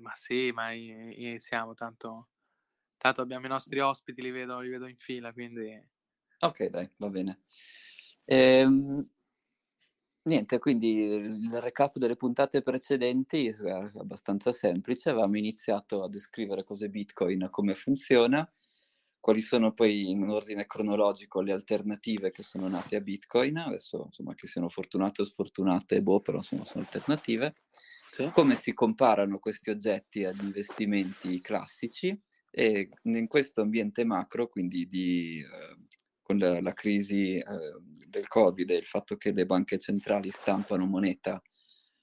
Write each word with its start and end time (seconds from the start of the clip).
ma 0.00 0.14
sì, 0.14 0.50
ma 0.52 0.72
iniziamo, 0.72 1.74
tanto, 1.74 2.28
tanto 2.96 3.20
abbiamo 3.20 3.46
i 3.46 3.50
nostri 3.50 3.78
ospiti, 3.80 4.22
li 4.22 4.30
vedo, 4.30 4.60
li 4.60 4.68
vedo 4.68 4.86
in 4.86 4.96
fila, 4.96 5.32
quindi... 5.32 5.94
Ok, 6.40 6.66
dai, 6.66 6.90
va 6.96 7.08
bene. 7.08 7.40
Ehm, 8.24 9.08
niente, 10.22 10.58
quindi 10.58 11.02
il 11.02 11.60
recap 11.60 11.96
delle 11.98 12.16
puntate 12.16 12.62
precedenti 12.62 13.48
è 13.48 13.54
abbastanza 13.98 14.52
semplice, 14.52 15.10
avevamo 15.10 15.36
iniziato 15.38 16.02
a 16.02 16.08
descrivere 16.08 16.64
cos'è 16.64 16.88
Bitcoin, 16.88 17.48
come 17.50 17.74
funziona, 17.74 18.48
quali 19.20 19.40
sono 19.40 19.72
poi 19.72 20.10
in 20.10 20.28
ordine 20.28 20.66
cronologico 20.66 21.40
le 21.40 21.52
alternative 21.52 22.30
che 22.30 22.42
sono 22.42 22.68
nate 22.68 22.96
a 22.96 23.00
Bitcoin, 23.00 23.56
adesso 23.56 24.04
insomma 24.04 24.34
che 24.34 24.46
siano 24.46 24.68
fortunate 24.68 25.22
o 25.22 25.24
sfortunate, 25.24 26.02
boh, 26.02 26.20
però 26.20 26.38
insomma 26.38 26.64
sono 26.64 26.84
alternative, 26.84 27.54
sì. 28.12 28.30
come 28.32 28.54
si 28.54 28.72
comparano 28.72 29.38
questi 29.38 29.70
oggetti 29.70 30.24
agli 30.24 30.44
investimenti 30.44 31.40
classici 31.40 32.18
e 32.50 32.88
in 33.02 33.26
questo 33.26 33.60
ambiente 33.60 34.04
macro, 34.04 34.48
quindi 34.48 34.86
di, 34.86 35.40
eh, 35.40 35.86
con 36.22 36.38
la, 36.38 36.60
la 36.60 36.72
crisi 36.72 37.36
eh, 37.36 37.44
del 38.08 38.28
Covid 38.28 38.70
e 38.70 38.76
il 38.76 38.86
fatto 38.86 39.16
che 39.16 39.32
le 39.32 39.46
banche 39.46 39.78
centrali 39.78 40.30
stampano 40.30 40.86
moneta 40.86 41.40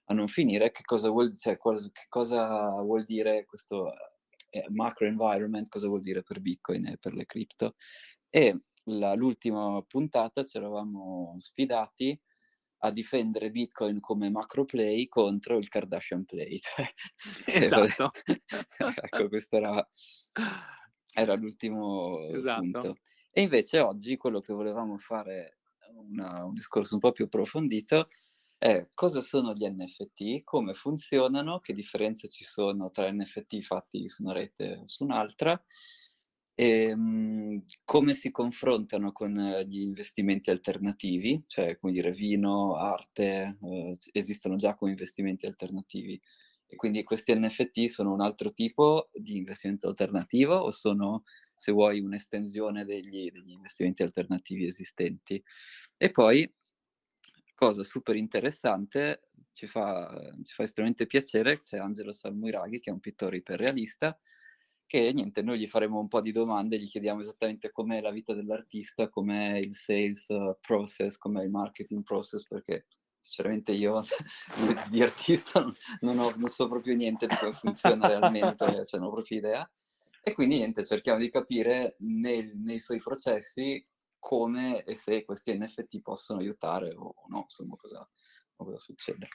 a 0.05 0.13
non 0.13 0.27
finire, 0.27 0.71
che 0.71 0.83
cosa 0.83 1.09
vuol, 1.09 1.37
cioè, 1.37 1.57
cosa, 1.57 1.89
che 1.91 2.05
cosa 2.09 2.69
vuol 2.81 3.03
dire 3.03 3.45
questo 3.45 3.91
eh, 4.49 4.65
macro 4.69 5.07
environment 5.07 5.67
cosa 5.67 5.87
vuol 5.87 6.01
dire 6.01 6.21
per 6.21 6.39
Bitcoin 6.39 6.85
e 6.87 6.97
per 6.97 7.13
le 7.13 7.25
cripto. 7.25 7.75
E 8.29 8.61
la, 8.85 9.13
l'ultima 9.15 9.81
puntata 9.87 10.43
ci 10.43 10.57
eravamo 10.57 11.35
sfidati 11.39 12.19
a 12.85 12.91
difendere 12.91 13.49
Bitcoin 13.49 13.99
come 13.99 14.29
macro 14.29 14.65
play 14.65 15.07
contro 15.07 15.57
il 15.57 15.69
Kardashian 15.69 16.25
play. 16.25 16.59
Cioè, 16.59 16.93
esatto. 17.47 18.11
ecco, 19.01 19.27
questo 19.29 19.55
era, 19.55 19.89
era 21.13 21.35
l'ultimo 21.35 22.19
esatto. 22.33 22.61
punto. 22.61 22.97
E 23.31 23.41
invece 23.41 23.79
oggi 23.79 24.17
quello 24.17 24.41
che 24.41 24.53
volevamo 24.53 24.97
fare, 24.97 25.59
una, 25.95 26.43
un 26.43 26.53
discorso 26.53 26.95
un 26.95 26.99
po' 26.99 27.11
più 27.11 27.25
approfondito, 27.25 28.09
è 28.57 28.89
cosa 28.93 29.21
sono 29.21 29.53
gli 29.53 29.65
NFT, 29.65 30.43
come 30.43 30.73
funzionano, 30.73 31.59
che 31.59 31.73
differenze 31.73 32.29
ci 32.29 32.43
sono 32.43 32.91
tra 32.91 33.11
NFT 33.11 33.61
fatti 33.61 34.07
su 34.07 34.23
una 34.23 34.33
rete 34.33 34.79
o 34.81 34.87
su 34.87 35.03
un'altra, 35.03 35.61
e, 36.55 36.91
um, 36.93 37.63
come 37.83 38.13
si 38.13 38.31
confrontano 38.31 39.11
con 39.11 39.33
gli 39.67 39.81
investimenti 39.81 40.49
alternativi, 40.51 41.43
cioè 41.47 41.77
come 41.77 41.91
dire 41.93 42.11
vino, 42.11 42.75
arte, 42.75 43.57
eh, 43.61 43.93
esistono 44.11 44.55
già 44.55 44.75
come 44.75 44.91
investimenti 44.91 45.45
alternativi. 45.45 46.19
E 46.67 46.75
quindi 46.75 47.03
questi 47.03 47.33
NFT 47.37 47.87
sono 47.89 48.13
un 48.13 48.21
altro 48.21 48.51
tipo 48.51 49.09
di 49.13 49.35
investimento 49.37 49.87
alternativo 49.87 50.55
o 50.55 50.71
sono, 50.71 51.23
se 51.55 51.71
vuoi, 51.71 51.99
un'estensione 51.99 52.83
degli, 52.85 53.29
degli 53.31 53.51
investimenti 53.51 54.01
alternativi 54.03 54.65
esistenti? 54.65 55.43
E 55.97 56.11
poi 56.11 56.51
cosa 57.55 57.83
super 57.83 58.15
interessante, 58.15 59.29
ci 59.53 59.67
fa, 59.67 60.11
ci 60.43 60.53
fa 60.53 60.63
estremamente 60.63 61.05
piacere, 61.05 61.59
c'è 61.59 61.77
Angelo 61.77 62.11
Salmuiraghi 62.13 62.79
che 62.79 62.89
è 62.89 62.93
un 62.93 62.99
pittore 62.99 63.37
iperrealista, 63.37 64.19
che 64.93 65.11
niente, 65.11 65.41
noi 65.41 65.57
gli 65.57 65.65
faremo 65.65 65.99
un 65.99 66.07
po' 66.07 66.21
di 66.21 66.31
domande, 66.31 66.77
gli 66.77 66.87
chiediamo 66.87 67.21
esattamente 67.21 67.71
com'è 67.71 67.99
la 67.99 68.11
vita 68.11 68.35
dell'artista, 68.35 69.09
com'è 69.09 69.57
il 69.57 69.73
sales 69.73 70.27
process, 70.61 71.17
com'è 71.17 71.41
il 71.41 71.49
marketing 71.49 72.03
process, 72.03 72.45
perché 72.45 72.85
sinceramente 73.19 73.71
io 73.71 74.03
di 74.91 75.01
artista 75.01 75.61
non, 75.61 75.73
non, 76.01 76.19
ho, 76.19 76.31
non 76.35 76.47
so 76.47 76.67
proprio 76.67 76.93
niente 76.95 77.25
di 77.25 77.35
come 77.37 77.53
funziona 77.53 78.05
realmente, 78.05 78.65
cioè 78.85 78.99
non 78.99 79.09
ho 79.09 79.13
proprio 79.13 79.39
idea. 79.39 79.71
E 80.21 80.33
quindi 80.33 80.57
niente, 80.57 80.85
cerchiamo 80.85 81.17
di 81.17 81.31
capire 81.31 81.95
nel, 82.01 82.51
nei 82.53 82.77
suoi 82.77 82.99
processi 82.99 83.83
come 84.19 84.83
e 84.83 84.93
se 84.93 85.25
questi 85.25 85.57
NFT 85.57 86.01
possono 86.01 86.37
aiutare 86.37 86.93
o, 86.93 87.15
no, 87.29 87.39
insomma, 87.41 87.75
cosa, 87.77 88.07
cosa 88.55 88.77
succede. 88.77 89.27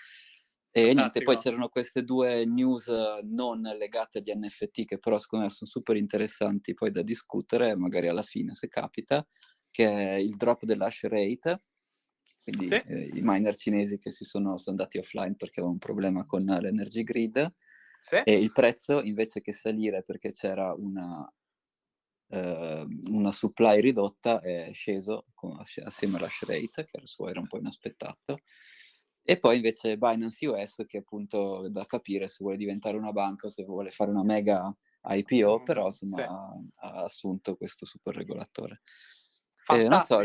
E 0.70 0.92
niente, 0.92 1.22
poi 1.22 1.38
c'erano 1.38 1.68
queste 1.68 2.04
due 2.04 2.44
news 2.44 2.86
non 3.24 3.62
legate 3.62 4.18
agli 4.18 4.32
NFT 4.34 4.84
che 4.84 4.98
però 4.98 5.18
secondo 5.18 5.46
me 5.46 5.50
sono 5.50 5.68
super 5.68 5.96
interessanti 5.96 6.74
poi 6.74 6.90
da 6.90 7.02
discutere, 7.02 7.74
magari 7.74 8.08
alla 8.08 8.22
fine 8.22 8.54
se 8.54 8.68
capita, 8.68 9.26
che 9.70 9.88
è 9.88 10.14
il 10.14 10.36
drop 10.36 10.64
dell'hash 10.64 11.04
rate, 11.04 11.62
quindi 12.42 12.66
sì. 12.66 12.74
eh, 12.74 13.10
i 13.14 13.20
miner 13.22 13.56
cinesi 13.56 13.98
che 13.98 14.10
si 14.10 14.24
sono, 14.24 14.56
sono, 14.56 14.76
andati 14.76 14.98
offline 14.98 15.36
perché 15.36 15.60
avevano 15.60 15.72
un 15.72 15.78
problema 15.78 16.24
con 16.26 16.44
l'energy 16.44 17.02
grid 17.02 17.54
sì. 18.02 18.16
e 18.24 18.34
il 18.34 18.52
prezzo 18.52 19.02
invece 19.02 19.40
che 19.40 19.52
salire 19.52 20.02
perché 20.02 20.30
c'era 20.32 20.74
una 20.74 21.30
eh, 22.30 22.86
una 23.06 23.32
supply 23.32 23.80
ridotta 23.80 24.40
è 24.40 24.70
sceso 24.72 25.26
con, 25.34 25.58
assieme 25.58 26.18
alla 26.18 26.28
rate, 26.46 26.84
che 26.84 27.00
era 27.28 27.40
un 27.40 27.46
po' 27.46 27.58
inaspettato. 27.58 28.40
E 29.30 29.38
poi 29.38 29.56
invece 29.56 29.98
Binance 29.98 30.46
US, 30.46 30.84
che 30.86 30.96
appunto 30.96 31.66
è 31.66 31.68
da 31.68 31.84
capire 31.84 32.28
se 32.28 32.38
vuole 32.40 32.56
diventare 32.56 32.96
una 32.96 33.12
banca 33.12 33.48
o 33.48 33.50
se 33.50 33.62
vuole 33.62 33.90
fare 33.90 34.10
una 34.10 34.24
mega 34.24 34.74
IPO, 35.02 35.60
mm, 35.60 35.64
però 35.64 35.84
insomma 35.84 36.16
sì. 36.16 36.22
ha, 36.22 36.88
ha, 36.88 37.02
assunto 37.02 37.54
questo 37.54 37.84
super 37.84 38.16
regolatore. 38.16 38.80
Eh, 39.68 39.86
non 39.86 40.02
so, 40.04 40.20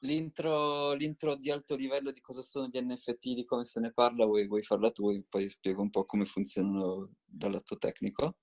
l'intro, 0.00 0.92
l'intro, 0.94 1.36
di 1.36 1.52
alto 1.52 1.76
livello 1.76 2.10
di 2.10 2.20
cosa 2.20 2.42
sono 2.42 2.66
gli 2.66 2.80
NFT, 2.80 3.34
di 3.34 3.44
come 3.44 3.62
se 3.62 3.78
ne 3.78 3.92
parla, 3.92 4.24
vuoi, 4.24 4.48
vuoi 4.48 4.64
farla 4.64 4.90
tu 4.90 5.08
e 5.08 5.22
poi 5.28 5.48
spiego 5.48 5.80
un 5.80 5.90
po' 5.90 6.04
come 6.04 6.24
funzionano 6.24 7.12
dal 7.24 7.52
lato 7.52 7.78
tecnico? 7.78 8.38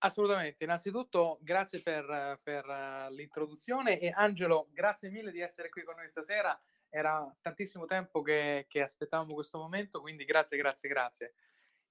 Assolutamente, 0.00 0.64
innanzitutto 0.64 1.38
grazie 1.40 1.80
per, 1.80 2.40
per 2.42 2.66
uh, 2.66 3.10
l'introduzione 3.10 3.98
e 4.00 4.12
Angelo, 4.14 4.68
grazie 4.70 5.08
mille 5.08 5.32
di 5.32 5.40
essere 5.40 5.70
qui 5.70 5.82
con 5.82 5.94
noi 5.96 6.10
stasera, 6.10 6.60
era 6.88 7.34
tantissimo 7.40 7.84
tempo 7.84 8.22
che, 8.22 8.66
che 8.68 8.82
aspettavamo 8.82 9.34
questo 9.34 9.58
momento, 9.58 10.00
quindi 10.00 10.24
grazie, 10.24 10.56
grazie, 10.56 10.88
grazie. 10.88 11.34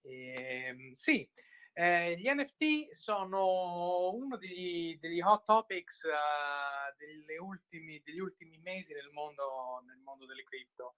E, 0.01 0.65
ehm, 0.67 0.91
sì, 0.91 1.29
eh, 1.77 2.15
gli 2.17 2.29
NFT 2.29 2.91
sono 2.91 4.11
uno 4.11 4.37
degli, 4.37 4.97
degli 4.97 5.19
hot 5.19 5.43
topics 5.43 6.03
uh, 6.03 7.43
ultimi, 7.43 8.01
degli 8.01 8.19
ultimi 8.19 8.57
mesi 8.59 8.93
nel 8.93 9.09
mondo, 9.11 9.83
nel 9.85 9.97
mondo 9.97 10.25
delle 10.25 10.43
cripto. 10.43 10.95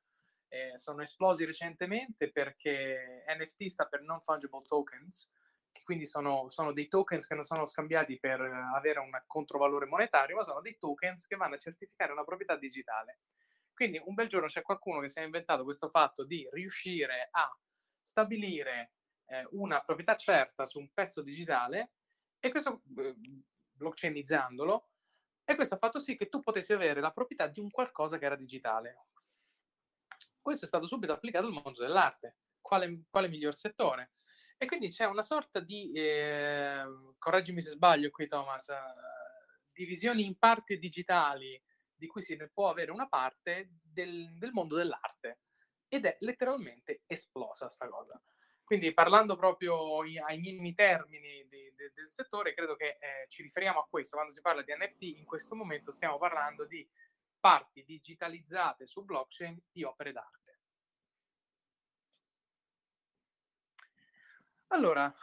Eh, 0.49 0.77
sono 0.77 1.01
esplosi 1.01 1.45
recentemente 1.45 2.31
perché 2.31 3.25
NFT 3.27 3.65
sta 3.65 3.87
per 3.87 4.01
non 4.03 4.21
fungible 4.21 4.61
tokens, 4.67 5.31
che 5.71 5.81
quindi 5.83 6.05
sono, 6.05 6.47
sono, 6.49 6.71
dei 6.71 6.87
tokens 6.87 7.25
che 7.25 7.33
non 7.33 7.43
sono 7.43 7.65
scambiati 7.65 8.19
per 8.19 8.39
avere 8.39 8.99
un 8.99 9.09
controvalore 9.25 9.87
monetario, 9.87 10.35
ma 10.35 10.43
sono 10.43 10.61
dei 10.61 10.77
tokens 10.77 11.25
che 11.25 11.35
vanno 11.37 11.55
a 11.55 11.59
certificare 11.59 12.11
una 12.11 12.23
proprietà 12.23 12.55
digitale. 12.55 13.21
Quindi 13.77 14.01
un 14.03 14.15
bel 14.15 14.27
giorno 14.27 14.47
c'è 14.47 14.63
qualcuno 14.63 15.01
che 15.01 15.07
si 15.07 15.19
è 15.19 15.21
inventato 15.21 15.63
questo 15.63 15.89
fatto 15.89 16.25
di 16.25 16.49
riuscire 16.51 17.27
a 17.29 17.47
stabilire 18.01 18.93
eh, 19.27 19.47
una 19.51 19.83
proprietà 19.83 20.15
certa 20.15 20.65
su 20.65 20.79
un 20.79 20.89
pezzo 20.91 21.21
digitale 21.21 21.91
e 22.39 22.49
questo 22.49 22.81
eh, 22.97 23.15
blockchainizzandolo 23.73 24.89
e 25.43 25.53
questo 25.53 25.75
ha 25.75 25.77
fatto 25.77 25.99
sì 25.99 26.17
che 26.17 26.27
tu 26.27 26.39
potessi 26.39 26.73
avere 26.73 27.01
la 27.01 27.11
proprietà 27.11 27.45
di 27.45 27.59
un 27.59 27.69
qualcosa 27.69 28.17
che 28.17 28.25
era 28.25 28.35
digitale. 28.35 29.09
Questo 30.41 30.65
è 30.65 30.67
stato 30.67 30.87
subito 30.87 31.13
applicato 31.13 31.45
al 31.45 31.53
mondo 31.53 31.79
dell'arte. 31.79 32.37
Quale, 32.59 33.03
quale 33.11 33.27
miglior 33.27 33.53
settore? 33.53 34.13
E 34.57 34.65
quindi 34.65 34.89
c'è 34.89 35.05
una 35.05 35.21
sorta 35.21 35.59
di, 35.59 35.91
eh, 35.91 36.83
correggimi 37.19 37.61
se 37.61 37.69
sbaglio 37.69 38.09
qui 38.09 38.25
Thomas, 38.25 38.65
uh, 38.69 39.69
divisioni 39.71 40.25
in 40.25 40.35
parti 40.35 40.79
digitali 40.79 41.61
di 41.97 42.07
cui 42.07 42.21
si 42.21 42.37
può 42.53 42.69
avere 42.69 42.91
una 42.91 43.07
parte 43.07 43.69
del, 43.81 44.37
del 44.37 44.51
mondo 44.51 44.75
dell'arte. 44.75 45.39
Ed 45.87 46.05
è 46.05 46.15
letteralmente 46.19 47.03
esplosa 47.07 47.69
sta 47.69 47.87
cosa. 47.87 48.21
Quindi 48.63 48.93
parlando 48.93 49.37
proprio 49.37 50.01
ai 50.01 50.39
minimi 50.39 50.73
termini 50.73 51.47
di, 51.47 51.73
di, 51.73 51.91
del 51.93 52.11
settore, 52.11 52.53
credo 52.53 52.75
che 52.75 52.97
eh, 52.99 53.25
ci 53.29 53.41
riferiamo 53.41 53.79
a 53.79 53.87
questo. 53.89 54.17
Quando 54.17 54.33
si 54.33 54.41
parla 54.41 54.61
di 54.61 54.73
NFT, 54.73 55.17
in 55.17 55.23
questo 55.23 55.55
momento 55.55 55.93
stiamo 55.93 56.17
parlando 56.17 56.65
di 56.65 56.85
parti 57.39 57.85
digitalizzate 57.85 58.85
su 58.85 59.05
blockchain 59.05 59.57
di 59.71 59.83
opere 59.83 60.11
d'arte. 60.11 60.59
Allora, 64.67 65.13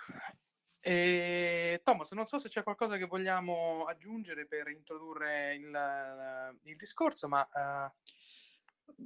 eh, 0.86 1.80
Thomas, 1.82 2.10
non 2.12 2.26
so 2.26 2.38
se 2.38 2.50
c'è 2.50 2.62
qualcosa 2.62 2.98
che 2.98 3.06
vogliamo 3.06 3.86
aggiungere 3.86 4.44
per 4.44 4.68
introdurre 4.68 5.54
il, 5.54 6.58
il 6.64 6.76
discorso, 6.76 7.26
ma... 7.26 7.48
Uh... 7.54 8.12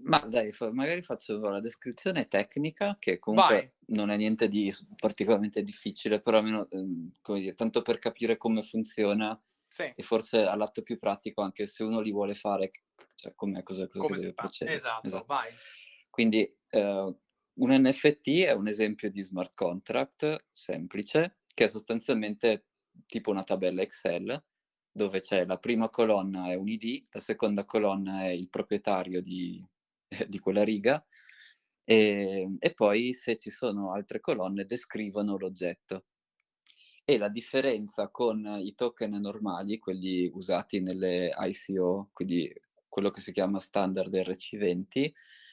Ma 0.02 0.18
dai, 0.18 0.52
magari 0.72 1.02
faccio 1.02 1.38
la 1.38 1.60
descrizione 1.60 2.26
tecnica, 2.26 2.96
che 2.98 3.20
comunque 3.20 3.54
Vai. 3.54 3.96
non 3.96 4.10
è 4.10 4.16
niente 4.16 4.48
di 4.48 4.74
particolarmente 4.96 5.62
difficile, 5.62 6.20
però 6.20 6.38
almeno, 6.38 6.68
ehm, 6.68 7.12
come 7.22 7.38
dire, 7.38 7.54
tanto 7.54 7.80
per 7.82 8.00
capire 8.00 8.36
come 8.36 8.62
funziona 8.62 9.40
sì. 9.56 9.92
e 9.94 10.02
forse 10.02 10.44
all'atto 10.44 10.82
più 10.82 10.98
pratico, 10.98 11.42
anche 11.42 11.66
se 11.66 11.84
uno 11.84 12.00
li 12.00 12.10
vuole 12.10 12.34
fare, 12.34 12.72
cioè 13.14 13.32
come, 13.36 13.62
cosa, 13.62 13.86
cosa 13.86 14.04
come 14.04 14.18
deve 14.18 14.34
procedere. 14.34 14.76
Esatto, 14.76 15.06
esatto, 15.06 15.24
vai. 15.26 15.52
Quindi, 16.10 16.42
eh, 16.70 17.16
un 17.58 17.70
NFT 17.70 18.28
è 18.46 18.52
un 18.52 18.66
esempio 18.66 19.10
di 19.10 19.22
smart 19.22 19.52
contract 19.54 20.46
semplice 20.50 21.38
che 21.58 21.64
è 21.64 21.68
sostanzialmente 21.68 22.66
tipo 23.06 23.32
una 23.32 23.42
tabella 23.42 23.82
Excel, 23.82 24.44
dove 24.92 25.18
c'è 25.18 25.44
la 25.44 25.58
prima 25.58 25.90
colonna 25.90 26.46
è 26.46 26.54
un 26.54 26.68
ID, 26.68 27.02
la 27.10 27.18
seconda 27.18 27.64
colonna 27.64 28.22
è 28.22 28.28
il 28.28 28.48
proprietario 28.48 29.20
di, 29.20 29.60
di 30.28 30.38
quella 30.38 30.62
riga, 30.62 31.04
e, 31.82 32.54
e 32.60 32.74
poi 32.74 33.12
se 33.12 33.34
ci 33.34 33.50
sono 33.50 33.92
altre 33.92 34.20
colonne 34.20 34.66
descrivono 34.66 35.36
l'oggetto. 35.36 36.04
E 37.04 37.18
la 37.18 37.28
differenza 37.28 38.08
con 38.08 38.46
i 38.60 38.76
token 38.76 39.18
normali, 39.20 39.80
quelli 39.80 40.30
usati 40.32 40.80
nelle 40.80 41.34
ICO, 41.36 42.10
quindi 42.12 42.52
quello 42.86 43.10
che 43.10 43.20
si 43.20 43.32
chiama 43.32 43.58
standard 43.58 44.14
RC20, 44.14 45.10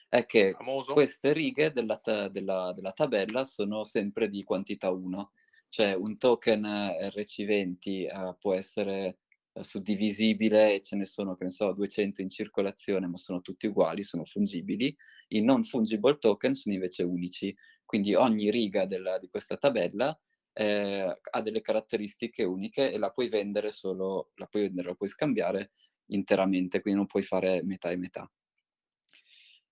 è 0.08 0.28
che 0.28 0.54
Famoso. 0.56 0.94
queste 0.94 1.34
righe 1.34 1.72
della, 1.72 1.98
ta- 1.98 2.28
della, 2.28 2.72
della, 2.74 2.92
tabella 2.92 3.44
sono 3.44 3.84
sempre 3.84 4.30
di 4.30 4.44
quantità 4.44 4.92
1, 4.92 5.32
cioè 5.76 5.94
un 5.94 6.18
token 6.18 6.64
RC20 6.64 8.08
uh, 8.08 8.38
può 8.40 8.54
essere 8.54 9.18
uh, 9.52 9.62
suddivisibile 9.62 10.74
e 10.74 10.80
ce 10.80 10.96
ne 10.96 11.04
sono, 11.04 11.36
che 11.36 11.44
ne 11.44 11.50
so, 11.50 11.74
200 11.74 12.22
in 12.22 12.30
circolazione, 12.30 13.08
ma 13.08 13.18
sono 13.18 13.42
tutti 13.42 13.68
uguali, 13.68 14.02
sono 14.02 14.24
fungibili. 14.24 14.96
I 15.30 15.42
non 15.42 15.66
fungible 15.66 16.18
token 16.18 16.54
sono 16.54 16.76
invece 16.76 17.04
unici, 17.04 17.54
quindi 17.84 18.14
ogni 18.16 18.50
riga 18.52 18.86
della, 18.86 19.18
di 19.18 19.28
questa 19.28 19.58
tabella 19.58 20.18
eh, 20.54 21.20
ha 21.32 21.42
delle 21.42 21.60
caratteristiche 21.60 22.46
uniche 22.46 22.90
e 22.90 22.98
la 22.98 23.10
puoi 23.10 23.28
vendere 23.28 23.72
solo, 23.72 24.32
la 24.36 24.46
puoi 24.46 24.62
vendere, 24.62 24.88
la 24.88 24.96
puoi 24.96 25.10
scambiare 25.10 25.72
interamente, 26.06 26.80
quindi 26.80 27.00
non 27.00 27.08
puoi 27.08 27.24
fare 27.24 27.62
metà 27.66 27.90
e 27.90 27.98
metà. 27.98 28.32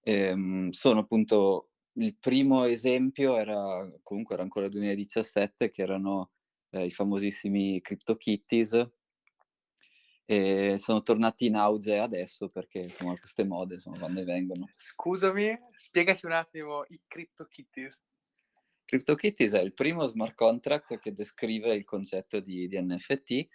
Ehm, 0.01 0.71
sono 0.71 0.99
appunto 0.99 1.69
il 1.95 2.15
primo 2.17 2.65
esempio 2.65 3.37
era 3.37 3.87
comunque 4.01 4.35
era 4.35 4.43
ancora 4.43 4.67
2017 4.67 5.69
che 5.69 5.81
erano 5.81 6.31
eh, 6.71 6.85
i 6.85 6.91
famosissimi 6.91 7.81
CryptoKitties 7.81 8.89
e 10.25 10.79
sono 10.81 11.01
tornati 11.03 11.47
in 11.47 11.55
auge 11.55 11.99
adesso 11.99 12.47
perché 12.47 12.79
insomma 12.79 13.17
queste 13.17 13.43
mode 13.43 13.75
insomma 13.75 13.97
vanno 13.97 14.21
e 14.21 14.23
vengono. 14.23 14.69
Scusami, 14.77 15.57
spiegaci 15.75 16.25
un 16.25 16.31
attimo 16.31 16.85
i 16.87 16.99
CryptoKitties. 17.05 18.01
CryptoKitties 18.85 19.53
è 19.53 19.61
il 19.61 19.73
primo 19.73 20.05
smart 20.05 20.35
contract 20.35 20.99
che 20.99 21.13
descrive 21.13 21.73
il 21.73 21.83
concetto 21.83 22.39
di, 22.39 22.67
di 22.67 22.81
NFT, 22.81 23.47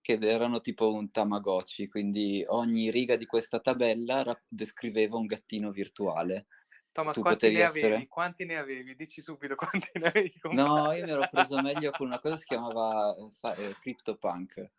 che 0.00 0.18
erano 0.20 0.60
tipo 0.60 0.92
un 0.92 1.10
Tamagotchi, 1.10 1.88
quindi 1.88 2.44
ogni 2.48 2.90
riga 2.90 3.16
di 3.16 3.24
questa 3.24 3.60
tabella 3.60 4.22
ra- 4.22 4.44
descriveva 4.46 5.16
un 5.16 5.26
gattino 5.26 5.70
virtuale. 5.70 6.46
Thomas, 6.92 7.14
tu 7.14 7.22
quanti 7.22 7.50
ne 7.50 7.62
essere... 7.62 7.86
avevi? 7.86 8.06
Quanti 8.06 8.44
ne 8.44 8.56
avevi? 8.58 8.94
Dici 8.94 9.20
subito 9.20 9.54
quanti 9.56 9.90
ne 9.94 10.06
avevi. 10.06 10.34
No, 10.52 10.92
io 10.92 11.04
mi 11.04 11.10
ero 11.10 11.28
preso 11.30 11.60
meglio 11.62 11.90
con 11.90 12.06
una 12.06 12.20
cosa 12.20 12.34
che 12.34 12.40
si 12.40 12.46
chiamava 12.46 13.14
eh, 13.56 13.76
CryptoPunk. 13.80 14.70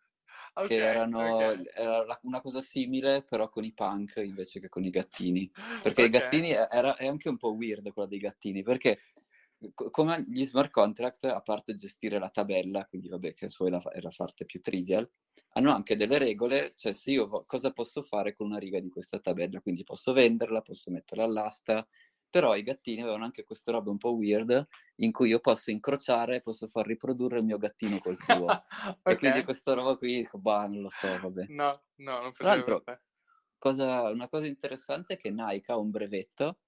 Okay, 0.56 0.68
che 0.68 0.84
erano, 0.84 1.34
okay. 1.34 1.64
era 1.74 2.06
una 2.22 2.40
cosa 2.40 2.60
simile 2.60 3.24
però 3.28 3.48
con 3.48 3.64
i 3.64 3.72
punk 3.72 4.22
invece 4.24 4.60
che 4.60 4.68
con 4.68 4.84
i 4.84 4.90
gattini 4.90 5.50
perché 5.82 6.04
okay. 6.04 6.06
i 6.06 6.10
gattini 6.10 6.50
era, 6.52 6.94
è 6.94 7.08
anche 7.08 7.28
un 7.28 7.36
po' 7.36 7.54
weird 7.54 7.92
quella 7.92 8.08
dei 8.08 8.20
gattini 8.20 8.62
perché 8.62 9.00
come 9.72 10.24
gli 10.26 10.44
smart 10.44 10.70
contract, 10.70 11.24
a 11.24 11.40
parte 11.40 11.74
gestire 11.74 12.18
la 12.18 12.28
tabella, 12.28 12.86
quindi 12.86 13.08
vabbè 13.08 13.32
che 13.32 13.46
è 13.46 13.68
la, 13.68 13.78
è 13.90 14.00
la 14.00 14.12
parte 14.14 14.44
più 14.44 14.60
trivial, 14.60 15.08
hanno 15.54 15.72
anche 15.72 15.96
delle 15.96 16.18
regole, 16.18 16.72
cioè 16.74 16.92
se 16.92 17.10
io 17.10 17.26
vo- 17.26 17.44
cosa 17.46 17.72
posso 17.72 18.02
fare 18.02 18.34
con 18.34 18.46
una 18.48 18.58
riga 18.58 18.80
di 18.80 18.90
questa 18.90 19.18
tabella, 19.18 19.60
quindi 19.60 19.84
posso 19.84 20.12
venderla, 20.12 20.60
posso 20.60 20.90
metterla 20.90 21.24
all'asta, 21.24 21.86
però 22.34 22.56
i 22.56 22.64
gattini 22.64 23.00
avevano 23.00 23.24
anche 23.24 23.44
queste 23.44 23.70
robe 23.70 23.90
un 23.90 23.98
po' 23.98 24.14
weird 24.14 24.66
in 24.96 25.12
cui 25.12 25.28
io 25.28 25.38
posso 25.38 25.70
incrociare, 25.70 26.40
posso 26.40 26.66
far 26.66 26.84
riprodurre 26.84 27.38
il 27.38 27.44
mio 27.44 27.58
gattino 27.58 27.98
col 27.98 28.16
tuo. 28.16 28.46
okay. 29.04 29.12
E 29.12 29.16
quindi 29.16 29.44
questa 29.44 29.72
roba 29.72 29.96
qui, 29.96 30.28
bah, 30.32 30.66
non 30.66 30.82
lo 30.82 30.88
so, 30.88 31.16
vabbè. 31.16 31.46
No, 31.50 31.84
no, 31.98 32.18
non 32.18 32.32
Tra 32.32 32.48
l'altro, 32.48 32.82
cosa, 33.56 34.10
una 34.10 34.28
cosa 34.28 34.46
interessante 34.46 35.14
è 35.14 35.16
che 35.16 35.30
Nike 35.30 35.70
ha 35.70 35.76
un 35.76 35.90
brevetto 35.90 36.58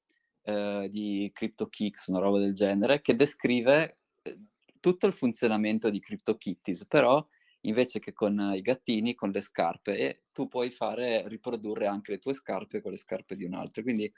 eh, 0.46 0.88
di 0.88 1.30
CryptoKicks, 1.32 2.06
una 2.06 2.20
roba 2.20 2.38
del 2.38 2.54
genere, 2.54 3.00
che 3.00 3.16
descrive 3.16 3.98
eh, 4.22 4.38
tutto 4.80 5.06
il 5.06 5.12
funzionamento 5.12 5.90
di 5.90 5.98
CryptoKitties, 5.98 6.86
però 6.86 7.26
invece 7.62 7.98
che 7.98 8.12
con 8.12 8.52
i 8.54 8.60
gattini, 8.60 9.14
con 9.14 9.30
le 9.30 9.40
scarpe, 9.40 9.98
e 9.98 10.20
tu 10.32 10.46
puoi 10.46 10.70
fare, 10.70 11.26
riprodurre 11.28 11.86
anche 11.86 12.12
le 12.12 12.18
tue 12.18 12.32
scarpe 12.32 12.80
con 12.80 12.92
le 12.92 12.96
scarpe 12.96 13.34
di 13.34 13.44
un 13.44 13.54
altro. 13.54 13.82
Quindi 13.82 14.10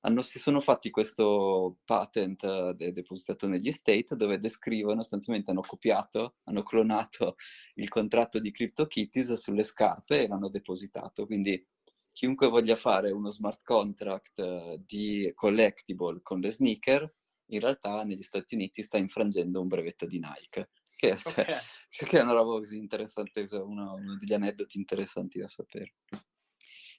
hanno, 0.00 0.22
si 0.22 0.40
sono 0.40 0.60
fatti 0.60 0.90
questo 0.90 1.78
patent 1.84 2.72
de- 2.72 2.90
depositato 2.90 3.46
negli 3.46 3.70
States 3.70 4.14
dove 4.16 4.40
descrivono, 4.40 5.02
sostanzialmente 5.02 5.52
hanno 5.52 5.60
copiato, 5.60 6.38
hanno 6.44 6.62
clonato 6.64 7.36
il 7.74 7.88
contratto 7.88 8.40
di 8.40 8.50
CryptoKitties 8.50 9.34
sulle 9.34 9.62
scarpe 9.62 10.24
e 10.24 10.26
l'hanno 10.26 10.48
depositato. 10.48 11.24
Quindi 11.26 11.64
chiunque 12.12 12.48
voglia 12.48 12.76
fare 12.76 13.10
uno 13.10 13.30
smart 13.30 13.62
contract 13.64 14.38
eh, 14.38 14.80
di 14.86 15.30
collectible 15.34 16.20
con 16.22 16.40
le 16.40 16.50
sneaker, 16.50 17.12
in 17.46 17.60
realtà 17.60 18.04
negli 18.04 18.22
Stati 18.22 18.54
Uniti 18.54 18.82
sta 18.82 18.98
infrangendo 18.98 19.60
un 19.60 19.68
brevetto 19.68 20.06
di 20.06 20.18
Nike. 20.18 20.70
Che, 20.94 21.16
cioè, 21.16 21.32
okay. 21.32 21.56
che 22.08 22.18
è 22.18 22.22
una 22.22 22.32
roba 22.32 22.58
così 22.58 22.76
interessante, 22.76 23.46
uno, 23.50 23.94
uno, 23.94 24.16
degli 24.16 24.32
aneddoti 24.32 24.78
interessanti 24.78 25.38
da 25.38 25.48
sapere. 25.48 25.94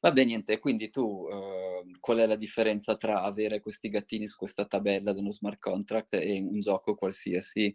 Vabbè, 0.01 0.25
niente, 0.25 0.59
quindi 0.59 0.89
tu, 0.89 1.27
uh, 1.29 1.89
qual 2.01 2.17
è 2.17 2.25
la 2.25 2.35
differenza 2.35 2.97
tra 2.97 3.21
avere 3.21 3.61
questi 3.61 3.87
gattini 3.87 4.27
su 4.27 4.35
questa 4.37 4.65
tabella 4.65 5.13
dello 5.13 5.31
smart 5.31 5.59
contract 5.59 6.15
e 6.15 6.41
un 6.41 6.59
gioco 6.59 6.95
qualsiasi 6.95 7.73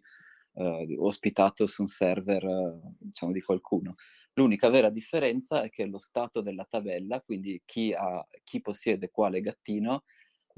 uh, 0.53 1.03
ospitato 1.03 1.67
su 1.67 1.81
un 1.81 1.89
server, 1.89 2.45
uh, 2.45 2.95
diciamo, 2.99 3.33
di 3.33 3.41
qualcuno? 3.41 3.95
L'unica 4.39 4.71
vera 4.71 4.89
differenza 4.89 5.63
è 5.63 5.69
che 5.69 5.85
lo 5.85 5.99
stato 5.99 6.43
della 6.43 6.65
tabella, 6.65 7.21
quindi 7.21 7.61
chi, 7.65 7.93
ha, 7.93 8.25
chi 8.45 8.61
possiede 8.61 9.11
quale 9.11 9.41
gattino, 9.41 10.05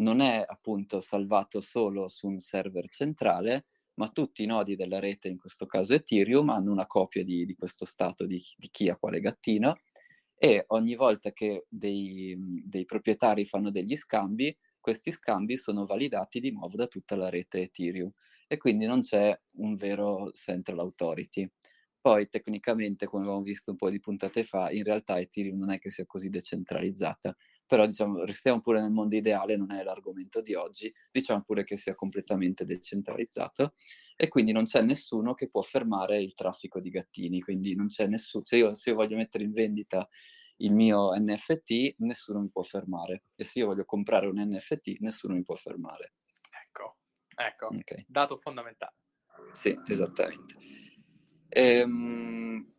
non 0.00 0.20
è 0.20 0.44
appunto 0.46 1.00
salvato 1.00 1.62
solo 1.62 2.06
su 2.08 2.26
un 2.26 2.38
server 2.40 2.90
centrale, 2.90 3.64
ma 3.94 4.08
tutti 4.08 4.42
i 4.42 4.46
nodi 4.46 4.76
della 4.76 4.98
rete, 4.98 5.28
in 5.28 5.38
questo 5.38 5.64
caso 5.64 5.94
Ethereum, 5.94 6.50
hanno 6.50 6.72
una 6.72 6.86
copia 6.86 7.24
di, 7.24 7.46
di 7.46 7.54
questo 7.54 7.86
stato 7.86 8.26
di, 8.26 8.38
di, 8.58 8.68
chi 8.70 8.90
ha 8.90 8.98
quale 8.98 9.18
gattino 9.18 9.78
e 10.36 10.64
ogni 10.68 10.94
volta 10.94 11.32
che 11.32 11.64
dei, 11.66 12.36
dei, 12.62 12.84
proprietari 12.84 13.46
fanno 13.46 13.70
degli 13.70 13.96
scambi, 13.96 14.54
questi 14.78 15.10
scambi 15.10 15.56
sono 15.56 15.86
validati 15.86 16.38
di 16.38 16.52
nuovo 16.52 16.76
da 16.76 16.86
tutta 16.86 17.16
la 17.16 17.30
rete 17.30 17.62
Ethereum 17.62 18.12
e 18.46 18.58
quindi 18.58 18.84
non 18.84 19.00
c'è 19.00 19.38
un 19.52 19.74
vero 19.74 20.32
central 20.32 20.80
authority. 20.80 21.50
Poi 22.02 22.28
tecnicamente, 22.28 23.06
come 23.06 23.24
abbiamo 23.24 23.42
visto 23.42 23.72
un 23.72 23.76
po' 23.76 23.90
di 23.90 24.00
puntate 24.00 24.42
fa, 24.42 24.70
in 24.70 24.84
realtà 24.84 25.18
Ethereum 25.20 25.58
non 25.58 25.70
è 25.70 25.78
che 25.78 25.90
sia 25.90 26.06
così 26.06 26.30
decentralizzata, 26.30 27.36
però 27.66 27.84
diciamo, 27.84 28.24
restiamo 28.24 28.60
pure 28.60 28.80
nel 28.80 28.90
mondo 28.90 29.16
ideale, 29.16 29.56
non 29.56 29.70
è 29.70 29.82
l'argomento 29.82 30.40
di 30.40 30.54
oggi, 30.54 30.90
diciamo 31.12 31.42
pure 31.42 31.62
che 31.62 31.76
sia 31.76 31.94
completamente 31.94 32.64
decentralizzato 32.64 33.74
e 34.16 34.28
quindi 34.28 34.52
non 34.52 34.64
c'è 34.64 34.80
nessuno 34.82 35.34
che 35.34 35.50
può 35.50 35.60
fermare 35.60 36.20
il 36.22 36.32
traffico 36.32 36.80
di 36.80 36.88
gattini, 36.88 37.42
quindi 37.42 37.74
non 37.74 37.88
c'è 37.88 38.06
nessuno, 38.06 38.44
se 38.44 38.56
io, 38.56 38.72
se 38.72 38.90
io 38.90 38.96
voglio 38.96 39.16
mettere 39.16 39.44
in 39.44 39.52
vendita 39.52 40.08
il 40.62 40.72
mio 40.72 41.12
NFT, 41.14 41.96
nessuno 41.98 42.40
mi 42.40 42.50
può 42.50 42.62
fermare 42.62 43.24
e 43.34 43.44
se 43.44 43.58
io 43.58 43.66
voglio 43.66 43.84
comprare 43.84 44.26
un 44.26 44.38
NFT, 44.38 45.00
nessuno 45.00 45.34
mi 45.34 45.42
può 45.42 45.54
fermare. 45.54 46.12
Ecco, 46.64 46.96
ecco, 47.34 47.66
okay. 47.66 48.04
dato 48.06 48.36
fondamentale. 48.38 48.94
Sì, 49.52 49.78
esattamente. 49.86 50.89
Ehm, 51.50 52.72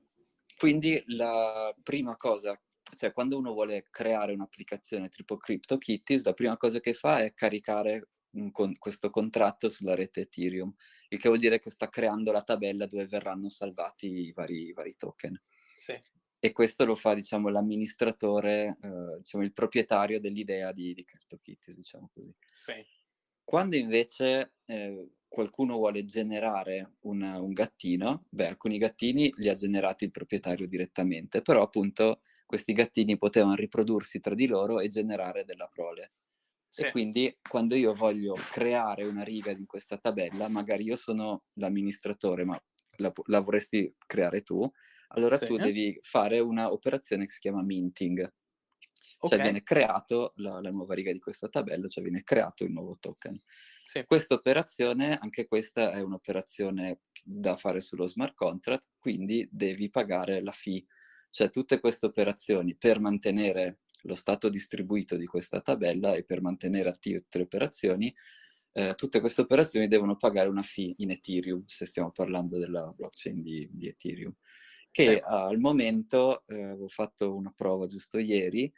quindi 0.57 1.01
la 1.07 1.75
prima 1.83 2.15
cosa, 2.15 2.59
cioè 2.95 3.11
quando 3.11 3.37
uno 3.37 3.53
vuole 3.53 3.85
creare 3.89 4.33
un'applicazione 4.33 5.09
tipo 5.09 5.37
CryptoKitties, 5.37 6.23
la 6.23 6.33
prima 6.33 6.57
cosa 6.57 6.79
che 6.79 6.93
fa 6.93 7.23
è 7.23 7.33
caricare 7.33 8.09
con, 8.51 8.77
questo 8.77 9.09
contratto 9.09 9.69
sulla 9.69 9.95
rete 9.95 10.21
Ethereum, 10.21 10.73
il 11.09 11.19
che 11.19 11.27
vuol 11.27 11.39
dire 11.39 11.59
che 11.59 11.69
sta 11.69 11.89
creando 11.89 12.31
la 12.31 12.41
tabella 12.41 12.85
dove 12.85 13.05
verranno 13.05 13.49
salvati 13.49 14.07
i 14.07 14.31
vari, 14.31 14.67
i 14.67 14.73
vari 14.73 14.95
token. 14.95 15.39
Sì. 15.75 15.97
E 16.43 16.51
questo 16.53 16.85
lo 16.85 16.95
fa, 16.95 17.13
diciamo, 17.13 17.49
l'amministratore, 17.49 18.77
eh, 18.81 19.17
diciamo, 19.17 19.43
il 19.43 19.51
proprietario 19.51 20.19
dell'idea 20.19 20.71
di, 20.71 20.93
di 20.93 21.03
CryptoKitties, 21.03 21.75
diciamo 21.75 22.09
così. 22.11 22.33
Sì. 22.51 22.73
Quando 23.43 23.75
invece 23.75 24.53
eh, 24.65 25.09
qualcuno 25.31 25.77
vuole 25.77 26.03
generare 26.03 26.91
una, 27.03 27.39
un 27.39 27.53
gattino, 27.53 28.25
beh, 28.27 28.47
alcuni 28.47 28.77
gattini 28.77 29.31
li 29.37 29.47
ha 29.47 29.53
generati 29.53 30.03
il 30.03 30.11
proprietario 30.11 30.67
direttamente, 30.67 31.41
però 31.41 31.61
appunto 31.61 32.19
questi 32.45 32.73
gattini 32.73 33.17
potevano 33.17 33.55
riprodursi 33.55 34.19
tra 34.19 34.35
di 34.35 34.45
loro 34.45 34.81
e 34.81 34.89
generare 34.89 35.45
della 35.45 35.69
prole. 35.73 36.11
Sì. 36.67 36.81
E 36.81 36.91
quindi 36.91 37.37
quando 37.41 37.75
io 37.75 37.93
voglio 37.93 38.35
creare 38.51 39.05
una 39.05 39.23
riga 39.23 39.51
in 39.51 39.65
questa 39.65 39.97
tabella, 39.97 40.49
magari 40.49 40.83
io 40.83 40.97
sono 40.97 41.45
l'amministratore, 41.53 42.43
ma 42.43 42.61
la, 42.97 43.13
la 43.27 43.39
vorresti 43.39 43.95
creare 44.05 44.41
tu, 44.41 44.69
allora 45.13 45.37
sì. 45.37 45.45
tu 45.45 45.55
devi 45.55 45.97
fare 46.01 46.39
un'operazione 46.39 47.23
che 47.23 47.31
si 47.31 47.39
chiama 47.39 47.63
minting. 47.63 48.19
Cioè 48.19 49.33
okay. 49.33 49.41
viene 49.41 49.63
creato 49.63 50.33
la, 50.37 50.59
la, 50.59 50.71
nuova 50.71 50.93
riga 50.93 51.11
di 51.13 51.19
questa 51.19 51.47
tabella, 51.47 51.87
cioè 51.87 52.03
viene 52.03 52.23
creato 52.23 52.65
il 52.65 52.71
nuovo 52.71 52.97
token. 52.99 53.39
Sì. 53.91 54.05
Questa 54.05 54.35
operazione, 54.35 55.17
anche 55.17 55.47
questa 55.47 55.91
è 55.91 55.99
un'operazione 55.99 57.01
da 57.25 57.57
fare 57.57 57.81
sullo 57.81 58.07
smart 58.07 58.33
contract, 58.35 58.91
quindi 58.97 59.45
devi 59.51 59.89
pagare 59.89 60.41
la 60.41 60.53
fee. 60.53 60.85
Cioè 61.29 61.49
tutte 61.49 61.81
queste 61.81 62.05
operazioni 62.05 62.77
per 62.77 63.01
mantenere 63.01 63.79
lo 64.03 64.15
stato 64.15 64.47
distribuito 64.47 65.17
di 65.17 65.25
questa 65.25 65.59
tabella 65.59 66.13
e 66.13 66.23
per 66.23 66.41
mantenere 66.41 66.87
attive 66.87 67.19
tutte 67.19 67.39
le 67.39 67.43
operazioni, 67.43 68.15
eh, 68.71 68.93
tutte 68.95 69.19
queste 69.19 69.41
operazioni 69.41 69.89
devono 69.89 70.15
pagare 70.15 70.47
una 70.47 70.63
fee 70.63 70.93
in 70.99 71.11
Ethereum, 71.11 71.63
se 71.65 71.85
stiamo 71.85 72.11
parlando 72.11 72.57
della 72.57 72.93
blockchain 72.95 73.41
di, 73.41 73.67
di 73.73 73.89
Ethereum, 73.89 74.33
che 74.89 75.15
sì. 75.15 75.21
al 75.21 75.59
momento, 75.59 76.45
eh, 76.45 76.63
avevo 76.63 76.87
fatto 76.87 77.35
una 77.35 77.51
prova 77.53 77.87
giusto 77.87 78.19
ieri, 78.19 78.71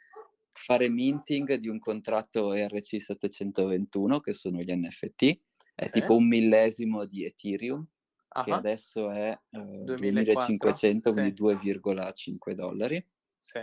fare 0.54 0.88
minting 0.88 1.54
di 1.54 1.68
un 1.68 1.78
contratto 1.78 2.54
ERC721, 2.54 4.20
che 4.20 4.32
sono 4.32 4.60
gli 4.62 4.72
NFT, 4.72 5.40
è 5.74 5.86
sì. 5.86 5.90
tipo 5.90 6.16
un 6.16 6.26
millesimo 6.26 7.04
di 7.04 7.24
Ethereum, 7.24 7.80
uh-huh. 7.80 8.44
che 8.44 8.50
adesso 8.52 9.10
è 9.10 9.38
uh, 9.50 9.84
2500, 9.84 11.08
sì. 11.08 11.14
quindi 11.14 11.42
2,5 11.42 12.52
dollari. 12.52 13.06
Sì. 13.38 13.60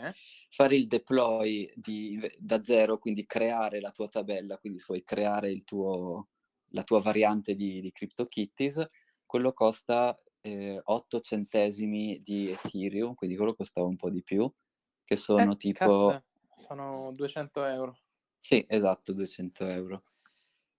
Fare 0.50 0.76
il 0.76 0.86
deploy 0.86 1.72
di, 1.76 2.20
da 2.38 2.64
zero, 2.64 3.00
quindi 3.00 3.26
creare 3.26 3.80
la 3.80 3.90
tua 3.90 4.08
tabella, 4.08 4.58
quindi 4.58 4.78
se 4.78 4.86
vuoi 4.90 5.04
creare 5.04 5.50
il 5.50 5.64
tuo, 5.64 6.28
la 6.72 6.84
tua 6.84 7.02
variante 7.02 7.56
di, 7.56 7.82
di 7.82 7.92
CryptoKitties, 7.92 8.88
quello 9.26 9.54
costa 9.54 10.22
eh, 10.42 10.80
8 10.84 11.20
centesimi 11.22 12.22
di 12.22 12.52
Ethereum, 12.52 13.16
quindi 13.16 13.36
quello 13.36 13.56
costava 13.56 13.88
un 13.88 13.96
po' 13.96 14.12
di 14.12 14.22
più, 14.22 14.52
che 15.04 15.16
sono 15.16 15.54
eh, 15.54 15.58
tipo... 15.58 16.08
Caspita. 16.08 16.26
Sono 16.62 17.12
200 17.14 17.66
euro. 17.66 17.98
Sì, 18.40 18.64
esatto, 18.68 19.14
200 19.14 19.66
euro. 19.66 20.04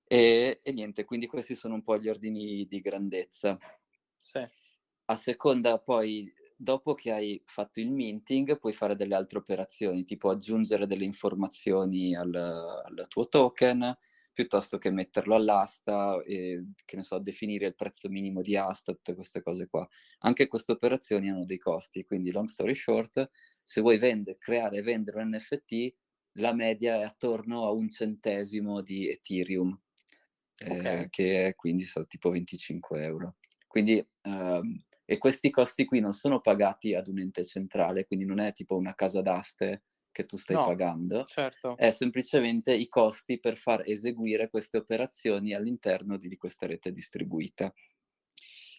E, 0.04 0.60
e, 0.62 0.72
niente, 0.72 1.04
quindi 1.04 1.26
questi 1.26 1.54
sono 1.54 1.74
un 1.74 1.82
po' 1.82 1.98
gli 1.98 2.08
ordini 2.08 2.66
di 2.66 2.80
grandezza. 2.80 3.58
Sì. 4.18 4.40
A 5.06 5.16
seconda 5.16 5.78
poi 5.78 6.32
dopo 6.56 6.94
che 6.94 7.12
hai 7.12 7.42
fatto 7.44 7.80
il 7.80 7.90
minting 7.90 8.58
puoi 8.58 8.72
fare 8.72 8.94
delle 8.94 9.16
altre 9.16 9.38
operazioni, 9.38 10.04
tipo 10.04 10.30
aggiungere 10.30 10.86
delle 10.86 11.04
informazioni 11.04 12.14
al, 12.14 12.34
al 12.34 13.06
tuo 13.08 13.28
token, 13.28 13.96
piuttosto 14.32 14.78
che 14.78 14.90
metterlo 14.90 15.34
all'asta 15.34 16.20
e, 16.22 16.64
che 16.84 16.96
ne 16.96 17.02
so, 17.02 17.18
definire 17.18 17.66
il 17.66 17.74
prezzo 17.74 18.08
minimo 18.08 18.40
di 18.42 18.56
asta, 18.56 18.92
tutte 18.92 19.14
queste 19.14 19.42
cose 19.42 19.68
qua. 19.68 19.86
Anche 20.20 20.46
queste 20.46 20.72
operazioni 20.72 21.28
hanno 21.28 21.44
dei 21.44 21.58
costi, 21.58 22.04
quindi 22.04 22.30
long 22.30 22.48
story 22.48 22.74
short, 22.74 23.28
se 23.62 23.80
vuoi 23.80 23.98
vendere, 23.98 24.38
creare 24.38 24.78
e 24.78 24.82
vendere 24.82 25.22
un 25.22 25.30
NFT, 25.30 25.94
la 26.36 26.54
media 26.54 26.96
è 26.96 27.02
attorno 27.02 27.66
a 27.66 27.70
un 27.70 27.90
centesimo 27.90 28.80
di 28.80 29.08
Ethereum, 29.08 29.78
eh, 30.64 30.78
okay. 30.78 31.08
che 31.10 31.46
è 31.46 31.54
quindi 31.54 31.84
so, 31.84 32.06
tipo 32.06 32.30
25 32.30 33.02
euro. 33.02 33.36
Quindi 33.66 34.04
um, 34.22 34.82
e 35.04 35.18
questi 35.18 35.50
costi 35.50 35.84
qui 35.84 36.00
non 36.00 36.14
sono 36.14 36.40
pagati 36.40 36.94
ad 36.94 37.08
un 37.08 37.18
ente 37.18 37.44
centrale, 37.44 38.06
quindi 38.06 38.24
non 38.24 38.38
è 38.38 38.52
tipo 38.52 38.76
una 38.76 38.94
casa 38.94 39.20
d'aste 39.20 39.82
che 40.12 40.26
tu 40.26 40.36
stai 40.36 40.56
no, 40.56 40.66
pagando, 40.66 41.24
certo. 41.24 41.76
è 41.76 41.90
semplicemente 41.90 42.72
i 42.72 42.86
costi 42.86 43.40
per 43.40 43.56
far 43.56 43.82
eseguire 43.84 44.50
queste 44.50 44.76
operazioni 44.76 45.54
all'interno 45.54 46.16
di, 46.16 46.28
di 46.28 46.36
questa 46.36 46.66
rete 46.66 46.92
distribuita. 46.92 47.72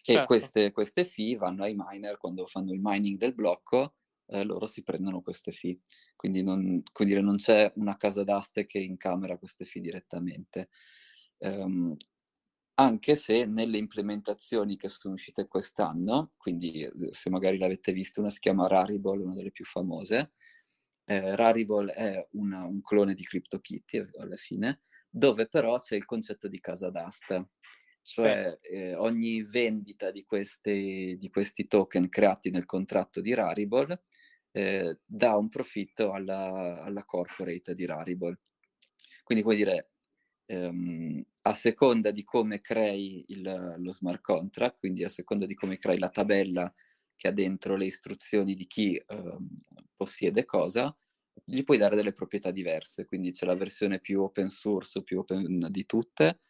Certo. 0.00 0.22
E 0.22 0.26
queste, 0.26 0.70
queste 0.70 1.04
fee 1.04 1.36
vanno 1.36 1.64
ai 1.64 1.74
miner 1.76 2.18
quando 2.18 2.46
fanno 2.46 2.72
il 2.72 2.80
mining 2.82 3.18
del 3.18 3.34
blocco, 3.34 3.94
eh, 4.26 4.44
loro 4.44 4.66
si 4.66 4.82
prendono 4.82 5.20
queste 5.20 5.50
fee. 5.50 5.80
Quindi 6.14 6.42
non, 6.42 6.82
quindi 6.92 7.20
non 7.20 7.36
c'è 7.36 7.72
una 7.76 7.96
casa 7.96 8.22
d'aste 8.22 8.66
che 8.66 8.78
incamera 8.78 9.38
queste 9.38 9.64
fee 9.64 9.82
direttamente. 9.82 10.68
Um, 11.38 11.96
anche 12.76 13.14
se 13.14 13.44
nelle 13.44 13.78
implementazioni 13.78 14.76
che 14.76 14.88
sono 14.88 15.14
uscite 15.14 15.46
quest'anno, 15.46 16.32
quindi 16.36 16.82
eh, 16.82 16.92
se 17.10 17.30
magari 17.30 17.56
l'avete 17.58 17.92
visto, 17.92 18.20
una 18.20 18.30
si 18.30 18.40
chiama 18.40 18.66
Rarible, 18.66 19.22
una 19.22 19.34
delle 19.34 19.52
più 19.52 19.64
famose. 19.64 20.32
Eh, 21.06 21.36
Rarible 21.36 21.92
è 21.92 22.28
una, 22.32 22.64
un 22.66 22.80
clone 22.80 23.14
di 23.14 23.22
CryptoKitty 23.22 24.06
alla 24.18 24.36
fine, 24.36 24.80
dove 25.10 25.48
però 25.48 25.78
c'è 25.78 25.96
il 25.96 26.04
concetto 26.04 26.48
di 26.48 26.60
casa 26.60 26.90
d'asta, 26.90 27.46
cioè 28.02 28.58
sì. 28.60 28.68
eh, 28.68 28.94
ogni 28.96 29.42
vendita 29.42 30.10
di, 30.10 30.24
queste, 30.24 31.16
di, 31.16 31.28
questi 31.30 31.66
token 31.66 32.08
creati 32.08 32.50
nel 32.50 32.66
contratto 32.66 33.20
di 33.20 33.32
Rarible 33.32 34.04
eh, 34.50 35.00
dà 35.04 35.36
un 35.36 35.48
profitto 35.48 36.12
alla, 36.12 36.82
alla 36.82 37.04
corporate 37.04 37.74
di 37.74 37.86
Rarible. 37.86 38.40
Quindi 39.22 39.42
vuol 39.42 39.56
dire, 39.56 39.90
ehm, 40.46 41.24
a 41.42 41.54
seconda 41.54 42.10
di 42.10 42.24
come 42.24 42.60
crei 42.60 43.24
il, 43.28 43.74
lo 43.78 43.92
smart 43.92 44.20
contract, 44.20 44.78
quindi 44.78 45.02
a 45.04 45.08
seconda 45.08 45.46
di 45.46 45.54
come 45.54 45.76
crei 45.76 45.98
la 45.98 46.10
tabella 46.10 46.72
che 47.16 47.28
ha 47.28 47.32
dentro 47.32 47.76
le 47.76 47.86
istruzioni 47.86 48.54
di 48.54 48.66
chi 48.66 48.96
ehm, 48.96 49.48
possiede 49.96 50.44
cosa, 50.44 50.94
gli 51.44 51.62
puoi 51.64 51.78
dare 51.78 51.96
delle 51.96 52.12
proprietà 52.12 52.50
diverse. 52.50 53.06
Quindi 53.06 53.32
c'è 53.32 53.46
la 53.46 53.56
versione 53.56 54.00
più 54.00 54.22
open 54.22 54.48
source, 54.48 55.02
più 55.02 55.18
open 55.20 55.66
di 55.70 55.84
tutte, 55.86 56.40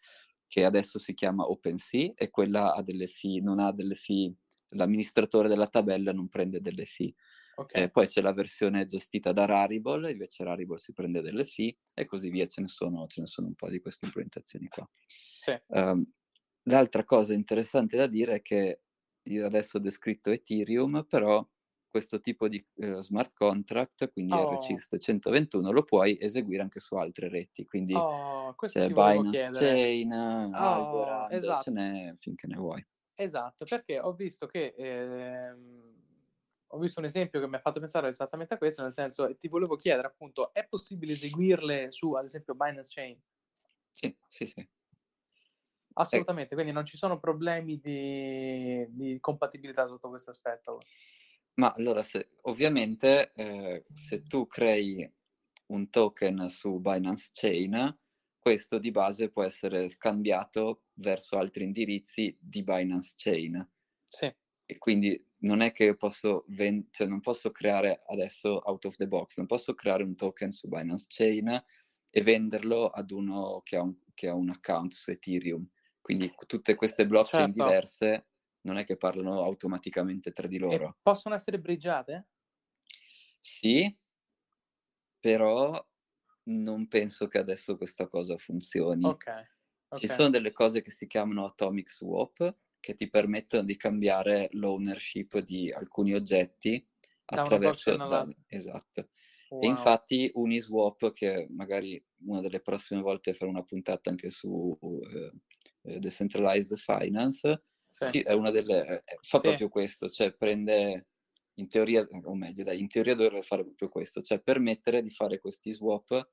che 0.47 0.65
adesso 0.65 0.99
si 0.99 1.15
chiama 1.15 1.45
OpenSea 1.45 2.13
e 2.15 2.31
quella 2.31 2.75
ha 2.75 2.83
delle 2.83 3.07
fee, 3.07 3.41
non 3.41 3.59
ha 3.59 3.73
delle 3.73 3.95
fee, 3.95 4.33
l'amministratore 4.71 5.49
della 5.49 5.67
tabella 5.67 6.13
non 6.13 6.29
prende 6.29 6.61
delle 6.61 6.85
fee. 6.85 7.15
Okay. 7.57 7.85
Eh, 7.85 7.91
poi 7.91 8.07
c'è 8.07 8.21
la 8.21 8.33
versione 8.33 8.85
gestita 8.85 9.33
da 9.33 9.45
Rarible, 9.45 10.11
invece 10.11 10.43
Rarible 10.43 10.79
si 10.79 10.93
prende 10.93 11.21
delle 11.21 11.45
fee 11.45 11.77
e 11.95 12.05
così 12.05 12.29
via, 12.29 12.47
ce 12.47 12.61
ne 12.61 12.69
sono, 12.69 13.07
ce 13.07 13.21
ne 13.21 13.27
sono 13.27 13.47
un 13.47 13.55
po' 13.55 13.69
di 13.69 13.81
queste 13.81 14.07
implementazioni 14.07 14.67
qua. 14.67 14.89
Sì. 15.37 15.57
Um, 15.69 16.05
l'altra 16.65 17.05
cosa 17.05 17.33
interessante 17.33 17.97
da 17.97 18.07
dire 18.07 18.35
è 18.35 18.43
che 18.43 18.81
io 19.23 19.47
adesso 19.47 19.77
ho 19.77 19.81
descritto 19.81 20.31
Ethereum, 20.31 21.05
però 21.09 21.47
questo 21.95 22.21
tipo 22.21 22.49
di 22.49 22.65
uh, 22.75 22.99
smart 22.99 23.33
contract, 23.33 24.11
quindi 24.11 24.33
oh. 24.33 24.53
RCS 24.57 24.97
121, 24.99 25.71
lo 25.71 25.85
puoi 25.85 26.19
eseguire 26.21 26.61
anche 26.61 26.81
su 26.81 26.97
altre 26.97 27.29
reti, 27.29 27.65
quindi 27.65 27.95
oh, 27.95 28.53
c'è 28.57 28.89
Binance 28.89 29.51
Chain, 29.53 30.13
oh, 30.13 30.57
Algorand, 30.57 31.33
esatto. 31.33 31.63
ce 31.63 31.71
n'è 31.71 32.15
finché 32.19 32.49
ne 32.49 32.57
vuoi. 32.57 32.85
Esatto, 33.15 33.65
perché 33.65 34.01
ho 34.01 34.13
visto 34.15 34.49
che 34.49 34.75
ehm 34.77 35.93
ho 36.75 36.79
visto 36.79 36.99
un 36.99 37.07
esempio 37.07 37.39
che 37.39 37.47
mi 37.47 37.55
ha 37.55 37.61
fatto 37.61 37.79
pensare 37.79 38.09
esattamente 38.09 38.55
a 38.55 38.59
questo, 38.59 38.83
nel 38.83 38.91
senso, 38.91 39.33
ti 39.37 39.47
volevo 39.47 39.77
chiedere 39.77 40.09
appunto, 40.09 40.53
è 40.53 40.67
possibile 40.67 41.13
eseguirle 41.13 41.93
su, 41.93 42.15
ad 42.15 42.25
esempio, 42.25 42.57
Binance 42.57 42.91
Chain? 42.93 43.17
Sì, 43.93 44.17
sì, 44.27 44.47
sì. 44.47 44.69
Assolutamente, 45.93 46.55
eh. 46.55 46.57
quindi 46.57 46.73
non 46.73 46.85
ci 46.85 46.97
sono 46.97 47.21
problemi 47.21 47.79
di, 47.79 48.85
di, 48.91 49.21
compatibilità 49.21 49.87
sotto 49.87 50.09
questo 50.09 50.31
aspetto. 50.31 50.81
Ma 51.55 51.73
allora, 51.73 52.03
se, 52.03 52.31
ovviamente, 52.43 53.33
eh, 53.35 53.85
se 53.93 54.23
tu 54.25 54.47
crei 54.47 55.11
un 55.67 55.89
token 55.89 56.49
su 56.49 56.81
Binance 56.81 57.31
Chain, 57.33 57.99
questo 58.39 58.79
di 58.79 58.91
base 58.91 59.31
può 59.31 59.43
essere 59.43 59.89
scambiato 59.89 60.85
verso 60.95 61.39
altri 61.39 61.65
indirizzi 61.65 62.37
di 62.41 62.63
Binance 62.63 63.15
Chain. 63.17 63.71
Sì. 64.05 64.33
E 64.67 64.79
quindi 64.79 65.23
non 65.39 65.61
è 65.61 65.73
che 65.73 65.97
posso, 65.97 66.45
ven- 66.49 66.89
cioè 66.91 67.07
non 67.07 67.21
posso 67.21 67.51
creare 67.53 68.03
adesso 68.07 68.61
out 68.65 68.85
of 68.87 68.97
the 68.97 69.07
box, 69.07 69.37
non 69.37 69.47
posso 69.47 69.75
creare 69.75 70.03
un 70.03 70.15
token 70.17 70.53
su 70.53 70.69
Binance 70.69 71.07
Chain 71.09 71.65
e 72.11 72.23
venderlo 72.23 72.89
ad 72.89 73.11
uno 73.11 73.61
che 73.63 73.77
ha 73.77 73.83
un, 73.83 73.95
che 74.13 74.29
ha 74.29 74.35
un 74.35 74.51
account 74.51 74.93
su 74.93 75.11
Ethereum. 75.11 75.67
Quindi 76.01 76.33
tutte 76.47 76.75
queste 76.75 77.07
blockchain 77.07 77.55
certo. 77.55 77.65
diverse 77.65 78.27
non 78.65 78.79
è 78.79 78.85
che 78.85 78.97
parlano 78.97 79.43
automaticamente 79.43 80.33
tra 80.33 80.47
di 80.47 80.59
loro. 80.59 80.89
E 80.89 80.95
possono 81.03 81.35
essere 81.35 81.59
bridgiate? 81.59 82.29
Sì, 83.41 83.95
però 85.21 85.87
non 86.45 86.89
penso 86.89 87.29
che 87.29 87.39
adesso 87.39 87.77
questa 87.77 88.09
cosa 88.09 88.37
funzioni. 88.37 89.05
Ok. 89.05 89.15
okay. 89.17 89.47
Ci 89.99 90.09
sono 90.09 90.31
delle 90.31 90.53
cose 90.53 90.83
che 90.83 90.91
si 90.91 91.07
chiamano 91.07 91.45
atomic 91.45 91.91
swap, 91.91 92.57
che 92.81 92.95
ti 92.95 93.09
permettono 93.09 93.63
di 93.63 93.77
cambiare 93.77 94.49
l'ownership 94.53 95.39
di 95.39 95.71
alcuni 95.71 96.15
oggetti 96.15 96.87
da 97.25 97.43
attraverso... 97.43 97.97
Da, 97.97 98.27
esatto. 98.47 99.09
Wow. 99.51 99.63
E 99.63 99.67
infatti 99.67 100.31
Uniswap, 100.35 101.13
che 101.13 101.47
magari 101.51 102.03
una 102.27 102.41
delle 102.41 102.61
prossime 102.61 103.01
volte 103.01 103.35
farò 103.35 103.51
una 103.51 103.63
puntata 103.63 104.11
anche 104.11 104.31
su 104.31 104.77
uh, 104.81 105.31
Decentralized 105.81 106.77
Finance, 106.79 107.63
sì. 107.95 108.11
Sì, 108.11 108.21
è 108.23 108.33
una 108.33 108.51
delle, 108.51 109.03
fa 109.23 109.39
sì. 109.39 109.47
proprio 109.47 109.69
questo, 109.69 110.09
cioè 110.09 110.33
prende, 110.33 111.07
in 111.55 111.69
teoria, 111.69 112.05
o 112.25 112.35
meglio, 112.35 112.65
dai, 112.65 112.81
in 112.81 112.89
teoria 112.89 113.15
dovrebbe 113.15 113.43
fare 113.43 113.63
proprio 113.63 113.89
questo, 113.89 114.21
cioè 114.21 114.41
permettere 114.41 115.01
di 115.01 115.11
fare 115.11 115.39
questi 115.39 115.73
swap 115.73 116.29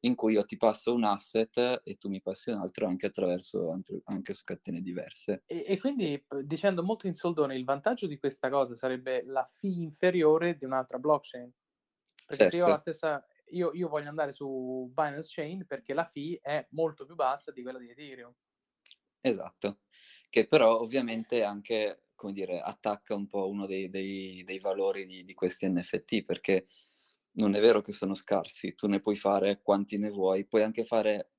in 0.00 0.14
cui 0.14 0.34
io 0.34 0.44
ti 0.44 0.58
passo 0.58 0.92
un 0.92 1.04
asset 1.04 1.80
e 1.82 1.94
tu 1.94 2.10
mi 2.10 2.20
passi 2.20 2.50
un 2.50 2.58
altro 2.58 2.86
anche 2.86 3.06
attraverso 3.06 3.70
anche 4.04 4.34
su 4.34 4.44
catene 4.44 4.82
diverse. 4.82 5.44
E, 5.46 5.64
e 5.66 5.78
quindi 5.78 6.22
dicendo 6.42 6.82
molto 6.82 7.06
in 7.06 7.14
soldone, 7.14 7.56
il 7.56 7.64
vantaggio 7.64 8.06
di 8.06 8.18
questa 8.18 8.50
cosa 8.50 8.76
sarebbe 8.76 9.24
la 9.24 9.44
fee 9.44 9.82
inferiore 9.82 10.58
di 10.58 10.66
un'altra 10.66 10.98
blockchain. 10.98 11.50
Perché 12.26 12.50
certo. 12.50 12.50
se 12.50 12.56
io 12.56 12.64
ho 12.64 12.68
la 12.68 12.76
certo. 12.76 12.92
stessa, 12.92 13.26
io, 13.52 13.72
io, 13.72 13.88
voglio 13.88 14.10
andare 14.10 14.32
su 14.32 14.90
Binance 14.92 15.28
Chain 15.30 15.64
perché 15.66 15.94
la 15.94 16.04
fee 16.04 16.40
è 16.42 16.66
molto 16.72 17.06
più 17.06 17.14
bassa 17.14 17.52
di 17.52 17.62
quella 17.62 17.78
di 17.78 17.88
Ethereum. 17.88 18.34
Esatto, 19.22 19.78
che 20.28 20.46
però 20.46 20.78
ovviamente 20.78 21.42
anche, 21.42 22.08
come 22.14 22.32
dire, 22.32 22.60
attacca 22.60 23.14
un 23.14 23.26
po' 23.26 23.48
uno 23.48 23.66
dei, 23.66 23.88
dei, 23.88 24.42
dei 24.44 24.58
valori 24.58 25.06
di, 25.06 25.24
di 25.24 25.34
questi 25.34 25.68
NFT, 25.68 26.22
perché 26.22 26.66
non 27.32 27.54
è 27.54 27.60
vero 27.60 27.80
che 27.80 27.92
sono 27.92 28.14
scarsi, 28.14 28.74
tu 28.74 28.86
ne 28.86 29.00
puoi 29.00 29.16
fare 29.16 29.60
quanti 29.62 29.98
ne 29.98 30.10
vuoi, 30.10 30.46
puoi 30.46 30.62
anche 30.62 30.84
fare 30.84 31.30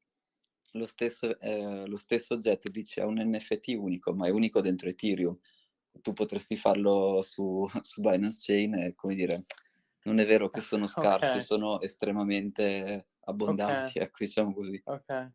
lo 0.73 0.85
stesso, 0.85 1.39
eh, 1.39 1.85
lo 1.87 1.97
stesso 1.97 2.33
oggetto, 2.35 2.69
dice, 2.69 3.01
è 3.01 3.05
un 3.05 3.19
NFT 3.19 3.75
unico, 3.77 4.13
ma 4.13 4.27
è 4.27 4.29
unico 4.29 4.61
dentro 4.61 4.89
Ethereum. 4.89 5.37
Tu 6.01 6.13
potresti 6.13 6.57
farlo 6.57 7.21
su, 7.23 7.65
su 7.81 8.01
Binance 8.01 8.39
Chain 8.41 8.75
e, 8.75 8.95
come 8.95 9.15
dire, 9.15 9.45
non 10.03 10.19
è 10.19 10.25
vero 10.25 10.49
che 10.49 10.61
sono 10.61 10.87
scarsi, 10.87 11.29
okay. 11.29 11.41
sono 11.41 11.81
estremamente 11.81 13.07
abbondanti, 13.21 13.97
okay. 13.97 14.03
ecco, 14.07 14.23
diciamo 14.23 14.53
così. 14.53 14.81
Ok. 14.85 15.31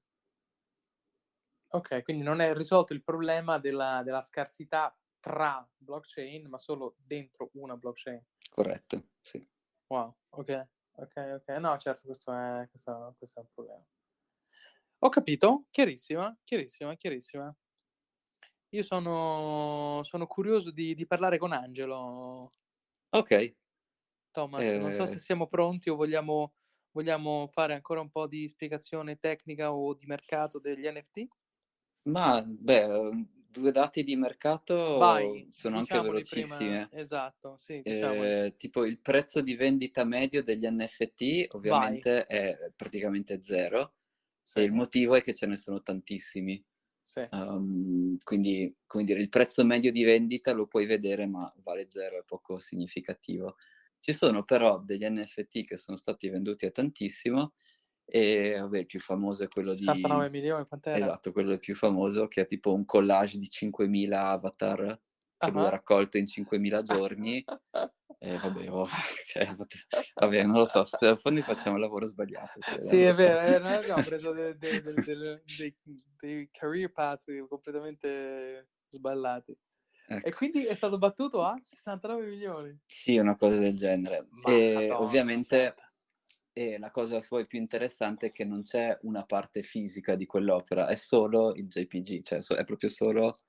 Ok, 1.75 2.03
quindi 2.03 2.23
non 2.23 2.41
è 2.41 2.53
risolto 2.53 2.93
il 2.93 3.03
problema 3.03 3.59
della, 3.59 4.03
della 4.05 4.21
scarsità 4.21 4.95
tra 5.21 5.67
blockchain, 5.79 6.47
ma 6.47 6.59
solo 6.59 6.97
dentro 6.99 7.49
una 7.55 7.77
blockchain. 7.77 8.23
Corretto, 8.51 9.09
sì. 9.23 9.47
Wow, 9.87 10.15
ok, 10.31 10.69
ok, 10.97 11.41
ok. 11.41 11.49
No, 11.59 11.79
certo, 11.79 12.03
questo 12.05 12.31
è, 12.35 12.69
questo, 12.69 13.15
questo 13.17 13.41
è 13.41 13.43
un 13.43 13.49
problema. 13.55 13.85
Ho 14.99 15.09
capito, 15.09 15.65
chiarissima, 15.71 16.37
chiarissima, 16.45 16.95
chiarissima. 16.95 17.57
Io 18.69 18.83
sono, 18.83 20.03
sono 20.03 20.27
curioso 20.27 20.71
di, 20.71 20.95
di 20.95 21.07
parlare 21.07 21.39
con 21.39 21.53
Angelo. 21.53 22.53
Ok. 23.11 23.55
Thomas, 24.31 24.63
eh... 24.63 24.79
non 24.79 24.93
so 24.93 25.07
se 25.07 25.15
eh. 25.15 25.19
siamo 25.19 25.47
pronti 25.47 25.89
o 25.89 25.97
vogliamo, 25.97 26.53
vogliamo 26.91 27.47
fare 27.47 27.73
ancora 27.73 28.01
un 28.01 28.11
po' 28.11 28.27
di 28.27 28.47
spiegazione 28.47 29.17
tecnica 29.17 29.73
o 29.73 29.95
di 29.95 30.05
mercato 30.05 30.59
degli 30.59 30.87
NFT. 30.87 31.29
Ma, 32.05 32.43
beh, 32.43 33.11
due 33.53 33.71
dati 33.71 34.03
di 34.03 34.17
mercato 34.17 34.97
Vai, 34.97 35.47
sono 35.51 35.79
anche 35.79 36.01
velocissime. 36.01 36.57
Prima, 36.57 36.89
esatto, 36.91 37.57
sì, 37.59 37.81
eh, 37.83 38.55
tipo 38.57 38.85
il 38.85 38.99
prezzo 38.99 39.43
di 39.43 39.55
vendita 39.55 40.05
medio 40.05 40.43
degli 40.43 40.67
NFT 40.67 41.55
ovviamente 41.55 42.27
Vai. 42.29 42.39
è 42.39 42.73
praticamente 42.75 43.41
zero 43.43 43.95
sì. 44.41 44.59
e 44.59 44.63
il 44.63 44.73
motivo 44.73 45.15
è 45.15 45.21
che 45.21 45.35
ce 45.35 45.47
ne 45.47 45.57
sono 45.57 45.83
tantissimi. 45.83 46.65
Sì. 47.05 47.27
Um, 47.31 48.17
quindi, 48.23 48.75
come 48.87 49.05
dire, 49.05 49.21
il 49.21 49.29
prezzo 49.29 49.65
medio 49.65 49.93
di 49.93 50.03
vendita 50.03 50.53
lo 50.53 50.67
puoi 50.67 50.87
vedere, 50.87 51.27
ma 51.27 51.53
vale 51.63 51.89
zero, 51.91 52.19
è 52.19 52.25
poco 52.25 52.59
significativo. 52.59 53.57
Ci 54.01 54.15
sono 54.15 54.45
però 54.45 54.81
degli 54.81 55.05
NFT 55.05 55.65
che 55.65 55.77
sono 55.77 55.97
stati 55.97 56.29
venduti 56.29 56.65
a 56.65 56.71
tantissimo 56.71 57.53
e 58.15 58.59
vabbè, 58.59 58.81
il 58.81 58.87
più 58.87 59.01
famoso 59.01 59.43
è 59.43 59.49
quello 59.49 59.71
69 59.71 59.79
di... 59.95 60.01
69 60.03 60.31
milioni, 60.31 60.67
quant'era? 60.67 60.99
Esatto, 60.99 61.33
quello 61.33 61.57
più 61.57 61.75
famoso, 61.75 62.29
che 62.29 62.43
è 62.43 62.47
tipo 62.47 62.75
un 62.75 62.85
collage 62.85 63.39
di 63.39 63.49
5.000 63.51 64.13
avatar 64.13 65.01
che 65.39 65.47
uh-huh. 65.47 65.53
lui 65.53 65.65
ha 65.65 65.71
raccolto 65.71 66.19
in 66.19 66.25
5.000 66.25 66.83
giorni. 66.83 67.43
e 68.19 68.37
vabbè, 68.37 68.71
oh, 68.71 68.87
cioè, 69.33 69.55
vabbè, 70.13 70.43
non 70.43 70.59
lo 70.59 70.65
so, 70.67 70.85
se 70.85 71.07
a 71.07 71.17
fondo 71.17 71.41
facciamo 71.41 71.77
il 71.77 71.81
lavoro 71.81 72.05
sbagliato. 72.05 72.61
Cioè, 72.61 72.83
sì, 72.83 73.01
è 73.01 73.15
vero, 73.15 73.41
eh, 73.41 73.59
noi 73.59 73.77
abbiamo 73.77 74.03
preso 74.03 74.33
dei, 74.37 74.59
dei, 74.59 74.83
dei, 74.83 75.77
dei, 76.21 76.49
career 76.53 76.93
path 76.93 77.25
completamente 77.49 78.73
sballati. 78.91 79.59
Ecco. 80.07 80.27
E 80.27 80.35
quindi 80.35 80.67
è 80.67 80.75
stato 80.75 80.99
battuto 80.99 81.43
a 81.43 81.57
69 81.59 82.27
milioni. 82.27 82.79
Sì, 82.85 83.17
una 83.17 83.37
cosa 83.37 83.57
del 83.57 83.75
genere. 83.75 84.27
Ma 84.29 84.53
e 84.53 84.75
Madonna, 84.75 85.01
ovviamente... 85.01 85.75
e 86.53 86.79
la 86.79 86.91
cosa 86.91 87.25
poi 87.27 87.47
più 87.47 87.59
interessante 87.59 88.27
è 88.27 88.33
che 88.33 88.45
non 88.45 88.63
c'è 88.63 88.99
una 89.03 89.25
parte 89.25 89.63
fisica 89.63 90.15
di 90.15 90.27
quell'opera, 90.27 90.87
è 90.87 90.97
solo 90.97 91.55
il 91.55 91.67
JPG, 91.67 92.23
cioè 92.23 92.41
è 92.59 92.65
proprio 92.65 92.91
solo 92.91 93.41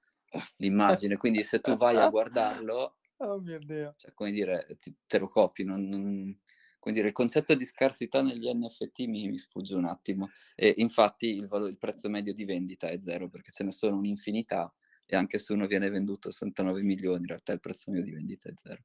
l'immagine. 0.57 1.17
Quindi 1.17 1.43
se 1.43 1.60
tu 1.60 1.75
vai 1.75 1.98
a 1.98 2.10
guardarlo, 2.10 2.98
oh 3.17 3.39
mio 3.39 3.60
Dio. 3.60 3.93
Cioè, 3.98 4.13
come 4.13 4.31
dire, 4.31 4.65
ti, 4.79 4.95
te 5.05 5.19
lo 5.19 5.27
copi. 5.27 5.63
Non, 5.63 5.88
non, 5.88 6.39
come 6.79 6.96
dire, 6.96 7.07
il 7.07 7.13
concetto 7.13 7.53
di 7.55 7.66
scarsità 7.66 8.22
negli 8.22 8.50
NFT 8.50 9.05
mi, 9.07 9.27
mi 9.27 9.37
sfugge 9.37 9.75
un 9.75 9.85
attimo. 9.85 10.29
E 10.55 10.74
infatti 10.77 11.35
il, 11.35 11.48
valore, 11.48 11.72
il 11.72 11.77
prezzo 11.77 12.09
medio 12.09 12.33
di 12.33 12.46
vendita 12.46 12.87
è 12.87 13.00
zero 13.00 13.29
perché 13.29 13.51
ce 13.51 13.63
ne 13.63 13.72
sono 13.72 13.98
un'infinità 13.98 14.74
e 15.05 15.16
anche 15.16 15.37
se 15.37 15.53
uno 15.53 15.68
viene 15.68 15.89
venduto 15.89 16.29
a 16.29 16.31
69 16.31 16.81
milioni, 16.81 17.20
in 17.20 17.27
realtà 17.27 17.51
il 17.51 17.59
prezzo 17.59 17.92
medio 17.92 18.05
di 18.05 18.11
vendita 18.11 18.50
è 18.50 18.53
zero. 18.55 18.83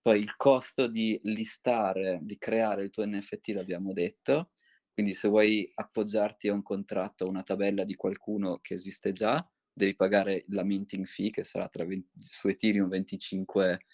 Poi 0.00 0.20
il 0.20 0.36
costo 0.36 0.86
di 0.86 1.18
listare, 1.24 2.20
di 2.22 2.38
creare 2.38 2.84
il 2.84 2.90
tuo 2.90 3.04
NFT 3.06 3.48
l'abbiamo 3.48 3.92
detto, 3.92 4.50
quindi 4.92 5.12
se 5.14 5.28
vuoi 5.28 5.70
appoggiarti 5.74 6.48
a 6.48 6.52
un 6.54 6.62
contratto, 6.62 7.24
a 7.24 7.28
una 7.28 7.42
tabella 7.42 7.84
di 7.84 7.94
qualcuno 7.94 8.58
che 8.60 8.74
esiste 8.74 9.12
già, 9.12 9.46
devi 9.72 9.94
pagare 9.94 10.44
la 10.48 10.64
minting 10.64 11.04
fee 11.06 11.30
che 11.30 11.44
sarà 11.44 11.68
tra 11.68 11.84
20, 11.84 12.08
su 12.18 12.48
Ethereum 12.48 12.88
25 12.88 13.84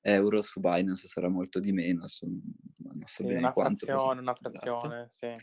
euro, 0.00 0.42
su 0.42 0.60
Binance 0.60 1.06
sarà 1.06 1.28
molto 1.28 1.60
di 1.60 1.72
meno, 1.72 2.06
su, 2.08 2.26
non 2.26 3.00
so 3.04 3.22
sì, 3.22 3.24
bene 3.24 3.38
una 3.38 3.52
quanto. 3.52 3.84
Frazione, 3.86 4.20
una 4.20 4.32
esatto. 4.32 4.50
frazione, 4.50 5.06
sì. 5.10 5.34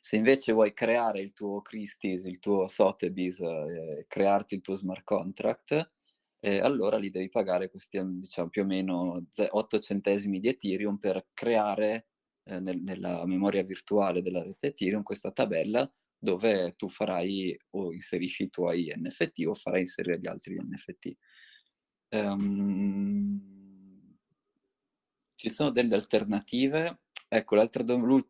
Se 0.00 0.16
invece 0.16 0.52
vuoi 0.52 0.72
creare 0.72 1.20
il 1.20 1.32
tuo 1.32 1.60
Christie's, 1.62 2.24
il 2.24 2.38
tuo 2.38 2.68
Sotheby's, 2.68 3.40
eh, 3.40 4.04
crearti 4.06 4.54
il 4.54 4.60
tuo 4.60 4.74
smart 4.74 5.02
contract, 5.02 5.90
eh, 6.46 6.60
allora 6.60 6.96
li 6.96 7.10
devi 7.10 7.28
pagare 7.28 7.68
questi, 7.68 8.00
diciamo, 8.04 8.48
più 8.50 8.62
o 8.62 8.66
meno 8.66 9.26
8 9.48 9.78
centesimi 9.80 10.38
di 10.38 10.46
Ethereum 10.46 10.96
per 10.96 11.26
creare 11.34 12.06
eh, 12.44 12.60
nel, 12.60 12.80
nella 12.82 13.26
memoria 13.26 13.64
virtuale 13.64 14.22
della 14.22 14.44
rete 14.44 14.68
Ethereum 14.68 15.02
questa 15.02 15.32
tabella 15.32 15.92
dove 16.16 16.74
tu 16.76 16.88
farai 16.88 17.58
o 17.70 17.92
inserisci 17.92 18.44
i 18.44 18.50
tuoi 18.50 18.92
NFT 18.96 19.44
o 19.46 19.54
farai 19.54 19.80
inserire 19.80 20.20
gli 20.20 20.28
altri 20.28 20.54
NFT. 20.54 21.16
Um, 22.10 23.40
ci 25.34 25.50
sono 25.50 25.70
delle 25.70 25.96
alternative. 25.96 27.00
Ecco, 27.26 27.56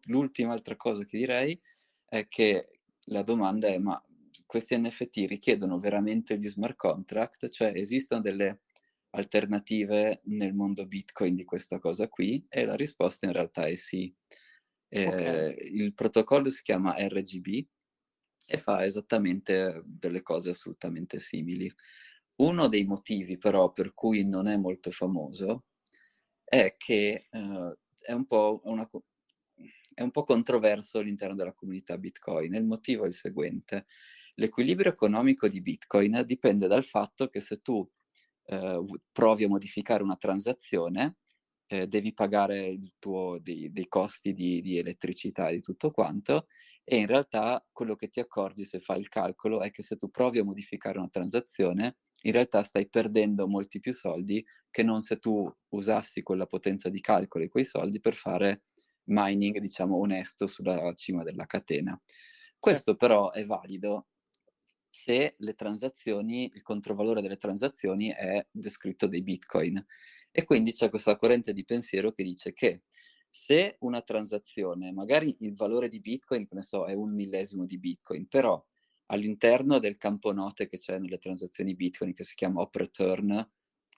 l'ultima 0.07 0.55
altra 0.55 0.75
cosa 0.77 1.05
che 1.05 1.19
direi 1.19 1.61
è 2.07 2.27
che 2.29 2.81
la 3.09 3.23
domanda 3.23 3.69
è 3.69 3.77
ma 3.77 4.03
questi 4.44 4.77
NFT 4.77 5.25
richiedono 5.29 5.79
veramente 5.79 6.37
gli 6.37 6.49
smart 6.49 6.77
contract, 6.77 7.49
cioè 7.49 7.72
esistono 7.75 8.20
delle 8.20 8.61
alternative 9.11 10.20
nel 10.25 10.53
mondo 10.53 10.87
Bitcoin 10.87 11.35
di 11.35 11.44
questa 11.44 11.79
cosa 11.79 12.09
qui? 12.09 12.44
E 12.49 12.64
la 12.64 12.75
risposta 12.75 13.27
in 13.27 13.33
realtà 13.33 13.66
è 13.66 13.75
sì. 13.77 14.14
Eh, 14.88 15.07
okay. 15.07 15.57
Il 15.75 15.94
protocollo 15.94 16.51
si 16.51 16.62
chiama 16.62 16.96
RGB 16.96 17.66
e 18.46 18.59
fa 18.59 18.85
esattamente 18.85 19.83
delle 19.85 20.22
cose 20.22 20.51
assolutamente 20.51 21.18
simili. 21.18 21.72
Uno 22.37 22.68
dei 22.68 22.85
motivi 22.85 23.38
però 23.38 23.72
per 23.72 23.92
cui 23.92 24.25
non 24.25 24.46
è 24.46 24.57
molto 24.57 24.90
famoso 24.90 25.64
è 26.44 26.77
che 26.77 27.27
eh, 27.31 27.79
è, 28.03 28.12
un 28.12 28.27
una, 28.64 28.88
è 29.94 30.03
un 30.03 30.11
po' 30.11 30.22
controverso 30.22 30.99
all'interno 30.99 31.35
della 31.35 31.55
comunità 31.55 31.99
Bitcoin. 31.99 32.55
Il 32.55 32.64
motivo 32.64 33.05
è 33.05 33.09
il 33.09 33.14
seguente 33.14 33.87
L'equilibrio 34.38 34.90
economico 34.90 35.49
di 35.49 35.62
Bitcoin 35.62 36.22
dipende 36.27 36.66
dal 36.66 36.85
fatto 36.85 37.29
che 37.29 37.40
se 37.40 37.62
tu 37.62 37.88
eh, 38.46 38.85
provi 39.11 39.44
a 39.44 39.49
modificare 39.49 40.03
una 40.03 40.16
transazione, 40.16 41.16
eh, 41.68 41.87
devi 41.87 42.12
pagare 42.12 42.79
tuo, 42.99 43.38
dei, 43.40 43.72
dei, 43.72 43.88
costi 43.88 44.35
di, 44.35 44.61
di 44.61 44.79
elettricità 44.79 45.49
e 45.49 45.57
di 45.57 45.62
tutto 45.62 45.90
quanto, 45.90 46.46
e 46.85 46.96
in 46.96 47.07
realtà 47.07 47.64
quello 47.72 47.96
che 47.96 48.09
ti 48.09 48.20
accorgi 48.20 48.64
se 48.64 48.79
fai 48.79 49.01
il 49.01 49.09
calcolo 49.09 49.62
è 49.62 49.70
che 49.70 49.83
se 49.83 49.96
tu 49.96 50.11
provi 50.11 50.38
a 50.38 50.44
modificare 50.44 50.99
una 50.99 51.09
transazione, 51.09 51.96
in 52.22 52.33
realtà 52.33 52.62
stai 52.62 52.88
perdendo 52.88 53.49
molti 53.49 53.81
più 53.81 53.92
soldi 53.94 54.44
che 54.70 54.83
non 54.83 55.01
se 55.01 55.18
tu 55.18 55.51
usassi 55.70 56.22
quella 56.22 56.46
potenza 56.46 56.90
di 56.90 57.01
calcolo 57.01 57.44
e 57.44 57.49
quei 57.49 57.64
soldi 57.64 58.01
per 58.01 58.14
fare 58.14 58.64
mining, 59.05 59.59
diciamo, 59.59 59.96
onesto 59.96 60.46
sulla 60.46 60.92
cima 60.94 61.25
della 61.25 61.46
catena. 61.46 61.99
Questo 62.59 62.96
però 62.96 63.31
è 63.33 63.44
valido 63.44 64.07
se 65.03 65.35
le 65.39 65.55
transazioni, 65.55 66.51
il 66.53 66.63
controvalore 66.63 67.21
delle 67.21 67.37
transazioni 67.37 68.09
è 68.09 68.45
descritto 68.51 69.07
dei 69.07 69.23
bitcoin. 69.23 69.85
E 70.31 70.45
quindi 70.45 70.73
c'è 70.73 70.89
questa 70.89 71.17
corrente 71.17 71.53
di 71.53 71.65
pensiero 71.65 72.13
che 72.13 72.23
dice 72.23 72.53
che 72.53 72.83
se 73.29 73.77
una 73.81 74.01
transazione, 74.01 74.93
magari 74.93 75.35
il 75.41 75.55
valore 75.55 75.89
di 75.89 76.01
bitcoin, 76.01 76.47
ne 76.51 76.63
so, 76.63 76.87
è 76.87 76.95
un 76.95 77.13
millesimo 77.15 77.67
di 77.67 77.79
bitcoin, 77.79 78.27
però 78.27 78.63
all'interno 79.07 79.79
del 79.79 79.97
campo 79.99 80.33
note 80.33 80.67
che 80.67 80.79
c'è 80.79 80.99
nelle 80.99 81.19
transazioni 81.19 81.75
bitcoin, 81.75 82.15
che 82.15 82.25
si 82.25 82.35
chiama 82.35 82.63
op 82.63 82.75
return, 82.75 83.31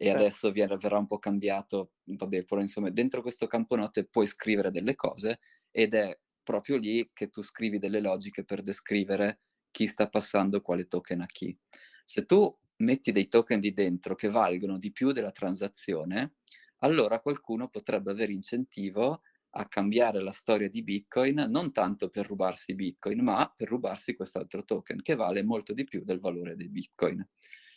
e 0.01 0.05
certo. 0.05 0.19
adesso 0.19 0.51
viene, 0.51 0.77
verrà 0.77 0.99
un 0.99 1.07
po' 1.07 1.19
cambiato, 1.19 1.93
vabbè, 2.05 2.45
però 2.45 2.61
insomma 2.61 2.91
dentro 2.91 3.23
questo 3.23 3.47
campo 3.47 3.77
note 3.77 4.05
puoi 4.07 4.27
scrivere 4.27 4.71
delle 4.71 4.95
cose 4.95 5.39
ed 5.71 5.95
è 5.95 6.17
proprio 6.43 6.77
lì 6.77 7.09
che 7.13 7.29
tu 7.29 7.43
scrivi 7.43 7.79
delle 7.79 8.01
logiche 8.01 8.45
per 8.45 8.63
descrivere 8.63 9.41
chi 9.71 9.87
sta 9.87 10.09
passando 10.09 10.61
quale 10.61 10.87
token 10.87 11.21
a 11.21 11.27
chi. 11.27 11.57
Se 12.05 12.25
tu 12.25 12.57
metti 12.77 13.13
dei 13.13 13.29
token 13.29 13.61
di 13.61 13.73
dentro 13.73 14.15
che 14.15 14.29
valgono 14.29 14.79
di 14.79 14.93
più 14.93 15.13
della 15.13 15.33
transazione, 15.33 16.35
allora 16.79 17.21
qualcuno 17.21 17.69
potrebbe 17.69 18.11
avere 18.11 18.33
incentivo 18.33 19.23
a 19.53 19.67
cambiare 19.67 20.21
la 20.21 20.31
storia 20.31 20.69
di 20.69 20.83
Bitcoin 20.83 21.47
non 21.49 21.73
tanto 21.73 22.09
per 22.09 22.27
rubarsi 22.27 22.75
Bitcoin, 22.75 23.23
ma 23.23 23.53
per 23.55 23.69
rubarsi 23.69 24.15
quest'altro 24.15 24.63
token 24.65 25.01
che 25.03 25.15
vale 25.15 25.43
molto 25.43 25.73
di 25.73 25.85
più 25.85 26.05
del 26.05 26.21
valore 26.21 26.55
dei 26.55 26.69
Bitcoin. 26.69 27.27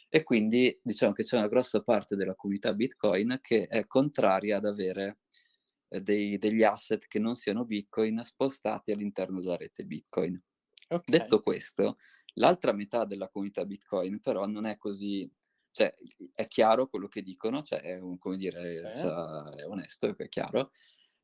E 0.09 0.23
quindi 0.23 0.77
diciamo 0.83 1.13
che 1.13 1.23
c'è 1.23 1.37
una 1.37 1.47
grossa 1.47 1.81
parte 1.81 2.15
della 2.15 2.35
comunità 2.35 2.73
Bitcoin 2.73 3.39
che 3.41 3.67
è 3.67 3.87
contraria 3.87 4.57
ad 4.57 4.65
avere 4.65 5.19
eh, 5.87 6.01
dei, 6.01 6.37
degli 6.37 6.63
asset 6.63 7.07
che 7.07 7.19
non 7.19 7.35
siano 7.35 7.65
Bitcoin 7.65 8.21
spostati 8.23 8.91
all'interno 8.91 9.39
della 9.39 9.55
rete 9.55 9.85
Bitcoin. 9.85 10.41
Okay. 10.93 11.19
Detto 11.19 11.39
questo, 11.39 11.95
l'altra 12.33 12.73
metà 12.73 13.05
della 13.05 13.29
comunità 13.29 13.65
Bitcoin 13.65 14.19
però 14.19 14.45
non 14.45 14.65
è 14.65 14.77
così 14.77 15.31
cioè, 15.71 15.93
è 16.33 16.47
chiaro 16.47 16.87
quello 16.87 17.07
che 17.07 17.21
dicono, 17.21 17.63
cioè, 17.63 17.79
è, 17.79 17.97
un, 17.97 18.17
come 18.17 18.35
dire, 18.35 18.73
sì. 18.73 19.01
cioè, 19.01 19.55
è 19.55 19.65
onesto, 19.65 20.13
è 20.17 20.27
chiaro, 20.27 20.71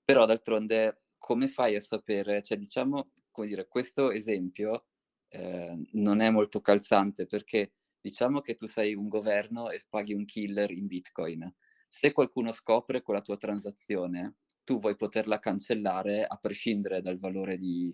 però 0.03 0.25
d'altronde 0.25 1.01
come 1.17 1.49
fai 1.49 1.75
a 1.75 1.81
sapere, 1.81 2.41
cioè 2.41 2.57
diciamo, 2.57 3.11
come 3.29 3.47
dire, 3.47 3.67
questo 3.67 4.09
esempio 4.11 4.85
eh, 5.29 5.77
non 5.93 6.21
è 6.21 6.29
molto 6.29 6.61
calzante 6.61 7.25
perché 7.25 7.73
diciamo 7.99 8.39
che 8.39 8.55
tu 8.55 8.67
sei 8.67 8.95
un 8.95 9.09
governo 9.09 9.69
e 9.69 9.83
paghi 9.89 10.13
un 10.13 10.23
killer 10.23 10.71
in 10.71 10.87
bitcoin. 10.87 11.53
Se 11.89 12.13
qualcuno 12.13 12.53
scopre 12.53 13.01
quella 13.01 13.21
tua 13.21 13.37
transazione, 13.37 14.35
tu 14.63 14.79
vuoi 14.79 14.95
poterla 14.95 15.39
cancellare 15.39 16.23
a 16.25 16.37
prescindere 16.37 17.01
dal 17.01 17.19
valore 17.19 17.57
di, 17.57 17.93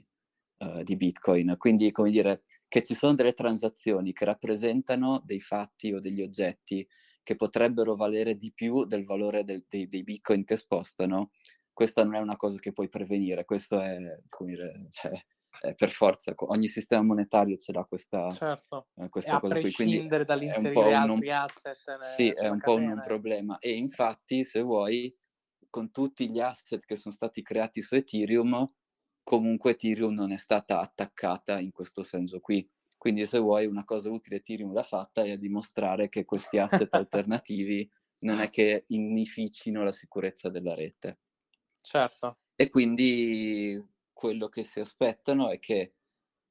uh, 0.63 0.84
di 0.84 0.95
bitcoin. 0.95 1.56
Quindi, 1.58 1.91
come 1.91 2.10
dire, 2.10 2.43
che 2.67 2.82
ci 2.82 2.95
sono 2.95 3.15
delle 3.15 3.34
transazioni 3.34 4.13
che 4.13 4.26
rappresentano 4.26 5.21
dei 5.23 5.39
fatti 5.39 5.93
o 5.93 5.99
degli 5.99 6.21
oggetti 6.21 6.88
che 7.23 7.36
potrebbero 7.36 7.95
valere 7.95 8.36
di 8.36 8.52
più 8.54 8.86
del 8.86 9.06
valore 9.06 9.43
del, 9.43 9.65
dei, 9.67 9.88
dei 9.88 10.04
bitcoin 10.04 10.43
che 10.43 10.58
spostano, 10.58 11.32
questa 11.71 12.04
non 12.04 12.15
è 12.15 12.19
una 12.19 12.36
cosa 12.36 12.60
che 12.60 12.73
puoi 12.73 12.89
prevenire, 12.89 13.45
questo 13.45 13.80
è, 13.80 13.97
come 14.28 14.52
dire, 14.52 14.88
cioè, 14.89 15.12
è 15.60 15.73
per 15.76 15.89
forza, 15.89 16.34
ogni 16.36 16.67
sistema 16.67 17.02
monetario 17.02 17.56
ce 17.56 17.71
l'ha 17.71 17.84
questa, 17.86 18.30
certo. 18.30 18.88
eh, 18.95 19.10
questa 19.10 19.39
cosa 19.39 19.60
qui. 19.60 19.71
Quindi 19.71 20.08
dall'inserire 20.08 20.93
altri 20.93 21.28
un, 21.28 21.34
asset. 21.34 21.78
Sì, 22.15 22.30
è 22.30 22.49
un 22.49 22.60
po' 22.60 22.76
un 22.76 23.02
problema. 23.04 23.58
E 23.60 23.71
infatti, 23.71 24.43
se 24.43 24.62
vuoi, 24.62 25.15
con 25.69 25.91
tutti 25.91 26.30
gli 26.30 26.39
asset 26.39 26.84
che 26.86 26.95
sono 26.95 27.13
stati 27.13 27.41
creati 27.41 27.82
su 27.82 27.95
Ethereum, 27.95 28.69
comunque 29.24 29.72
Ethereum 29.72 30.14
non 30.14 30.32
è 30.32 30.38
stata 30.38 30.80
attaccata 30.80 31.60
in 31.60 31.72
questo 31.72 32.04
senso 32.04 32.40
qui. 32.40 32.70
Quindi 32.98 33.26
se 33.26 33.40
vuoi 33.40 33.66
una 33.66 33.84
cosa 33.84 34.10
utile 34.10 34.38
Ethereum 34.38 34.74
l'ha 34.74 34.84
fatta 34.84 35.24
è 35.24 35.32
a 35.32 35.38
dimostrare 35.38 36.10
che 36.10 36.26
questi 36.26 36.58
asset 36.58 36.94
alternativi 36.96 37.90
non 38.20 38.40
è 38.40 38.50
che 38.50 38.86
innificino 38.88 39.84
la 39.84 39.92
sicurezza 39.92 40.50
della 40.50 40.74
rete. 40.74 41.20
Certo. 41.82 42.38
E 42.56 42.70
quindi 42.70 43.78
quello 44.14 44.48
che 44.48 44.64
si 44.64 44.80
aspettano 44.80 45.50
è 45.50 45.60
che 45.60 45.96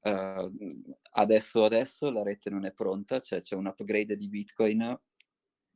uh, 0.01 0.83
adesso, 1.13 1.63
adesso 1.63 2.11
la 2.11 2.21
rete 2.21 2.51
non 2.51 2.65
è 2.65 2.73
pronta, 2.73 3.19
cioè 3.19 3.41
c'è 3.41 3.55
un 3.55 3.65
upgrade 3.65 4.15
di 4.15 4.27
Bitcoin 4.27 4.99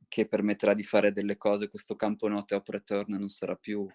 che 0.06 0.28
permetterà 0.28 0.74
di 0.74 0.84
fare 0.84 1.12
delle 1.12 1.36
cose, 1.36 1.68
questo 1.68 1.96
campo 1.96 2.28
note 2.28 2.54
operator 2.54 3.08
non 3.08 3.28
sarà 3.28 3.56
più 3.56 3.86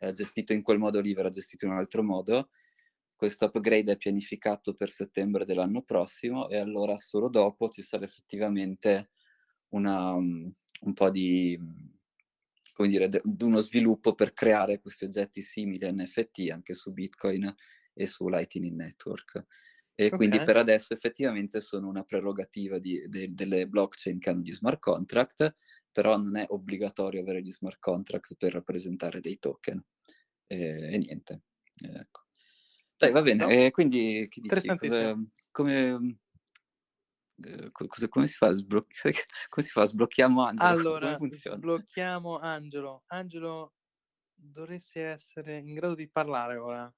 eh, 0.00 0.12
gestito 0.12 0.52
in 0.52 0.62
quel 0.62 0.78
modo 0.78 1.00
lì, 1.00 1.14
verrà 1.14 1.28
gestito 1.28 1.66
in 1.66 1.72
un 1.72 1.78
altro 1.78 2.02
modo. 2.02 2.50
Questo 3.14 3.44
upgrade 3.44 3.92
è 3.92 3.96
pianificato 3.96 4.74
per 4.74 4.90
settembre 4.90 5.44
dell'anno 5.44 5.82
prossimo 5.82 6.48
e 6.48 6.56
allora 6.56 6.96
solo 6.96 7.28
dopo 7.28 7.68
ci 7.68 7.82
sarà 7.82 8.04
effettivamente 8.04 9.10
una, 9.68 10.12
um, 10.12 10.50
un 10.82 10.92
po' 10.94 11.10
di 11.10 11.58
come 12.80 12.88
dire, 12.88 13.08
d- 13.08 13.42
uno 13.42 13.60
sviluppo 13.60 14.14
per 14.14 14.32
creare 14.32 14.80
questi 14.80 15.04
oggetti 15.04 15.42
simili 15.42 15.84
a 15.84 15.92
NFT 15.92 16.48
anche 16.50 16.72
su 16.72 16.92
Bitcoin 16.92 17.54
e 17.92 18.06
su 18.06 18.26
Lightning 18.26 18.74
Network. 18.74 19.44
E 19.94 20.06
okay. 20.06 20.16
quindi 20.16 20.42
per 20.42 20.56
adesso 20.56 20.94
effettivamente 20.94 21.60
sono 21.60 21.88
una 21.88 22.04
prerogativa 22.04 22.78
di, 22.78 23.04
de, 23.06 23.34
delle 23.34 23.68
blockchain 23.68 24.18
che 24.18 24.30
hanno 24.30 24.40
gli 24.40 24.52
smart 24.54 24.78
contract, 24.78 25.54
però 25.92 26.16
non 26.16 26.36
è 26.36 26.46
obbligatorio 26.48 27.20
avere 27.20 27.42
gli 27.42 27.52
smart 27.52 27.78
contract 27.78 28.34
per 28.36 28.52
rappresentare 28.52 29.20
dei 29.20 29.38
token. 29.38 29.82
E, 30.46 30.92
e 30.92 30.98
niente. 30.98 31.42
Ecco. 31.82 32.22
Dai, 32.96 33.12
va 33.12 33.22
bene. 33.22 33.44
No. 33.44 33.50
E 33.50 33.70
quindi 33.70 34.26
che 34.28 34.40
dici? 34.40 34.76
Cosa, 34.76 35.16
come, 35.50 36.18
eh, 37.42 37.68
cosa, 37.72 38.08
come, 38.08 38.26
si 38.26 38.34
fa? 38.34 38.52
Sbloc- 38.52 38.92
come 39.48 39.66
si 39.66 39.72
fa? 39.72 39.84
Sblocchiamo 39.84 40.44
Angelo? 40.44 40.98
Allora, 40.98 41.18
sblocchiamo 41.18 42.38
Angelo. 42.38 43.04
Angelo 43.06 43.72
dovresti 44.34 45.00
essere 45.00 45.58
in 45.58 45.74
grado 45.74 45.94
di 45.94 46.08
parlare 46.08 46.56
ora. 46.56 46.94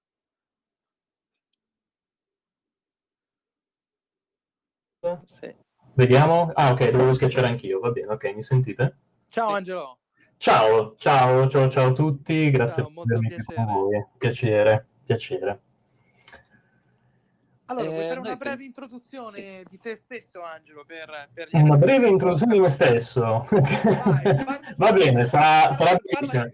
Sì. 5.24 5.54
Vediamo. 5.94 6.50
Ah, 6.54 6.72
ok, 6.72 6.90
dovevo 6.90 7.12
schiacciare 7.12 7.46
anch'io. 7.46 7.80
Va 7.80 7.90
bene, 7.90 8.12
ok, 8.12 8.34
mi 8.34 8.42
sentite? 8.42 8.96
Ciao 9.26 9.48
sì. 9.48 9.54
Angelo. 9.54 9.98
Ciao, 10.38 10.94
ciao, 10.96 11.48
ciao, 11.48 11.68
ciao 11.68 11.88
a 11.88 11.92
tutti. 11.92 12.50
Grazie 12.50 12.82
ciao, 12.82 13.04
per 13.04 13.18
essere 13.26 13.44
con 13.44 13.64
voi. 13.64 14.06
Piacere, 14.18 14.86
piacere. 15.04 15.60
Allora, 17.66 17.88
vuoi 17.88 18.02
fare 18.02 18.14
eh, 18.16 18.18
una 18.18 18.36
breve 18.36 18.64
introduzione 18.64 19.62
di 19.68 19.78
te 19.78 19.94
stesso, 19.94 20.42
Angelo? 20.42 20.84
Per, 20.86 21.30
per 21.32 21.48
una 21.52 21.76
breve 21.76 22.08
introduzione 22.08 22.54
di 22.54 22.60
me 22.60 22.68
stesso. 22.68 23.46
Vai, 23.48 24.44
Va 24.76 24.92
bene, 24.92 25.24
sarà, 25.24 25.72
sarà 25.72 25.96
bellissimo. 25.96 26.48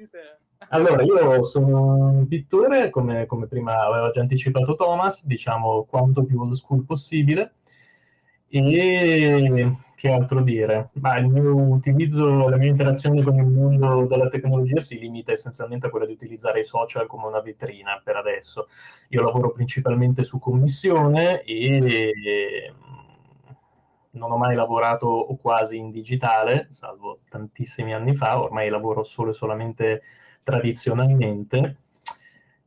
Allora, 0.70 1.02
io 1.02 1.42
sono 1.44 2.10
un 2.10 2.26
pittore, 2.28 2.90
come, 2.90 3.26
come, 3.26 3.46
prima 3.46 3.80
aveva 3.80 4.10
già 4.10 4.20
anticipato 4.20 4.74
Thomas, 4.74 5.24
diciamo 5.24 5.84
quanto 5.84 6.24
più 6.24 6.40
old 6.40 6.52
school 6.52 6.84
possibile. 6.84 7.54
E 8.50 9.76
che 9.98 10.10
altro 10.10 10.42
dire? 10.42 10.90
Ma 10.94 11.18
il 11.18 11.26
mio 11.26 11.56
utilizzo, 11.56 12.48
la 12.48 12.56
mia 12.56 12.70
interazione 12.70 13.22
con 13.22 13.34
il 13.34 13.46
mondo 13.46 14.06
della 14.06 14.28
tecnologia 14.28 14.80
si 14.80 14.96
limita 14.96 15.32
essenzialmente 15.32 15.88
a 15.88 15.90
quella 15.90 16.06
di 16.06 16.12
utilizzare 16.12 16.60
i 16.60 16.64
social 16.64 17.08
come 17.08 17.26
una 17.26 17.40
vetrina 17.40 18.00
per 18.02 18.14
adesso. 18.14 18.68
Io 19.08 19.22
lavoro 19.22 19.50
principalmente 19.50 20.22
su 20.22 20.38
commissione 20.38 21.42
e 21.42 22.72
non 24.12 24.30
ho 24.30 24.36
mai 24.36 24.54
lavorato 24.54 25.06
o 25.06 25.36
quasi 25.36 25.76
in 25.76 25.90
digitale, 25.90 26.68
salvo 26.70 27.20
tantissimi 27.28 27.92
anni 27.92 28.14
fa, 28.14 28.40
ormai 28.40 28.68
lavoro 28.68 29.02
solo 29.02 29.30
e 29.30 29.34
solamente 29.34 30.02
tradizionalmente 30.44 31.76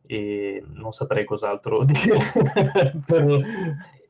e 0.06 0.62
non 0.74 0.92
saprei 0.92 1.24
cos'altro 1.24 1.84
dire 1.86 2.20
per, 3.06 3.46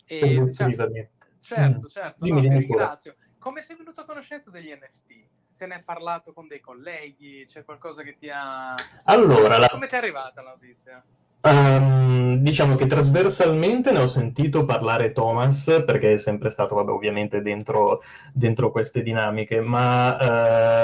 per 0.07 0.39
descrivermi. 0.39 1.07
Certo, 1.41 1.87
mm. 1.87 1.89
certo, 1.89 2.23
dimmi, 2.23 2.47
no, 2.47 2.57
ringrazio. 2.57 3.15
Come 3.39 3.63
sei 3.63 3.75
venuto 3.75 4.01
a 4.01 4.05
conoscenza 4.05 4.51
degli 4.51 4.71
NFT? 4.71 5.25
Se 5.49 5.65
ne 5.65 5.77
è 5.77 5.81
parlato 5.81 6.31
con 6.31 6.47
dei 6.47 6.59
colleghi? 6.59 7.45
C'è 7.47 7.65
qualcosa 7.65 8.03
che 8.03 8.15
ti 8.17 8.29
ha... 8.29 8.75
Allora, 9.05 9.57
la... 9.57 9.67
come 9.67 9.87
ti 9.87 9.95
è 9.95 9.97
arrivata 9.97 10.41
la 10.41 10.51
notizia? 10.51 11.03
Um, 11.41 12.37
diciamo 12.37 12.75
che 12.75 12.85
trasversalmente 12.85 13.91
ne 13.91 13.99
ho 13.99 14.07
sentito 14.07 14.63
parlare 14.63 15.11
Thomas 15.11 15.81
perché 15.83 16.13
è 16.13 16.17
sempre 16.19 16.51
stato, 16.51 16.75
vabbè, 16.75 16.91
ovviamente 16.91 17.41
dentro, 17.41 18.03
dentro 18.31 18.71
queste 18.71 19.01
dinamiche, 19.01 19.59
ma 19.59 20.13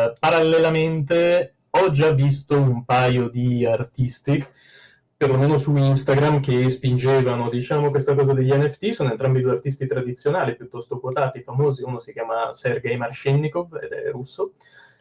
uh, 0.07 0.13
parallelamente 0.19 1.57
ho 1.69 1.91
già 1.91 2.11
visto 2.11 2.59
un 2.59 2.85
paio 2.85 3.29
di 3.29 3.67
artisti 3.67 4.43
perlomeno 5.17 5.57
su 5.57 5.75
Instagram, 5.75 6.39
che 6.39 6.69
spingevano, 6.69 7.49
diciamo, 7.49 7.89
questa 7.89 8.13
cosa 8.13 8.33
degli 8.33 8.53
NFT, 8.53 8.89
sono 8.89 9.09
entrambi 9.09 9.41
due 9.41 9.53
artisti 9.53 9.87
tradizionali, 9.87 10.55
piuttosto 10.55 10.99
quotati, 10.99 11.41
famosi, 11.41 11.81
uno 11.81 11.97
si 11.97 12.13
chiama 12.13 12.53
Sergei 12.53 12.95
Marshennikov 12.97 13.79
ed 13.81 13.91
è 13.91 14.11
russo, 14.11 14.53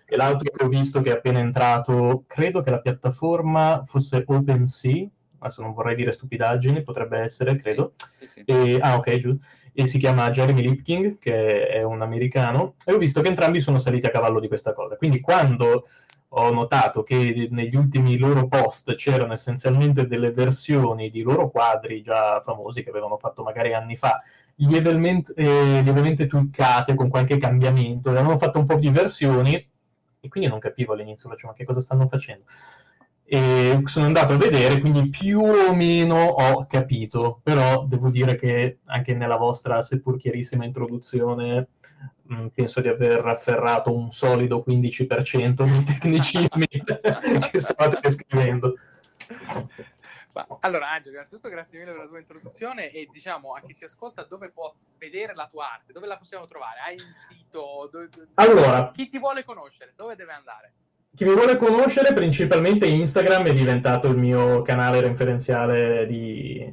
e 0.07 0.17
l'altro 0.17 0.51
che 0.51 0.65
ho 0.65 0.69
visto 0.69 1.03
che 1.03 1.11
è 1.11 1.17
appena 1.17 1.41
entrato, 1.41 2.25
credo 2.27 2.63
che 2.63 2.71
la 2.71 2.81
piattaforma 2.81 3.83
fosse 3.85 4.25
OpenSea, 4.27 5.07
adesso 5.41 5.61
non 5.61 5.75
vorrei 5.75 5.95
dire 5.95 6.13
stupidaggini, 6.13 6.83
potrebbe 6.83 7.19
essere, 7.19 7.57
credo. 7.57 7.93
Sì, 8.19 8.27
sì, 8.27 8.43
sì. 8.47 8.51
E, 8.51 8.79
ah, 8.81 8.97
ok, 8.97 9.17
giusto. 9.19 9.45
E 9.79 9.87
si 9.87 9.99
chiama 9.99 10.31
Jeremy 10.31 10.63
Lipking, 10.63 11.19
che 11.19 11.69
è 11.69 11.83
un 11.83 12.01
americano, 12.01 12.77
e 12.87 12.95
ho 12.95 12.99
visto 12.99 13.21
che 13.21 13.29
entrambi 13.29 13.61
sono 13.61 13.79
saliti 13.79 14.07
a 14.07 14.11
cavallo 14.11 14.41
di 14.41 14.49
questa 14.49 14.73
cosa. 14.73 14.97
Quindi 14.97 15.21
quando 15.21 15.85
ho 16.39 16.51
notato 16.51 17.03
che 17.03 17.49
negli 17.51 17.77
ultimi 17.77 18.19
loro 18.19 18.47
post 18.47 18.95
c'erano 18.95 19.33
essenzialmente 19.33 20.07
delle 20.07 20.33
versioni 20.33 21.11
di 21.11 21.23
loro 21.23 21.51
quadri 21.51 22.03
già 22.03 22.41
famosi 22.43 22.83
che 22.83 22.91
avevano 22.91 23.17
fatto 23.17 23.43
magari 23.43 23.73
anni 23.73 23.97
fa, 23.97 24.21
lievemente, 24.57 25.33
eh, 25.35 25.81
lievemente 25.81 26.27
tweakate 26.27 26.95
con 26.95 27.09
qualche 27.09 27.39
cambiamento, 27.39 28.11
avevano 28.11 28.37
fatto 28.37 28.59
un 28.59 28.67
po' 28.67 28.75
di 28.75 28.91
versioni 28.91 29.55
e 29.55 30.29
quindi 30.29 30.51
non 30.51 30.59
capivo 30.59 30.93
all'inizio, 30.93 31.31
facevo, 31.31 31.49
ma 31.49 31.55
che 31.55 31.65
cosa 31.65 31.81
stanno 31.81 32.07
facendo? 32.07 32.45
E 33.25 33.81
sono 33.87 34.07
andato 34.07 34.35
a 34.35 34.37
vedere, 34.37 34.79
quindi 34.79 35.09
più 35.09 35.41
o 35.41 35.75
meno 35.75 36.17
ho 36.23 36.67
capito, 36.67 37.41
però 37.43 37.87
devo 37.87 38.11
dire 38.11 38.37
che 38.37 38.81
anche 38.85 39.15
nella 39.15 39.37
vostra 39.37 39.81
seppur 39.81 40.19
chiarissima 40.19 40.65
introduzione 40.65 41.69
penso 42.53 42.81
di 42.81 42.89
aver 42.89 43.25
afferrato 43.25 43.95
un 43.95 44.11
solido 44.11 44.65
15% 44.67 45.65
di 45.65 45.85
tecnicismi 45.87 46.67
che 47.51 47.61
stavate 47.61 47.99
descrivendo. 48.01 48.75
allora 50.61 50.91
Angelo, 50.91 51.15
innanzitutto 51.15 51.49
grazie 51.49 51.79
mille 51.79 51.93
per 51.93 52.01
la 52.01 52.09
tua 52.09 52.19
introduzione 52.19 52.91
e 52.91 53.09
diciamo 53.13 53.55
a 53.55 53.61
chi 53.61 53.75
si 53.75 53.85
ascolta 53.85 54.25
dove 54.25 54.51
può 54.51 54.75
vedere 54.99 55.35
la 55.35 55.49
tua 55.51 55.73
arte, 55.73 55.93
dove 55.93 56.07
la 56.07 56.19
possiamo 56.19 56.47
trovare? 56.47 56.81
Hai 56.81 56.95
un 56.95 57.13
sito? 57.29 57.89
Dove, 57.91 58.09
dove, 58.09 58.29
allora, 58.35 58.91
chi 58.93 59.09
ti 59.09 59.19
vuole 59.19 59.45
conoscere? 59.45 59.93
Dove 59.97 60.17
deve 60.17 60.33
andare? 60.33 60.73
Chi 61.17 61.25
mi 61.25 61.33
vuole 61.33 61.57
conoscere, 61.57 62.13
principalmente 62.13 62.87
Instagram 62.87 63.47
è 63.47 63.55
diventato 63.55 64.09
il 64.09 64.19
mio 64.19 64.61
canale 64.61 65.01
referenziale 65.01 66.05
di, 66.05 66.71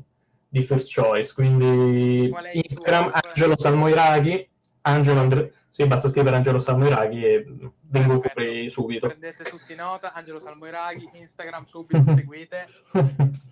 di 0.49 0.63
First 0.63 0.93
Choice, 0.93 1.33
quindi 1.33 2.29
Instagram 2.51 3.11
Angelo 3.13 3.57
Salmoiraghi, 3.57 4.49
Angelo 4.85 5.19
Andre... 5.19 5.53
sì, 5.69 5.85
basta 5.85 6.09
scrivere 6.09 6.35
Angelo 6.35 6.59
Salmoiraghi 6.59 7.25
e 7.25 7.45
vengo 7.81 8.19
fuori 8.19 8.69
subito. 8.69 9.07
Prendete 9.07 9.43
tutti 9.45 9.75
nota, 9.75 10.13
Angelo 10.13 10.39
Salmoiraghi, 10.39 11.09
Instagram 11.13 11.65
subito, 11.65 12.03
seguite. 12.15 12.67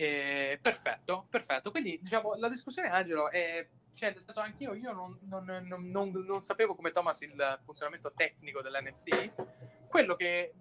E, 0.00 0.58
perfetto, 0.62 1.26
perfetto. 1.28 1.70
Quindi 1.70 1.98
diciamo 2.00 2.34
la 2.36 2.48
discussione 2.48 2.88
Angelo 2.88 3.30
è 3.30 3.68
cioè, 3.92 4.12
nel 4.12 4.22
senso, 4.22 4.40
anch'io 4.40 4.72
io 4.72 4.92
non, 4.92 5.18
non, 5.24 5.44
non, 5.66 6.10
non, 6.10 6.40
sapevo 6.40 6.74
come 6.74 6.90
Thomas 6.90 7.20
il 7.20 7.58
funzionamento 7.62 8.10
tecnico 8.16 8.62
dell'NFT. 8.62 9.32
Quello 9.88 10.16
che 10.16 10.54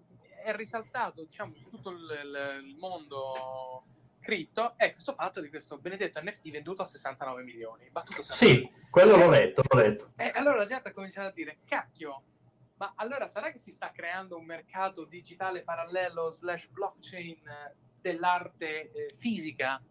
è 0.44 0.54
risaltato, 0.54 1.24
diciamo, 1.24 1.54
su 1.56 1.70
tutto 1.70 1.92
il, 1.92 2.00
il, 2.02 2.68
il 2.68 2.76
mondo 2.76 3.86
cripto 4.30 4.78
è 4.78 4.92
questo 4.92 5.14
fatto 5.14 5.42
di 5.42 5.50
questo 5.50 5.80
benedetto 5.80 6.22
NFT 6.22 6.52
venduto 6.52 6.84
a 6.84 6.86
69 6.86 7.42
milioni. 7.42 7.90
Battuto 7.90 8.22
sì, 8.22 8.70
quello 8.92 9.18
l'ho 9.18 9.30
letto, 9.30 9.64
l'ho 9.68 9.80
letto. 9.80 10.12
E 10.16 10.32
allora 10.36 10.58
la 10.58 10.66
gente 10.68 10.90
ha 10.90 10.94
cominciato 10.94 11.30
a 11.30 11.32
dire, 11.32 11.58
cacchio, 11.66 12.22
ma 12.76 12.94
allora 12.98 13.26
sarà 13.26 13.52
che 13.52 13.58
si 13.58 13.72
sta 13.72 13.92
creando 13.92 14.38
un 14.38 14.46
mercato 14.46 15.04
digitale 15.04 15.64
parallelo 15.64 16.30
slash 16.30 16.68
blockchain 16.68 17.42
dell'arte 18.00 18.92
eh, 18.92 19.14
fisica, 19.16 19.82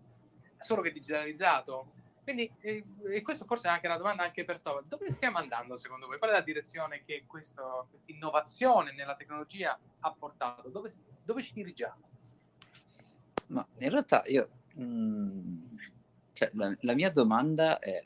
solo 0.60 0.82
che 0.82 0.92
digitalizzato? 0.92 1.94
Quindi, 2.22 2.48
eh, 2.60 2.84
e 3.10 3.22
questo 3.22 3.44
forse 3.44 3.66
è 3.66 3.72
anche 3.72 3.88
una 3.88 3.96
domanda 3.96 4.22
anche 4.22 4.44
per 4.44 4.60
Tova, 4.60 4.84
dove 4.86 5.10
stiamo 5.10 5.38
andando 5.38 5.76
secondo 5.76 6.06
voi? 6.06 6.16
Qual 6.18 6.30
è 6.30 6.34
la 6.34 6.42
direzione 6.42 7.02
che 7.04 7.24
questa 7.26 7.84
innovazione 8.06 8.92
nella 8.92 9.14
tecnologia 9.14 9.76
ha 9.98 10.12
portato? 10.12 10.68
Dove, 10.68 10.92
dove 11.24 11.42
ci 11.42 11.54
dirigiamo? 11.54 12.17
Ma 13.48 13.66
in 13.78 13.90
realtà 13.90 14.22
io, 14.26 14.48
mh, 14.74 14.82
mm, 14.82 15.56
cioè, 16.32 16.50
la, 16.54 16.74
la, 16.80 16.94
mia 16.94 17.10
domanda 17.10 17.78
è, 17.78 18.04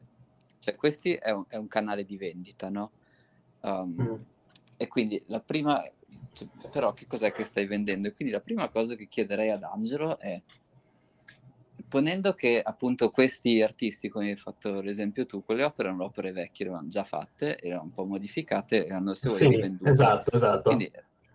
cioè 0.59 0.75
questo 0.77 1.09
è 1.09 1.31
un, 1.31 1.45
è 1.49 1.57
un 1.57 1.69
canale 1.69 2.05
di 2.05 2.17
vendita, 2.17 2.69
no? 2.69 2.91
Um, 3.61 3.95
mm. 4.01 4.15
E 4.77 4.89
quindi 4.89 5.23
la 5.27 5.41
prima, 5.41 5.83
cioè, 6.33 6.49
però 6.71 6.93
che 6.93 7.07
cos'è 7.07 7.33
che 7.33 7.45
stai 7.45 7.67
vendendo? 7.67 8.09
E 8.09 8.13
quindi 8.13 8.33
la 8.33 8.41
prima 8.41 8.69
cosa 8.69 8.95
che 8.95 9.07
chiederei 9.07 9.51
ad 9.51 9.63
Angelo 9.63 10.19
è 10.19 10.41
ponendo 11.93 12.33
che 12.33 12.63
appunto 12.63 13.11
questi 13.11 13.61
artisti, 13.61 14.09
come 14.09 14.31
hai 14.31 14.37
fatto 14.37 14.81
l'esempio 14.81 15.27
tu, 15.27 15.45
quelle 15.45 15.63
opere 15.63 15.89
erano 15.89 16.05
opere 16.05 16.33
vecchie, 16.33 16.65
erano 16.65 16.89
già 16.89 17.05
fatte, 17.05 17.59
erano 17.61 17.83
un 17.83 17.91
po' 17.91 18.07
modificate 18.07 18.87
e 18.87 18.93
hanno 18.95 19.13
se 19.13 19.29
sì, 19.29 19.47
vendute. 19.47 19.91
Esatto, 19.91 20.31
esatto. 20.35 20.63
Quindi, 20.63 20.91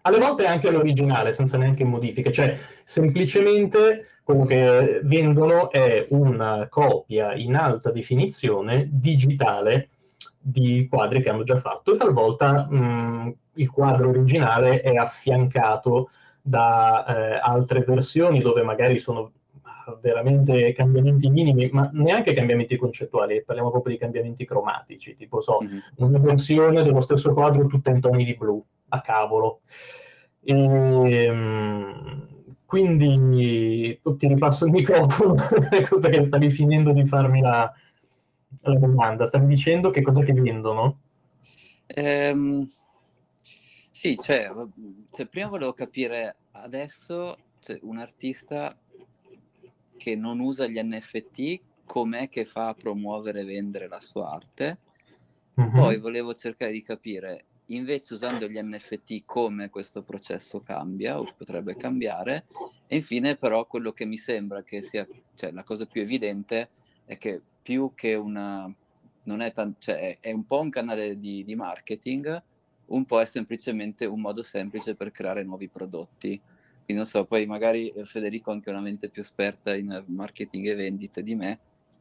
alle 0.07 0.19
volte 0.19 0.45
anche 0.45 0.71
l'originale, 0.71 1.33
senza 1.33 1.57
neanche 1.57 1.83
modifiche, 1.83 2.31
cioè 2.31 2.57
semplicemente 2.83 4.05
quello 4.23 4.45
che 4.45 5.01
vendono 5.03 5.69
è 5.69 6.05
una 6.09 6.67
copia 6.69 7.33
in 7.35 7.55
alta 7.55 7.91
definizione 7.91 8.87
digitale 8.89 9.89
di 10.39 10.87
quadri 10.89 11.21
che 11.21 11.29
hanno 11.29 11.43
già 11.43 11.57
fatto 11.57 11.93
e 11.93 11.97
talvolta 11.97 12.67
mh, 12.69 13.35
il 13.55 13.69
quadro 13.69 14.09
originale 14.09 14.79
è 14.79 14.95
affiancato 14.95 16.09
da 16.41 17.05
eh, 17.05 17.39
altre 17.43 17.81
versioni 17.81 18.39
dove 18.39 18.63
magari 18.63 18.99
sono 18.99 19.33
veramente 20.01 20.73
cambiamenti 20.73 21.29
minimi, 21.29 21.69
ma 21.71 21.89
neanche 21.93 22.33
cambiamenti 22.33 22.77
concettuali, 22.77 23.43
parliamo 23.43 23.71
proprio 23.71 23.93
di 23.93 23.99
cambiamenti 23.99 24.45
cromatici, 24.45 25.15
tipo 25.15 25.41
so, 25.41 25.59
mm-hmm. 25.61 25.79
una 25.97 26.19
versione 26.19 26.83
dello 26.83 27.01
stesso 27.01 27.33
quadro 27.33 27.67
tutta 27.67 27.91
in 27.91 28.01
toni 28.01 28.25
di 28.25 28.35
blu, 28.35 28.63
a 28.89 29.01
cavolo. 29.01 29.61
E, 30.43 31.29
um, 31.29 32.27
quindi 32.65 33.99
ti 34.17 34.27
ripasso 34.27 34.65
il 34.65 34.71
microfono 34.71 35.35
perché 36.01 36.23
stavi 36.23 36.51
finendo 36.51 36.91
di 36.91 37.07
farmi 37.07 37.41
la, 37.41 37.71
la 38.61 38.75
domanda. 38.77 39.25
Stavi 39.25 39.47
dicendo 39.47 39.89
che 39.89 40.01
cosa 40.01 40.23
che 40.23 40.33
vendono? 40.33 40.99
Um, 41.95 42.67
sì, 43.91 44.17
cioè, 44.21 44.51
cioè, 45.11 45.25
prima 45.27 45.47
volevo 45.47 45.73
capire 45.73 46.35
adesso 46.51 47.37
cioè, 47.59 47.79
un 47.81 47.97
artista 47.97 48.77
che 49.97 50.15
non 50.15 50.39
usa 50.39 50.67
gli 50.67 50.79
NFT, 50.79 51.59
com'è 51.85 52.29
che 52.29 52.45
fa 52.45 52.67
a 52.67 52.73
promuovere 52.73 53.41
e 53.41 53.45
vendere 53.45 53.87
la 53.87 53.99
sua 53.99 54.29
arte. 54.29 54.77
Mm-hmm. 55.59 55.73
Poi 55.73 55.97
volevo 55.97 56.33
cercare 56.35 56.71
di 56.71 56.83
capire, 56.83 57.45
invece 57.67 58.13
usando 58.13 58.47
gli 58.47 58.59
NFT, 58.59 59.23
come 59.25 59.69
questo 59.69 60.01
processo 60.03 60.61
cambia 60.61 61.19
o 61.19 61.27
potrebbe 61.37 61.75
cambiare. 61.75 62.45
E 62.87 62.97
infine 62.97 63.35
però 63.35 63.65
quello 63.65 63.91
che 63.91 64.05
mi 64.05 64.17
sembra 64.17 64.63
che 64.63 64.81
sia, 64.81 65.07
cioè 65.35 65.51
la 65.51 65.63
cosa 65.63 65.85
più 65.85 66.01
evidente 66.01 66.69
è 67.05 67.17
che 67.17 67.41
più 67.61 67.91
che 67.95 68.15
una... 68.15 68.73
Non 69.23 69.41
è, 69.41 69.51
tan- 69.51 69.75
cioè, 69.77 70.19
è 70.21 70.31
un 70.31 70.45
po' 70.45 70.61
un 70.61 70.69
canale 70.69 71.19
di, 71.19 71.43
di 71.43 71.55
marketing, 71.55 72.41
un 72.85 73.03
po' 73.03 73.19
è 73.19 73.25
semplicemente 73.25 74.05
un 74.05 74.21
modo 74.21 74.41
semplice 74.41 74.95
per 74.95 75.11
creare 75.11 75.43
nuovi 75.43 75.67
prodotti 75.67 76.41
quindi 76.87 77.03
non 77.03 77.11
so, 77.11 77.25
poi 77.25 77.45
magari 77.45 77.89
eh, 77.89 78.05
Federico 78.05 78.49
ha 78.49 78.53
anche 78.53 78.69
una 78.69 78.79
mente 78.79 79.09
più 79.09 79.21
esperta 79.21 79.75
in 79.75 80.05
marketing 80.07 80.67
e 80.67 80.75
vendite 80.75 81.21
di 81.21 81.35
me, 81.35 81.59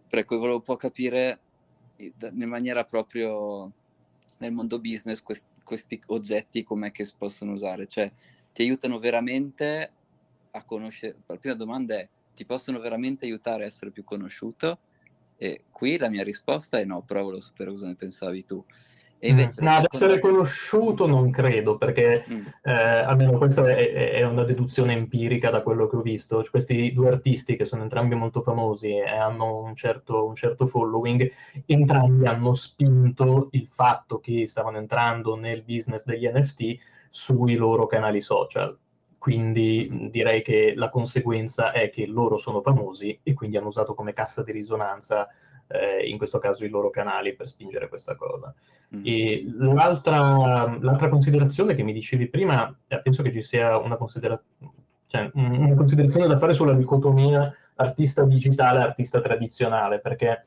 per 0.08 0.24
cui 0.24 0.36
volevo 0.36 0.58
un 0.58 0.62
po' 0.62 0.76
capire 0.76 1.40
in 1.96 2.48
maniera 2.48 2.84
proprio 2.84 3.72
nel 4.38 4.52
mondo 4.52 4.78
business 4.78 5.22
questi, 5.22 5.44
questi 5.66 6.00
oggetti 6.06 6.62
com'è 6.62 6.92
che 6.92 7.04
si 7.04 7.14
possono 7.18 7.52
usare, 7.52 7.86
cioè 7.86 8.10
ti 8.52 8.62
aiutano 8.62 8.98
veramente 8.98 9.92
a 10.52 10.64
conoscere, 10.64 11.16
la 11.26 11.36
prima 11.36 11.56
domanda 11.56 11.96
è 11.96 12.08
ti 12.36 12.44
possono 12.44 12.78
veramente 12.78 13.24
aiutare 13.24 13.64
a 13.64 13.66
essere 13.66 13.90
più 13.90 14.04
conosciuto? 14.04 14.80
E 15.38 15.64
qui 15.70 15.96
la 15.96 16.10
mia 16.10 16.22
risposta 16.22 16.78
è 16.78 16.84
no, 16.84 17.02
però 17.02 17.22
volevo 17.22 17.40
sapere 17.40 17.70
cosa 17.70 17.86
ne 17.86 17.94
pensavi 17.94 18.44
tu. 18.44 18.62
E 19.18 19.30
invece, 19.30 19.62
no, 19.62 19.70
ad 19.70 19.86
essere 19.90 20.18
conosciuto 20.18 21.06
non 21.06 21.30
credo, 21.30 21.78
perché 21.78 22.24
mm. 22.30 22.46
eh, 22.62 22.72
almeno 22.72 23.38
questa 23.38 23.66
è, 23.66 24.10
è, 24.12 24.22
una 24.24 24.44
deduzione 24.44 24.92
empirica 24.92 25.50
da 25.50 25.62
quello 25.62 25.86
che 25.86 25.96
ho 25.96 26.02
visto. 26.02 26.42
Cioè, 26.42 26.50
questi 26.50 26.92
due 26.92 27.08
artisti, 27.08 27.56
che 27.56 27.64
sono 27.64 27.82
entrambi 27.82 28.14
molto 28.14 28.42
famosi 28.42 28.88
e 28.88 29.08
hanno 29.08 29.60
un 29.60 29.74
certo, 29.74 30.26
un 30.26 30.34
certo 30.34 30.66
following, 30.66 31.30
entrambi 31.64 32.26
hanno 32.26 32.52
spinto 32.54 33.48
il 33.52 33.66
fatto 33.66 34.20
che 34.20 34.46
stavano 34.46 34.76
entrando 34.76 35.34
nel 35.34 35.62
business 35.62 36.04
degli 36.04 36.28
NFT 36.28 36.78
sui 37.08 37.54
loro 37.54 37.86
canali 37.86 38.20
social. 38.20 38.76
Quindi 39.16 40.08
direi 40.12 40.42
che 40.42 40.74
la 40.76 40.90
conseguenza 40.90 41.72
è 41.72 41.90
che 41.90 42.06
loro 42.06 42.36
sono 42.36 42.60
famosi 42.60 43.18
e 43.22 43.34
quindi 43.34 43.56
hanno 43.56 43.68
usato 43.68 43.94
come 43.94 44.12
cassa 44.12 44.44
di 44.44 44.52
risonanza 44.52 45.26
eh, 45.68 46.08
in 46.08 46.18
questo 46.18 46.38
caso 46.38 46.64
i 46.64 46.68
loro 46.68 46.90
canali 46.90 47.34
per 47.34 47.48
spingere 47.48 47.88
questa 47.88 48.14
cosa. 48.14 48.54
Mm. 48.94 49.02
E 49.04 49.44
l'altra, 49.58 50.78
l'altra, 50.80 51.08
considerazione 51.08 51.74
che 51.74 51.82
mi 51.82 51.92
dicevi 51.92 52.28
prima, 52.28 52.74
eh, 52.86 53.00
penso 53.02 53.22
che 53.22 53.32
ci 53.32 53.42
sia 53.42 53.76
una, 53.78 53.96
considera- 53.96 54.40
cioè, 55.06 55.30
una 55.34 55.74
considerazione 55.74 56.26
da 56.26 56.38
fare 56.38 56.54
sulla 56.54 56.74
dicotomia 56.74 57.52
artista 57.76 58.24
digitale 58.24 58.80
artista 58.80 59.20
tradizionale, 59.20 60.00
perché 60.00 60.46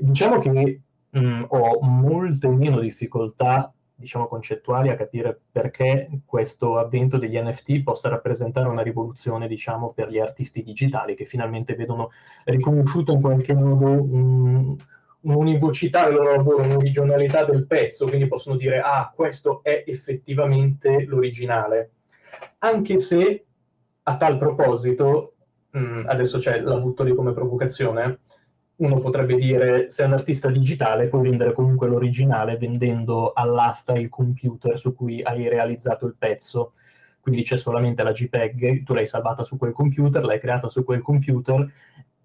diciamo 0.00 0.38
che 0.38 0.80
mh, 1.10 1.44
ho 1.48 1.80
molte 1.82 2.48
meno 2.48 2.80
difficoltà 2.80 3.72
diciamo, 3.94 4.26
concettuali 4.26 4.88
a 4.90 4.96
capire 4.96 5.38
perché 5.50 6.08
questo 6.26 6.78
avvento 6.78 7.16
degli 7.16 7.38
NFT 7.38 7.82
possa 7.82 8.08
rappresentare 8.08 8.68
una 8.68 8.82
rivoluzione, 8.82 9.46
diciamo, 9.46 9.92
per 9.92 10.08
gli 10.08 10.18
artisti 10.18 10.62
digitali 10.62 11.14
che 11.14 11.24
finalmente 11.24 11.74
vedono 11.74 12.10
riconosciuto 12.44 13.12
in 13.12 13.20
qualche 13.20 13.54
modo 13.54 13.86
un, 13.86 14.76
un'univocità 15.20 16.04
del 16.06 16.14
loro 16.14 16.36
lavoro, 16.36 16.62
un'originalità 16.62 17.44
del 17.44 17.66
pezzo, 17.66 18.06
quindi 18.06 18.26
possono 18.26 18.56
dire, 18.56 18.80
ah, 18.80 19.12
questo 19.14 19.62
è 19.62 19.84
effettivamente 19.86 21.04
l'originale. 21.04 21.90
Anche 22.58 22.98
se, 22.98 23.44
a 24.02 24.16
tal 24.16 24.38
proposito, 24.38 25.34
mh, 25.70 26.04
adesso 26.06 26.38
c'è 26.38 26.60
la 26.60 26.78
butto 26.78 27.02
lì 27.04 27.14
come 27.14 27.32
provocazione, 27.32 28.20
uno 28.76 28.98
potrebbe 29.00 29.36
dire 29.36 29.88
se 29.90 30.02
è 30.02 30.06
un 30.06 30.14
artista 30.14 30.50
digitale 30.50 31.08
puoi 31.08 31.22
vendere 31.22 31.52
comunque 31.52 31.88
l'originale 31.88 32.56
vendendo 32.56 33.32
all'asta 33.32 33.92
il 33.92 34.08
computer 34.08 34.78
su 34.78 34.94
cui 34.94 35.22
hai 35.22 35.48
realizzato 35.48 36.06
il 36.06 36.16
pezzo 36.18 36.72
quindi 37.24 37.42
c'è 37.42 37.56
solamente 37.56 38.02
la 38.02 38.12
JPEG, 38.12 38.82
tu 38.82 38.92
l'hai 38.92 39.06
salvata 39.06 39.44
su 39.44 39.56
quel 39.56 39.72
computer, 39.72 40.22
l'hai 40.22 40.38
creata 40.38 40.68
su 40.68 40.84
quel 40.84 41.00
computer, 41.00 41.66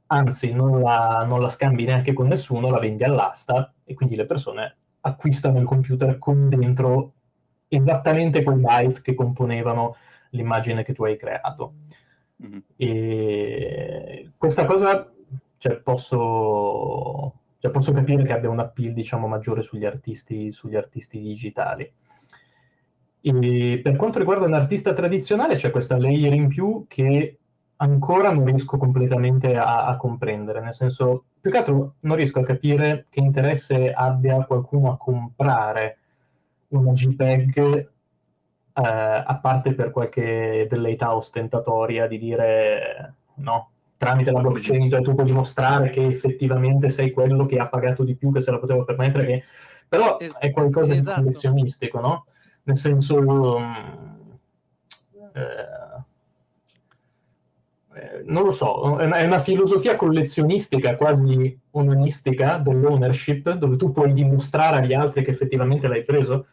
anzi 0.08 0.52
non 0.52 0.82
la, 0.82 1.24
non 1.26 1.40
la 1.40 1.48
scambi 1.48 1.86
neanche 1.86 2.12
con 2.12 2.28
nessuno, 2.28 2.70
la 2.70 2.80
vendi 2.80 3.06
all'asta 3.06 3.74
e 3.86 3.94
quindi 3.94 4.18
le 4.18 4.26
persone 4.26 4.76
acquistano 5.00 5.58
il 5.58 5.66
computer 5.66 6.18
con 6.18 6.50
dentro 6.50 7.14
esattamente 7.70 8.44
quei 8.44 8.58
byte 8.58 9.02
che 9.02 9.14
componevano 9.14 9.96
l'immagine 10.32 10.84
che 10.84 10.92
tu 10.92 11.06
hai 11.06 11.16
creato. 11.16 11.76
Mm-hmm. 12.44 14.32
Questa 14.36 14.66
cosa 14.66 15.10
cioè, 15.60 15.76
posso, 15.78 17.34
cioè, 17.60 17.70
posso 17.70 17.92
capire 17.92 18.24
che 18.24 18.34
abbia 18.34 18.50
un 18.50 18.60
appeal 18.60 18.94
diciamo, 18.94 19.28
maggiore 19.28 19.62
sugli 19.62 19.86
artisti, 19.86 20.52
sugli 20.52 20.76
artisti 20.76 21.20
digitali. 21.20 21.92
E 23.22 23.82
per 23.84 23.96
quanto 23.98 24.18
riguarda 24.18 24.46
un 24.46 24.54
artista 24.54 24.94
tradizionale 24.94 25.56
c'è 25.56 25.70
questa 25.70 25.98
layer 25.98 26.34
in 26.34 26.48
più 26.48 26.86
che 26.88 27.38
ancora 27.76 28.32
non 28.32 28.46
riesco 28.46 28.78
completamente 28.78 29.58
a, 29.58 29.86
a, 29.86 29.98
comprendere, 29.98 30.62
nel 30.62 30.74
senso, 30.74 31.26
più 31.40 31.52
che 31.52 31.58
altro 31.58 31.96
non 32.02 32.16
riesco 32.16 32.40
a 32.40 32.46
capire 32.46 33.06
che 33.10 33.20
interesse 33.20 33.92
abbia 33.92 34.46
qualcuno 34.46 34.92
a 34.92 34.98
comprare 34.98 35.98
una 36.70 36.94
JPEG, 36.94 37.58
eh, 37.68 37.90
a 38.74 39.40
parte 39.42 39.74
per 39.74 39.92
qualche 39.92 40.66
velleità 40.70 41.14
ostentatoria 41.16 42.08
di 42.08 42.18
dire 42.18 43.16
no, 43.36 43.72
tramite 44.00 44.32
la 44.32 44.40
blockchain 44.40 44.90
cioè 44.90 45.02
tu 45.02 45.14
puoi 45.14 45.26
dimostrare 45.26 45.90
che 45.90 46.06
effettivamente 46.06 46.90
sei 46.90 47.12
quello 47.12 47.46
che 47.46 47.60
ha 47.60 47.68
pagato 47.68 48.06
di 48.06 48.16
più, 48.16 48.32
che 48.32 48.40
se 48.40 48.50
la 48.50 48.58
poteva 48.58 48.86
permettere, 48.86 49.26
che... 49.26 49.44
però 49.90 50.18
es- 50.18 50.38
è 50.38 50.52
qualcosa 50.52 50.94
esatto. 50.94 51.20
di 51.20 51.26
collezionistico, 51.26 52.00
no? 52.00 52.26
Nel 52.64 52.78
senso... 52.78 53.18
Um, 53.18 54.38
eh, 55.34 55.88
non 58.26 58.44
lo 58.44 58.52
so, 58.52 58.98
è 59.00 59.26
una 59.26 59.40
filosofia 59.40 59.98
collezionistica, 59.98 60.96
quasi 60.96 61.60
onanistica 61.72 62.58
dell'ownership, 62.58 63.52
dove 63.54 63.76
tu 63.76 63.92
puoi 63.92 64.14
dimostrare 64.14 64.78
agli 64.78 64.94
altri 64.94 65.24
che 65.24 65.32
effettivamente 65.32 65.90
l'hai 65.90 66.06
preso 66.06 66.46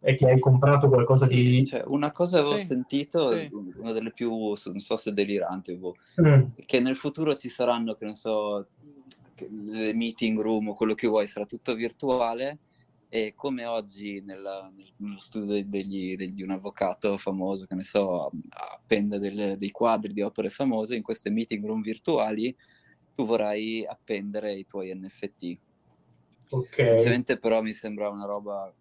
e 0.00 0.14
che 0.14 0.26
hai 0.26 0.38
comprato 0.38 0.88
qualcosa 0.88 1.26
sì, 1.26 1.34
di... 1.34 1.66
Cioè, 1.66 1.82
una 1.86 2.12
cosa 2.12 2.38
avevo 2.38 2.58
sì, 2.58 2.66
sentito, 2.66 3.32
sì. 3.32 3.48
una 3.76 3.92
delle 3.92 4.12
più, 4.12 4.30
non 4.30 4.80
so 4.80 4.96
se 4.96 5.12
deliranti, 5.12 5.76
boh, 5.76 5.96
mm. 6.20 6.42
che 6.66 6.80
nel 6.80 6.96
futuro 6.96 7.34
ci 7.36 7.48
saranno, 7.48 7.94
che 7.94 8.04
non 8.04 8.14
so, 8.14 8.68
le 9.48 9.94
meeting 9.94 10.40
room 10.40 10.68
o 10.68 10.74
quello 10.74 10.94
che 10.94 11.08
vuoi, 11.08 11.26
sarà 11.26 11.46
tutto 11.46 11.74
virtuale 11.74 12.58
e 13.10 13.32
come 13.34 13.64
oggi 13.64 14.20
nella, 14.20 14.70
nello 14.98 15.18
studio 15.18 15.64
degli, 15.64 16.14
degli, 16.14 16.32
di 16.32 16.42
un 16.42 16.50
avvocato 16.50 17.16
famoso, 17.16 17.64
che 17.64 17.74
ne 17.74 17.82
so, 17.82 18.30
appende 18.50 19.18
delle, 19.18 19.56
dei 19.56 19.70
quadri 19.70 20.12
di 20.12 20.20
opere 20.20 20.50
famose, 20.50 20.94
in 20.94 21.02
queste 21.02 21.30
meeting 21.30 21.64
room 21.64 21.80
virtuali 21.80 22.54
tu 23.14 23.24
vorrai 23.24 23.84
appendere 23.84 24.52
i 24.52 24.66
tuoi 24.66 24.94
NFT. 24.94 25.58
Ok. 26.50 26.74
Semplicemente 26.74 27.38
però 27.38 27.62
mi 27.62 27.72
sembra 27.72 28.08
una 28.10 28.26
roba 28.26 28.72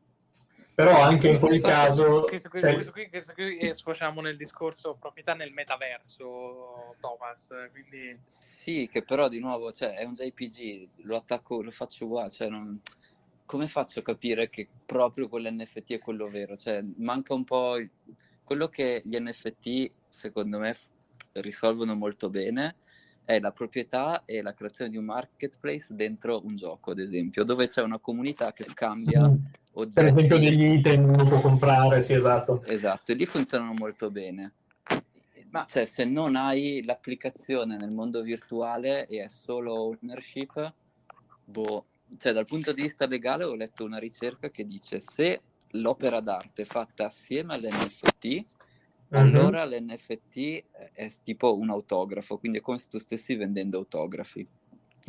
però 0.78 1.02
anche 1.02 1.30
in 1.30 1.40
quel 1.40 1.60
caso 1.60 2.22
questo 2.28 2.50
qui, 2.50 2.60
cioè... 2.60 2.74
questo 2.74 2.92
qui, 2.92 3.10
questo 3.10 3.34
qui 3.34 3.74
sfociamo 3.74 4.22
nel 4.22 4.38
discorso 4.38 4.96
proprietà 5.00 5.34
nel 5.34 5.52
metaverso 5.52 6.96
Thomas 7.00 7.48
quindi 7.72 8.20
sì 8.28 8.88
che 8.92 9.02
però 9.02 9.28
di 9.28 9.40
nuovo 9.40 9.72
cioè, 9.72 9.96
è 9.96 10.04
un 10.04 10.13
JPG 10.13 11.06
lo 11.06 11.16
attacco 11.16 11.63
lo 11.63 11.72
faccio 11.72 12.06
uguale 12.06 12.30
cioè 12.30 12.50
non 12.50 12.80
come 13.48 13.68
faccio 13.68 14.00
a 14.00 14.04
capire 14.04 14.50
che 14.50 14.68
proprio 14.86 15.30
quell'NFT 15.30 15.94
è 15.94 16.00
quello 16.00 16.28
vero? 16.28 16.58
Cioè, 16.58 16.84
manca 16.98 17.34
un 17.34 17.46
po' 17.46 17.78
quello 18.44 18.68
che 18.68 19.02
gli 19.06 19.18
NFT, 19.18 19.92
secondo 20.10 20.60
me, 20.60 20.76
risolvono 21.32 21.96
molto 21.96 22.30
bene 22.30 22.76
è 23.28 23.42
la 23.42 23.52
proprietà 23.52 24.24
e 24.24 24.42
la 24.42 24.54
creazione 24.54 24.90
di 24.90 24.96
un 24.96 25.04
marketplace 25.04 25.88
dentro 25.90 26.46
un 26.46 26.56
gioco, 26.56 26.92
ad 26.92 27.00
esempio, 27.00 27.44
dove 27.44 27.68
c'è 27.68 27.82
una 27.82 28.00
comunità 28.00 28.54
che 28.54 28.63
scambia 28.63 29.28
mm. 29.28 29.36
oggetti. 29.74 29.94
Per 29.96 30.06
esempio 30.06 30.38
degli 30.38 30.63
item 30.63 31.10
uno 31.10 31.28
può 31.28 31.42
comprare, 31.42 32.04
sì, 32.04 32.13
esatto. 32.13 32.63
Esatto, 32.63 33.12
e 33.12 33.16
lì 33.16 33.26
funzionano 33.26 33.74
molto 33.74 34.10
bene. 34.10 34.54
Ma 35.52 35.66
cioè, 35.70 35.84
se 35.84 36.06
non 36.06 36.38
hai 36.38 36.82
l'applicazione 36.86 37.76
nel 37.76 37.92
mondo 37.92 38.22
virtuale 38.22 39.06
e 39.08 39.26
è 39.26 39.28
solo 39.28 39.74
ownership, 39.74 40.74
boh, 41.44 41.86
cioè 42.20 42.32
dal 42.32 42.46
punto 42.46 42.72
di 42.72 42.82
vista 42.82 43.08
legale 43.08 43.44
ho 43.44 43.56
letto 43.56 43.84
una 43.84 44.00
ricerca 44.00 44.50
che 44.50 44.63
dice 44.63 45.02
se 45.02 45.42
l'opera 45.72 46.22
d'arte 46.22 46.63
fatta 46.63 47.08
assieme 47.08 47.56
all'NFT, 47.56 48.56
mm-hmm. 49.15 49.36
allora 49.36 49.65
l'NFT 49.65 50.63
è 50.93 51.12
tipo 51.24 51.58
un 51.58 51.70
autografo, 51.70 52.38
quindi 52.38 52.60
è 52.60 52.62
come 52.62 52.78
se 52.78 52.88
tu 52.89 53.00
stessi 53.00 53.36
vendendo 53.36 53.78
autografi 53.78 54.48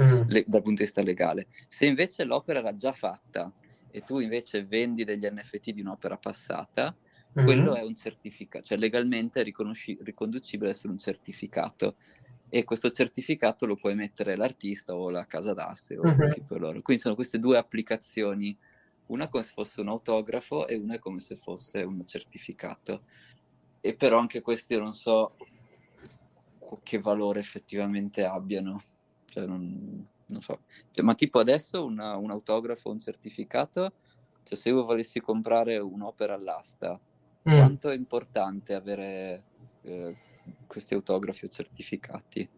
mm. 0.02 0.22
le, 0.28 0.44
dal 0.46 0.62
punto 0.62 0.80
di 0.80 0.84
vista 0.84 1.02
legale. 1.02 1.46
Se 1.66 1.86
invece 1.86 2.24
l'opera 2.24 2.60
era 2.60 2.74
già 2.74 2.92
fatta 2.92 3.52
e 3.90 4.00
tu 4.02 4.18
invece 4.18 4.64
vendi 4.64 5.04
degli 5.04 5.26
NFT 5.26 5.70
di 5.70 5.80
un'opera 5.80 6.16
passata, 6.16 6.94
mm-hmm. 6.94 7.46
quello 7.46 7.74
è 7.74 7.82
un 7.82 7.94
certificato, 7.94 8.64
cioè 8.66 8.78
legalmente 8.78 9.40
è 9.40 9.44
riconducibile 9.44 10.68
a 10.68 10.72
essere 10.72 10.92
un 10.92 10.98
certificato 10.98 11.96
e 12.50 12.64
questo 12.64 12.90
certificato 12.90 13.66
lo 13.66 13.76
puoi 13.76 13.94
mettere 13.94 14.36
l'artista 14.36 14.94
o 14.94 15.10
la 15.10 15.26
casa 15.26 15.52
d'aste 15.52 15.98
o 15.98 16.02
uh-huh. 16.02 16.32
chi 16.32 16.40
per 16.40 16.60
loro. 16.60 16.80
Quindi 16.80 17.02
sono 17.02 17.14
queste 17.14 17.38
due 17.38 17.58
applicazioni, 17.58 18.56
una 19.06 19.28
come 19.28 19.42
se 19.42 19.52
fosse 19.52 19.80
un 19.80 19.88
autografo 19.88 20.66
e 20.66 20.76
una 20.76 20.98
come 20.98 21.18
se 21.18 21.36
fosse 21.36 21.82
un 21.82 22.02
certificato. 22.04 23.02
E 23.88 23.94
però 23.94 24.18
anche 24.18 24.40
questi 24.40 24.76
non 24.76 24.92
so 24.92 25.36
che 26.82 26.98
valore 26.98 27.40
effettivamente 27.40 28.24
abbiano. 28.24 28.82
Cioè 29.26 29.46
non, 29.46 30.06
non 30.26 30.42
so. 30.42 30.60
Cioè, 30.90 31.04
ma 31.04 31.14
tipo 31.14 31.38
adesso 31.38 31.84
una, 31.84 32.16
un 32.16 32.30
autografo, 32.30 32.90
un 32.90 33.00
certificato, 33.00 33.92
cioè 34.42 34.58
se 34.58 34.68
io 34.68 34.84
volessi 34.84 35.20
comprare 35.20 35.78
un'opera 35.78 36.34
all'asta, 36.34 36.98
mm. 37.48 37.56
quanto 37.56 37.90
è 37.90 37.94
importante 37.94 38.74
avere... 38.74 39.44
Eh, 39.82 40.16
questi 40.66 40.94
autografi 40.94 41.44
o 41.46 41.48
certificati. 41.48 42.48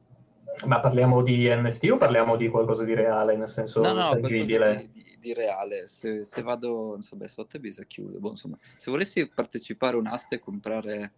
Ma 0.66 0.80
parliamo 0.80 1.22
di 1.22 1.48
NFT 1.48 1.90
o 1.90 1.96
parliamo 1.96 2.36
di 2.36 2.48
qualcosa 2.48 2.84
di 2.84 2.94
reale, 2.94 3.36
nel 3.36 3.48
senso 3.48 3.80
no, 3.80 3.92
no, 3.92 4.10
tangibile? 4.10 4.88
Di, 4.92 5.02
di, 5.02 5.16
di, 5.18 5.32
reale. 5.32 5.86
Se, 5.86 6.24
se 6.24 6.42
vado, 6.42 6.90
non 6.90 7.02
so, 7.02 7.16
beh, 7.16 7.28
Sotheby's 7.28 7.80
è 7.80 7.86
chiuso. 7.86 8.18
Boh, 8.18 8.30
insomma, 8.30 8.58
se 8.76 8.90
volessi 8.90 9.26
partecipare 9.28 9.96
a 9.96 10.00
un'asta 10.00 10.36
e 10.36 10.38
comprare 10.38 11.12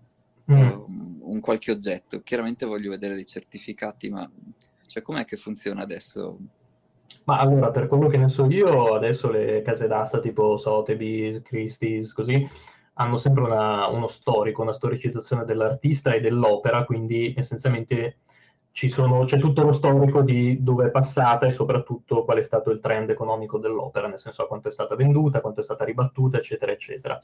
mm. 0.51 0.57
um, 0.57 1.19
un 1.23 1.41
qualche 1.41 1.73
oggetto, 1.73 2.23
chiaramente 2.23 2.67
voglio 2.67 2.91
vedere 2.91 3.15
dei 3.15 3.27
certificati, 3.27 4.11
ma 4.11 4.31
cioè, 4.87 5.03
com'è 5.03 5.25
che 5.25 5.37
funziona 5.37 5.83
adesso? 5.83 6.39
Ma 7.25 7.39
allora, 7.39 7.71
per 7.71 7.87
quello 7.87 8.09
che 8.09 8.19
ne 8.19 8.29
so 8.29 8.47
io, 8.47 8.95
adesso 8.95 9.31
le 9.31 9.63
case 9.63 9.87
d'asta 9.87 10.21
tipo 10.21 10.57
Sotheby's, 10.57 11.41
Christie's, 11.43 12.13
così, 12.13 12.49
hanno 12.95 13.17
sempre 13.17 13.45
una, 13.45 13.87
uno 13.87 14.09
storico, 14.09 14.63
una 14.63 14.73
storicizzazione 14.73 15.45
dell'artista 15.45 16.13
e 16.13 16.21
dell'opera, 16.21 16.85
quindi 16.85 17.35
essenzialmente 17.37 18.19
sono, 18.73 19.25
c'è 19.25 19.39
tutto 19.39 19.63
lo 19.63 19.73
storico 19.73 20.23
di 20.23 20.63
dove 20.63 20.87
è 20.87 20.91
passata 20.91 21.47
e 21.47 21.53
soprattutto 21.53 22.25
qual 22.25 22.39
è 22.39 22.43
stato 22.43 22.71
il 22.71 22.81
trend 22.81 23.11
economico 23.11 23.59
dell'opera, 23.59 24.09
nel 24.09 24.19
senso 24.19 24.43
a 24.43 24.47
quanto 24.47 24.69
è 24.69 24.73
stata 24.73 24.97
venduta, 24.97 25.41
quanto 25.41 25.61
è 25.61 25.63
stata 25.63 25.85
ribattuta, 25.85 26.39
eccetera, 26.39 26.73
eccetera. 26.73 27.23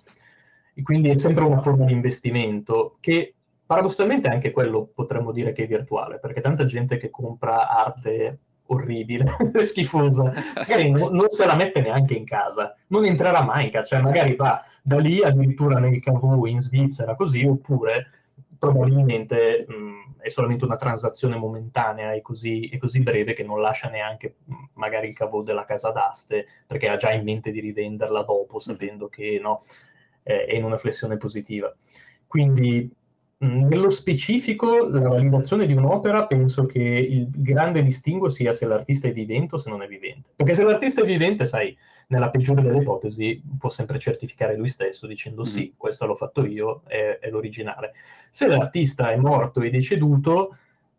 E 0.74 0.82
quindi 0.82 1.08
è 1.08 1.16
sempre 1.18 1.44
una 1.44 1.60
forma 1.60 1.86
di 1.86 1.92
investimento 1.92 2.98
che 3.00 3.34
paradossalmente 3.66 4.28
anche 4.28 4.50
quello 4.50 4.90
potremmo 4.94 5.32
dire 5.32 5.52
che 5.52 5.64
è 5.64 5.66
virtuale, 5.66 6.18
perché 6.18 6.40
tanta 6.40 6.64
gente 6.64 6.98
che 6.98 7.10
compra 7.10 7.68
arte 7.68 8.38
orribile, 8.68 9.24
schifosa, 9.64 10.32
magari 10.54 10.90
no, 10.90 11.08
non 11.08 11.28
se 11.28 11.46
la 11.46 11.54
mette 11.54 11.80
neanche 11.80 12.14
in 12.14 12.24
casa, 12.24 12.74
non 12.88 13.04
entrerà 13.04 13.42
mai 13.42 13.66
in 13.66 13.70
casa, 13.70 13.86
cioè 13.86 14.00
magari 14.00 14.36
va 14.36 14.62
da 14.82 14.98
lì 14.98 15.22
addirittura 15.22 15.78
nel 15.78 16.00
Cavù 16.00 16.44
in 16.46 16.60
Svizzera 16.60 17.14
così, 17.14 17.44
oppure 17.44 18.17
probabilmente 18.58 19.64
mh, 19.68 20.16
è 20.20 20.28
solamente 20.28 20.64
una 20.64 20.76
transazione 20.76 21.36
momentanea 21.36 22.12
e 22.12 22.20
così, 22.20 22.68
e 22.68 22.78
così, 22.78 23.00
breve 23.00 23.34
che 23.34 23.44
non 23.44 23.60
lascia 23.60 23.88
neanche 23.88 24.36
mh, 24.44 24.54
magari 24.74 25.08
il 25.08 25.14
cavò 25.14 25.42
della 25.42 25.64
casa 25.64 25.90
d'aste 25.90 26.46
perché 26.66 26.88
ha 26.88 26.96
già 26.96 27.12
in 27.12 27.24
mente 27.24 27.50
di 27.50 27.60
rivenderla 27.60 28.22
dopo 28.22 28.58
sapendo 28.58 29.08
che 29.08 29.38
no, 29.40 29.62
eh, 30.22 30.44
è 30.46 30.56
in 30.56 30.64
una 30.64 30.78
flessione 30.78 31.16
positiva. 31.16 31.74
Quindi 32.26 32.90
nello 33.40 33.90
specifico, 33.90 34.88
la 34.88 35.08
validazione 35.08 35.64
di 35.66 35.72
un'opera 35.72 36.26
penso 36.26 36.66
che 36.66 36.80
il 36.80 37.28
grande 37.30 37.84
distinguo 37.84 38.28
sia 38.30 38.52
se 38.52 38.66
l'artista 38.66 39.06
è 39.06 39.12
vivente 39.12 39.54
o 39.54 39.58
se 39.58 39.70
non 39.70 39.82
è 39.82 39.86
vivente. 39.86 40.30
Perché 40.34 40.54
se 40.54 40.64
l'artista 40.64 41.02
è 41.02 41.04
vivente, 41.04 41.46
sai, 41.46 41.76
nella 42.08 42.30
peggiore 42.30 42.62
delle 42.62 42.78
ipotesi 42.78 43.42
può 43.58 43.68
sempre 43.70 43.98
certificare 43.98 44.56
lui 44.56 44.68
stesso 44.68 45.06
dicendo 45.06 45.42
mm-hmm. 45.42 45.50
sì, 45.50 45.74
questo 45.76 46.06
l'ho 46.06 46.14
fatto 46.14 46.44
io, 46.44 46.82
è, 46.86 47.18
è, 47.20 47.30
l'originale. 47.30 47.92
Se 48.30 48.46
l'artista 48.46 49.10
è 49.10 49.16
morto 49.16 49.60
e 49.60 49.70
deceduto, 49.70 50.56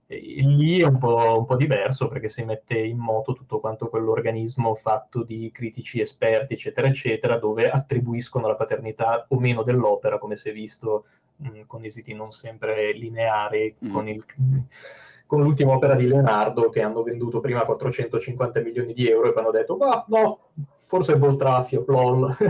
lì 0.07 0.79
è 0.79 0.85
un 0.85 0.97
po', 0.97 1.37
un 1.37 1.45
po', 1.45 1.55
diverso 1.55 2.07
perché 2.07 2.29
si 2.29 2.43
mette 2.43 2.77
in 2.77 2.97
moto 2.97 3.33
tutto 3.33 3.59
quanto 3.59 3.89
quell'organismo 3.89 4.73
fatto 4.75 5.23
di 5.23 5.51
critici 5.51 5.99
esperti, 5.99 6.53
eccetera, 6.53 6.87
eccetera, 6.87 7.37
dove 7.37 7.69
attribuiscono 7.69 8.47
la 8.47 8.55
paternità 8.55 9.25
o 9.29 9.39
meno 9.39 9.63
dell'opera, 9.63 10.17
come 10.17 10.35
si 10.35 10.49
è 10.49 10.53
visto 10.53 11.05
mh, 11.37 11.61
con 11.67 11.83
esiti 11.85 12.13
non 12.13 12.31
sempre 12.31 12.91
lineari, 12.93 13.75
mm. 13.83 13.91
con, 13.91 14.07
il, 14.07 14.25
con, 15.25 15.41
l'ultima 15.41 15.73
opera 15.73 15.95
di 15.95 16.07
Leonardo 16.07 16.69
che 16.69 16.81
hanno 16.81 17.03
venduto 17.03 17.39
prima 17.39 17.65
450 17.65 18.61
milioni 18.61 18.93
di 18.93 19.07
euro 19.07 19.29
e 19.29 19.33
poi 19.33 19.43
hanno 19.43 19.51
detto, 19.51 19.77
ma 19.77 20.03
no, 20.07 20.39
forse 20.89 21.15
Voltrafio, 21.17 21.85
lol. 21.87 22.35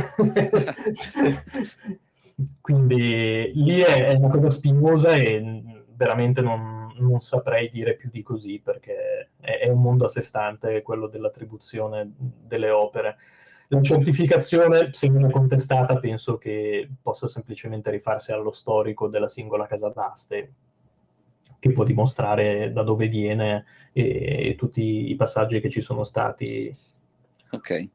Quindi 2.61 3.51
lì 3.53 3.81
è, 3.81 4.05
è, 4.07 4.13
una 4.13 4.29
cosa 4.29 4.49
spinosa 4.49 5.11
e 5.11 5.83
veramente 5.93 6.39
non, 6.39 6.93
non 6.99 7.19
saprei 7.19 7.69
dire 7.69 7.97
più 7.97 8.09
di 8.09 8.21
così 8.21 8.61
perché 8.63 9.31
è, 9.41 9.59
è 9.59 9.67
un 9.67 9.81
mondo 9.81 10.05
a 10.05 10.07
sé 10.07 10.21
stante 10.21 10.81
quello 10.83 11.07
dell'attribuzione 11.07 12.13
delle 12.17 12.69
opere. 12.69 13.17
La 13.67 13.81
certificazione, 13.81 14.93
se 14.93 15.09
viene 15.09 15.29
contestata, 15.29 15.99
penso 15.99 16.37
che 16.37 16.89
possa 17.01 17.27
semplicemente 17.27 17.91
rifarsi 17.91 18.31
allo 18.31 18.53
storico 18.53 19.09
della 19.09 19.27
singola 19.27 19.67
casa 19.67 19.89
d'aste, 19.89 20.53
che 21.59 21.71
può 21.73 21.83
dimostrare 21.83 22.71
da 22.71 22.83
dove 22.83 23.09
viene 23.09 23.65
e, 23.91 24.47
e 24.47 24.55
tutti 24.55 25.11
i 25.11 25.15
passaggi 25.17 25.59
che 25.59 25.69
ci 25.69 25.81
sono 25.81 26.05
stati. 26.05 26.73
Ok. 27.51 27.89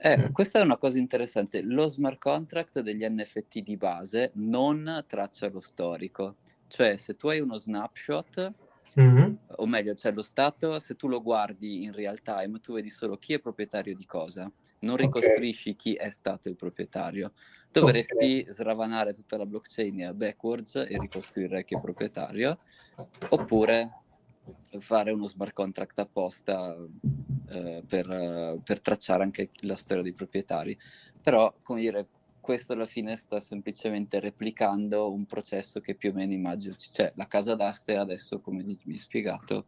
Eh, 0.00 0.16
mm. 0.16 0.32
Questa 0.32 0.60
è 0.60 0.62
una 0.62 0.76
cosa 0.76 0.98
interessante. 0.98 1.60
Lo 1.62 1.88
smart 1.88 2.18
contract 2.18 2.80
degli 2.80 3.04
NFT 3.04 3.62
di 3.62 3.76
base 3.76 4.30
non 4.34 5.04
traccia 5.08 5.48
lo 5.48 5.60
storico. 5.60 6.36
Cioè, 6.68 6.96
se 6.96 7.16
tu 7.16 7.28
hai 7.28 7.40
uno 7.40 7.56
snapshot, 7.56 8.52
mm-hmm. 9.00 9.32
o 9.56 9.66
meglio, 9.66 9.94
cioè 9.94 10.12
lo 10.12 10.22
stato, 10.22 10.78
se 10.78 10.94
tu 10.94 11.08
lo 11.08 11.20
guardi 11.20 11.82
in 11.82 11.92
real 11.92 12.20
time, 12.22 12.60
tu 12.60 12.74
vedi 12.74 12.90
solo 12.90 13.16
chi 13.16 13.34
è 13.34 13.40
proprietario 13.40 13.96
di 13.96 14.06
cosa. 14.06 14.50
Non 14.80 14.96
ricostruisci 14.96 15.70
okay. 15.70 15.80
chi 15.80 15.94
è 15.94 16.10
stato 16.10 16.48
il 16.48 16.54
proprietario. 16.54 17.32
Dovresti 17.70 18.40
okay. 18.42 18.52
sravanare 18.52 19.12
tutta 19.12 19.36
la 19.36 19.46
blockchain 19.46 20.04
a 20.04 20.14
backwards 20.14 20.76
e 20.76 20.96
ricostruire 20.98 21.64
chi 21.64 21.74
è 21.74 21.80
proprietario, 21.80 22.58
oppure 23.30 23.90
fare 24.78 25.10
uno 25.10 25.26
smart 25.26 25.52
contract 25.52 25.98
apposta 25.98 26.76
eh, 27.48 27.82
per, 27.86 28.60
per, 28.62 28.80
tracciare 28.80 29.22
anche 29.22 29.50
la 29.62 29.76
storia 29.76 30.02
dei 30.02 30.12
proprietari. 30.12 30.76
Però, 31.22 31.54
come 31.62 31.80
dire, 31.80 32.06
questo 32.40 32.72
alla 32.72 32.86
fine 32.86 33.16
sta 33.16 33.40
semplicemente 33.40 34.20
replicando 34.20 35.12
un 35.12 35.26
processo 35.26 35.80
che 35.80 35.94
più 35.94 36.10
o 36.10 36.14
meno 36.14 36.32
immagino, 36.32 36.74
cioè 36.74 37.12
la 37.16 37.26
casa 37.26 37.54
d'aste 37.54 37.96
adesso, 37.96 38.40
come 38.40 38.62
mi 38.62 38.78
hai 38.86 38.98
spiegato, 38.98 39.66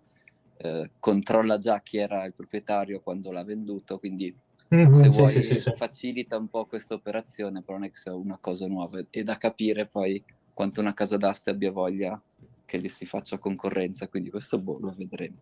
eh, 0.56 0.90
controlla 0.98 1.58
già 1.58 1.80
chi 1.80 1.98
era 1.98 2.24
il 2.24 2.34
proprietario 2.34 3.00
quando 3.00 3.32
l'ha 3.32 3.44
venduto, 3.44 3.98
quindi 3.98 4.34
mm-hmm, 4.74 4.92
se 4.94 5.12
sì, 5.12 5.18
vuoi 5.18 5.42
sì, 5.42 5.58
sì, 5.58 5.72
facilita 5.74 6.38
un 6.38 6.48
po' 6.48 6.66
questa 6.66 6.94
operazione, 6.94 7.62
però 7.62 7.78
non 7.78 7.86
è 7.86 7.90
che 7.90 7.98
sia 7.98 8.14
una 8.14 8.38
cosa 8.38 8.66
nuova, 8.66 9.04
è 9.10 9.22
da 9.22 9.36
capire 9.36 9.86
poi 9.86 10.22
quanto 10.54 10.80
una 10.80 10.94
casa 10.94 11.16
d'aste 11.16 11.50
abbia 11.50 11.70
voglia 11.70 12.20
che 12.64 12.78
gli 12.78 12.88
si 12.88 13.04
faccia 13.04 13.38
concorrenza, 13.38 14.08
quindi 14.08 14.30
questo 14.30 14.58
boh, 14.58 14.78
lo 14.78 14.94
vedremo. 14.96 15.36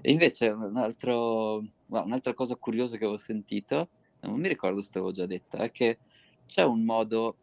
E 0.00 0.10
invece 0.10 0.48
un 0.48 0.76
altro, 0.76 1.64
un'altra 1.86 2.34
cosa 2.34 2.56
curiosa 2.56 2.96
che 2.96 3.04
avevo 3.04 3.18
sentito, 3.18 3.88
non 4.20 4.40
mi 4.40 4.48
ricordo 4.48 4.82
se 4.82 4.90
l'avevo 4.92 5.12
già 5.12 5.26
detta, 5.26 5.58
è 5.58 5.70
che 5.70 5.98
c'è 6.46 6.64
un 6.64 6.84
modo 6.84 7.36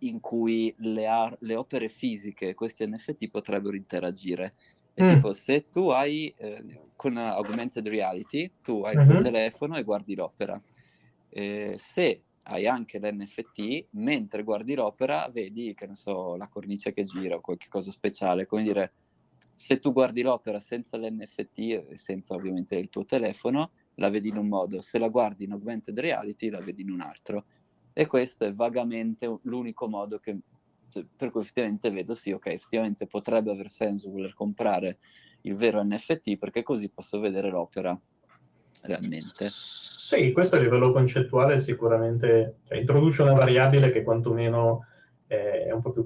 in 0.00 0.20
cui 0.20 0.74
le, 0.78 1.06
ar- 1.06 1.36
le 1.40 1.54
opere 1.56 1.88
fisiche, 1.88 2.54
questi 2.54 2.86
NFT, 2.86 3.28
potrebbero 3.28 3.76
interagire. 3.76 4.54
E 4.94 5.02
mm. 5.02 5.14
tipo, 5.14 5.32
se 5.32 5.68
tu 5.70 5.88
hai 5.88 6.32
eh, 6.36 6.80
con 6.94 7.16
augmented 7.16 7.86
reality, 7.88 8.50
tu 8.62 8.82
hai 8.82 8.94
mm-hmm. 8.94 9.04
il 9.04 9.10
tuo 9.10 9.16
mhm. 9.16 9.22
telefono 9.22 9.76
e 9.76 9.82
guardi 9.82 10.14
l'opera. 10.14 10.60
Eh, 11.30 11.76
se 11.78 12.22
hai 12.44 12.66
anche 12.66 12.98
l'NFT, 12.98 13.86
mentre 13.90 14.42
guardi 14.42 14.74
l'opera 14.74 15.28
vedi, 15.32 15.74
che 15.74 15.86
ne 15.86 15.94
so, 15.94 16.36
la 16.36 16.48
cornice 16.48 16.92
che 16.92 17.04
gira 17.04 17.36
o 17.36 17.40
qualche 17.40 17.68
cosa 17.68 17.90
speciale, 17.90 18.46
come 18.46 18.62
dire, 18.62 18.92
se 19.56 19.78
tu 19.78 19.92
guardi 19.92 20.22
l'opera 20.22 20.58
senza 20.58 20.96
l'NFT 20.96 21.58
e 21.58 21.96
senza 21.96 22.34
ovviamente 22.34 22.76
il 22.76 22.88
tuo 22.88 23.04
telefono, 23.04 23.70
la 23.96 24.10
vedi 24.10 24.28
in 24.28 24.36
un 24.36 24.48
modo, 24.48 24.80
se 24.80 24.98
la 24.98 25.08
guardi 25.08 25.44
in 25.44 25.52
augmented 25.52 25.98
reality 25.98 26.50
la 26.50 26.60
vedi 26.60 26.82
in 26.82 26.90
un 26.90 27.00
altro. 27.00 27.44
E 27.92 28.06
questo 28.06 28.44
è 28.44 28.52
vagamente 28.52 29.38
l'unico 29.42 29.88
modo 29.88 30.18
che, 30.18 30.36
cioè, 30.88 31.04
per 31.16 31.30
cui 31.30 31.42
effettivamente 31.42 31.90
vedo, 31.90 32.14
sì, 32.14 32.32
ok, 32.32 32.46
effettivamente 32.46 33.06
potrebbe 33.06 33.52
aver 33.52 33.68
senso 33.68 34.10
voler 34.10 34.34
comprare 34.34 34.98
il 35.42 35.54
vero 35.54 35.82
NFT 35.82 36.36
perché 36.36 36.62
così 36.62 36.88
posso 36.88 37.20
vedere 37.20 37.50
l'opera 37.50 37.98
realmente. 38.82 39.46
Sì, 39.48 40.32
questo 40.32 40.56
a 40.56 40.58
livello 40.58 40.92
concettuale 40.92 41.60
sicuramente 41.60 42.58
cioè, 42.64 42.78
introduce 42.78 43.22
una 43.22 43.32
variabile 43.34 43.92
che 43.92 44.02
quantomeno 44.02 44.86
è 45.26 45.70
un 45.72 45.80
po' 45.80 45.90
più 45.92 46.04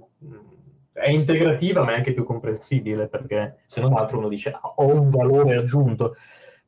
è 1.00 1.10
integrativa 1.10 1.84
ma 1.84 1.92
è 1.92 1.96
anche 1.96 2.12
più 2.12 2.24
comprensibile 2.24 3.08
perché 3.08 3.62
se 3.66 3.80
non 3.80 3.96
altro 3.96 4.18
uno 4.18 4.28
dice 4.28 4.50
ah, 4.50 4.60
ho 4.76 4.86
un 4.86 5.10
valore 5.10 5.56
aggiunto 5.56 6.16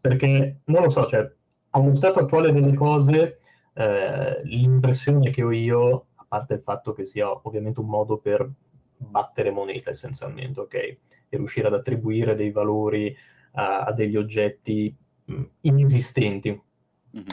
perché 0.01 0.61
non 0.65 0.83
lo 0.83 0.89
so, 0.89 1.07
cioè 1.07 1.31
allo 1.71 1.95
stato 1.95 2.21
attuale 2.21 2.53
delle 2.53 2.75
cose 2.75 3.41
eh, 3.75 4.41
l'impressione 4.45 5.31
che 5.31 5.43
ho 5.43 5.53
io, 5.53 6.07
a 6.15 6.25
parte 6.27 6.55
il 6.55 6.63
fatto 6.63 6.93
che 6.93 7.05
sia 7.05 7.31
ovviamente 7.31 7.81
un 7.81 7.87
modo 7.87 8.19
per 8.19 8.49
battere 8.97 9.51
moneta 9.51 9.91
essenzialmente, 9.91 10.61
ok? 10.61 10.75
E 10.75 10.99
riuscire 11.31 11.69
ad 11.69 11.75
attribuire 11.75 12.35
dei 12.35 12.51
valori 12.51 13.15
a, 13.53 13.85
a 13.85 13.93
degli 13.93 14.17
oggetti 14.17 14.95
mh, 15.25 15.43
inesistenti. 15.63 16.61
Mm-hmm. 17.17 17.27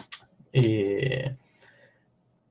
E 0.49 1.35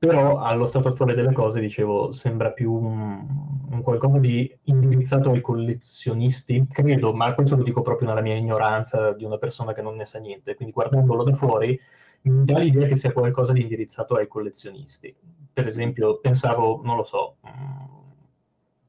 però 0.06 0.38
allo 0.38 0.66
stato 0.66 0.88
attuale 0.88 1.14
delle 1.14 1.32
cose, 1.32 1.60
dicevo, 1.60 2.12
sembra 2.12 2.50
più 2.52 2.72
un, 2.72 3.26
un, 3.70 3.82
qualcosa 3.82 4.18
di 4.18 4.54
indirizzato 4.64 5.30
ai 5.30 5.40
collezionisti, 5.40 6.66
credo, 6.70 7.12
ma 7.12 7.34
questo 7.34 7.56
lo 7.56 7.62
dico 7.62 7.82
proprio 7.82 8.08
nella 8.08 8.20
mia 8.20 8.34
ignoranza 8.34 9.12
di 9.12 9.24
una 9.24 9.38
persona 9.38 9.72
che 9.72 9.82
non 9.82 9.96
ne 9.96 10.06
sa 10.06 10.18
niente, 10.18 10.54
quindi 10.54 10.74
guardandolo 10.74 11.22
da 11.22 11.34
fuori 11.34 11.78
mi 12.22 12.44
dà 12.44 12.58
l'idea 12.58 12.88
che 12.88 12.96
sia 12.96 13.12
qualcosa 13.12 13.52
di 13.52 13.60
indirizzato 13.60 14.16
ai 14.16 14.26
collezionisti. 14.26 15.14
Per 15.52 15.66
esempio, 15.68 16.18
pensavo, 16.18 16.80
non 16.82 16.96
lo 16.96 17.04
so, 17.04 17.36
mm, 17.46 17.96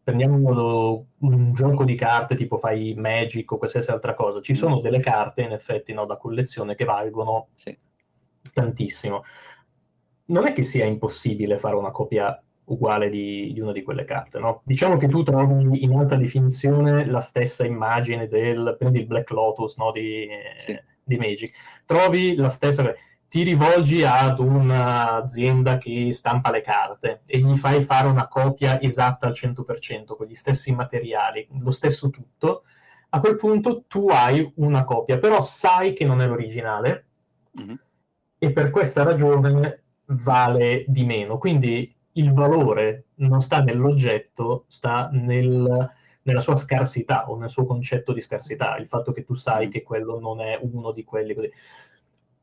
prendiamo 0.03 1.05
un 1.19 1.53
gioco 1.53 1.83
di 1.83 1.95
carte 1.95 2.35
tipo 2.35 2.57
fai 2.57 2.93
Magic 2.97 3.51
o 3.51 3.57
qualsiasi 3.57 3.91
altra 3.91 4.13
cosa, 4.13 4.41
ci 4.41 4.55
sono 4.55 4.79
delle 4.79 4.99
carte 4.99 5.41
in 5.41 5.51
effetti 5.51 5.93
no, 5.93 6.05
da 6.05 6.17
collezione 6.17 6.75
che 6.75 6.85
valgono 6.85 7.49
sì. 7.55 7.77
tantissimo 8.53 9.23
non 10.27 10.47
è 10.47 10.53
che 10.53 10.63
sia 10.63 10.85
impossibile 10.85 11.57
fare 11.57 11.75
una 11.75 11.91
copia 11.91 12.41
uguale 12.65 13.09
di, 13.09 13.51
di 13.53 13.59
una 13.59 13.71
di 13.71 13.83
quelle 13.83 14.05
carte, 14.05 14.39
no? 14.39 14.61
Diciamo 14.65 14.97
che 14.97 15.07
tu 15.07 15.23
trovi 15.23 15.83
in 15.83 15.95
alta 15.95 16.15
definizione 16.15 17.05
la 17.05 17.21
stessa 17.21 17.65
immagine 17.65 18.27
del, 18.27 18.75
prendi 18.77 18.99
il 18.99 19.07
Black 19.07 19.29
Lotus, 19.31 19.77
no, 19.77 19.91
di, 19.91 20.27
sì. 20.57 20.77
di 21.03 21.17
Magic, 21.17 21.53
trovi 21.85 22.35
la 22.35 22.49
stessa, 22.49 22.93
ti 23.29 23.43
rivolgi 23.43 24.03
ad 24.03 24.39
un'azienda 24.39 25.77
che 25.77 26.11
stampa 26.11 26.51
le 26.51 26.61
carte 26.61 27.21
e 27.25 27.39
gli 27.39 27.55
fai 27.57 27.81
fare 27.83 28.07
una 28.07 28.27
copia 28.27 28.81
esatta 28.81 29.27
al 29.27 29.33
100%, 29.33 30.15
con 30.15 30.27
gli 30.27 30.35
stessi 30.35 30.73
materiali, 30.73 31.47
lo 31.59 31.71
stesso 31.71 32.09
tutto, 32.09 32.63
a 33.09 33.19
quel 33.21 33.37
punto 33.37 33.83
tu 33.87 34.09
hai 34.09 34.51
una 34.55 34.83
copia, 34.83 35.17
però 35.17 35.41
sai 35.41 35.93
che 35.93 36.03
non 36.03 36.21
è 36.21 36.27
l'originale 36.27 37.05
mm-hmm. 37.61 37.75
e 38.37 38.51
per 38.51 38.69
questa 38.69 39.03
ragione 39.03 39.83
vale 40.07 40.85
di 40.87 41.03
meno. 41.03 41.37
Quindi 41.37 41.93
il 42.13 42.33
valore 42.33 43.05
non 43.15 43.41
sta 43.41 43.61
nell'oggetto, 43.61 44.65
sta 44.67 45.09
nel, 45.11 45.91
nella 46.23 46.41
sua 46.41 46.55
scarsità 46.55 47.29
o 47.29 47.37
nel 47.37 47.49
suo 47.49 47.65
concetto 47.65 48.13
di 48.13 48.21
scarsità, 48.21 48.77
il 48.77 48.87
fatto 48.87 49.11
che 49.11 49.23
tu 49.23 49.33
sai 49.33 49.69
che 49.69 49.83
quello 49.83 50.19
non 50.19 50.41
è 50.41 50.59
uno 50.61 50.91
di 50.91 51.03
quelli 51.03 51.33
così. 51.33 51.51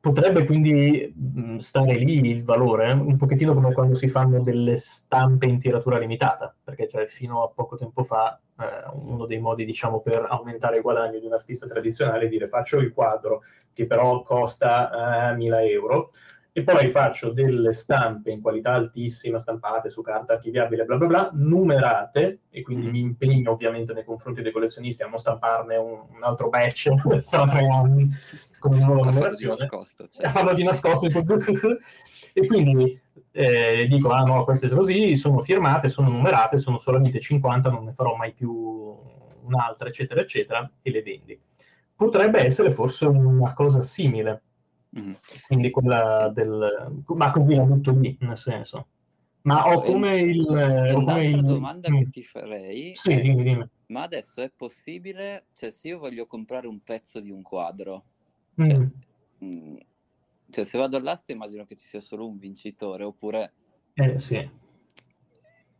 Potrebbe 0.01 0.45
quindi 0.45 1.12
mh, 1.17 1.57
stare 1.57 1.95
lì 1.95 2.29
il 2.29 2.45
valore, 2.45 2.91
eh? 2.91 2.93
un 2.93 3.17
pochettino 3.17 3.55
come 3.55 3.73
quando 3.73 3.95
si 3.95 4.11
fanno 4.11 4.43
delle 4.43 4.77
stampe 4.77 5.47
in 5.47 5.59
tiratura 5.59 5.97
limitata, 5.99 6.55
perché 6.62 6.89
cioè, 6.89 7.07
fino 7.07 7.43
a 7.43 7.49
poco 7.49 7.77
tempo 7.77 8.05
fa 8.05 8.39
eh, 8.59 8.65
uno 8.93 9.25
dei 9.25 9.39
modi 9.39 9.65
diciamo, 9.65 10.01
per 10.01 10.27
aumentare 10.29 10.77
il 10.77 10.83
guadagno 10.83 11.19
di 11.19 11.25
un 11.25 11.33
artista 11.33 11.67
tradizionale 11.67 12.27
è 12.27 12.29
dire 12.29 12.49
faccio 12.49 12.79
il 12.81 12.93
quadro 12.93 13.45
che 13.73 13.87
però 13.87 14.23
costa 14.23 15.31
eh, 15.31 15.37
1000 15.37 15.71
euro, 15.71 16.11
e 16.57 16.63
poi 16.63 16.87
faccio 16.87 17.33
delle 17.33 17.73
stampe 17.73 18.31
in 18.31 18.41
qualità 18.41 18.75
altissima, 18.75 19.41
stampate 19.41 19.91
su 19.91 20.03
carta 20.03 20.35
archiviabile, 20.35 20.85
bla 20.85 20.97
bla 20.97 21.07
bla, 21.09 21.31
numerate, 21.33 22.43
e 22.49 22.63
quindi 22.63 22.87
mi 22.93 23.01
impegno 23.01 23.51
ovviamente 23.51 23.93
nei 23.93 24.05
confronti 24.05 24.41
dei 24.41 24.53
collezionisti 24.53 25.03
a 25.03 25.09
non 25.09 25.19
stamparne 25.19 25.75
un, 25.75 26.05
un 26.15 26.23
altro 26.23 26.51
batch 26.51 26.95
fra 27.27 27.49
tre 27.49 27.67
anni 27.67 28.09
con 28.61 28.73
una 28.75 28.87
nuova 28.87 29.11
numerazione, 29.11 29.67
cioè. 29.67 30.27
a 30.27 30.31
farlo 30.31 30.55
di 30.55 30.63
nascosto, 30.63 31.07
e 31.07 32.47
quindi 32.47 33.01
eh, 33.33 33.87
dico, 33.89 34.11
ah 34.11 34.23
no, 34.23 34.45
queste 34.45 34.69
sono 34.69 34.79
così, 34.79 35.17
sono 35.17 35.41
firmate, 35.41 35.89
sono 35.91 36.09
numerate, 36.09 36.59
sono 36.59 36.79
solamente 36.79 37.19
50, 37.19 37.69
non 37.69 37.83
ne 37.83 37.95
farò 37.95 38.15
mai 38.15 38.33
più 38.33 38.53
un'altra, 39.43 39.89
eccetera, 39.89 40.21
eccetera, 40.21 40.71
e 40.83 40.91
le 40.93 41.03
vendi. 41.03 41.41
Potrebbe 41.97 42.45
essere 42.45 42.71
forse 42.71 43.07
una 43.07 43.53
cosa 43.55 43.83
simile, 43.83 44.43
Mm. 44.99 45.12
Quindi 45.47 45.70
quella 45.70 46.30
del... 46.32 47.03
Ma 47.07 47.30
così 47.30 47.55
la 47.55 47.64
butto 47.64 47.90
lì, 47.92 48.16
nel 48.20 48.36
senso. 48.36 48.86
Ma 49.42 49.66
ho 49.66 49.82
come 49.82 50.20
il... 50.20 50.47
Un'altra 50.47 51.22
il... 51.22 51.42
domanda 51.42 51.90
mm. 51.90 51.97
che 51.97 52.11
ti 52.11 52.22
farei. 52.22 52.95
Sì, 52.95 53.12
è, 53.12 53.20
dimmi, 53.20 53.42
dimmi. 53.42 53.68
Ma 53.88 54.03
adesso 54.03 54.40
è 54.40 54.51
possibile, 54.55 55.47
cioè 55.53 55.70
se 55.70 55.88
io 55.88 55.99
voglio 55.99 56.26
comprare 56.26 56.66
un 56.66 56.80
pezzo 56.82 57.20
di 57.20 57.30
un 57.30 57.42
quadro, 57.42 58.05
cioè, 58.57 58.78
mm. 58.78 58.86
mm 59.45 59.76
cioè 60.51 60.64
se 60.64 60.78
vado 60.78 60.97
all'asta 60.97 61.32
immagino 61.32 61.64
che 61.64 61.74
ci 61.74 61.84
sia 61.84 62.01
solo 62.01 62.28
un 62.28 62.38
vincitore, 62.38 63.03
oppure... 63.03 63.53
Eh 63.95 64.18
sì. 64.20 64.49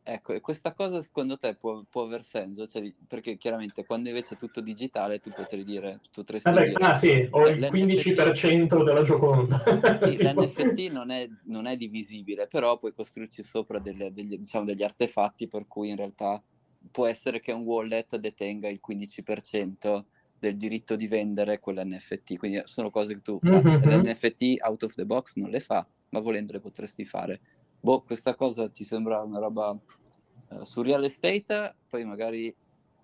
Ecco, 0.07 0.35
e 0.35 0.43
questa 0.43 0.75
cosa 0.75 1.01
secondo 1.01 1.39
te 1.39 1.55
può, 1.55 1.83
può 1.89 2.03
aver 2.03 2.25
senso? 2.25 2.67
Cioè, 2.67 2.93
perché 3.09 3.39
chiaramente 3.39 3.87
quando 3.87 4.11
invece 4.11 4.35
è 4.35 4.39
tutto 4.39 4.61
digitale 4.61 5.19
tu 5.19 5.31
potrei 5.31 5.65
dire... 5.65 5.99
Tu 6.03 6.11
potresti 6.21 6.51
Vabbè, 6.51 6.67
dire 6.67 6.85
ah 6.85 6.93
sì, 6.93 7.27
ho 7.31 7.49
il 7.49 7.59
15% 7.59 8.85
della 8.85 9.01
Gioconda. 9.01 9.63
Sì, 10.03 10.19
L'NFT 10.23 10.93
non 10.93 11.11
è, 11.11 11.27
non 11.45 11.65
è, 11.65 11.79
divisibile, 11.79 12.47
però 12.49 12.79
puoi 12.79 12.93
costruirci 12.93 13.43
sopra 13.43 13.79
delle, 13.79 14.13
degli, 14.13 14.37
diciamo, 14.37 14.67
degli 14.67 14.83
artefatti 14.83 15.49
per 15.49 15.67
cui 15.67 15.89
in 15.89 15.97
realtà 15.97 16.43
può 16.91 17.07
essere 17.07 17.41
che 17.41 17.53
un 17.53 17.63
wallet 17.63 18.17
detenga 18.17 18.69
il 18.69 18.81
15% 18.87 20.05
del 20.39 20.59
diritto 20.59 20.97
di 20.97 21.07
vendere 21.07 21.59
quell'NFT. 21.59 22.37
Quindi 22.37 22.61
sono 22.65 22.91
cose 22.91 23.15
che 23.15 23.23
tu... 23.23 23.41
Mm-hmm. 23.43 23.81
L'NFT 23.81 24.57
out 24.67 24.83
of 24.83 24.93
the 24.93 25.07
box 25.07 25.37
non 25.37 25.49
le 25.49 25.61
fa, 25.61 25.87
ma 26.11 26.21
volendo 26.21 26.53
le 26.53 26.61
potresti 26.61 27.07
fare 27.07 27.41
boh, 27.85 28.01
questa 28.01 28.35
cosa 28.35 28.71
ti 28.71 28.83
sembra 28.83 29.21
una 29.21 29.39
roba 29.39 29.69
uh, 29.69 30.65
su 30.65 30.81
real 30.81 31.05
estate, 31.05 31.75
poi 31.91 32.05
magari... 32.07 32.55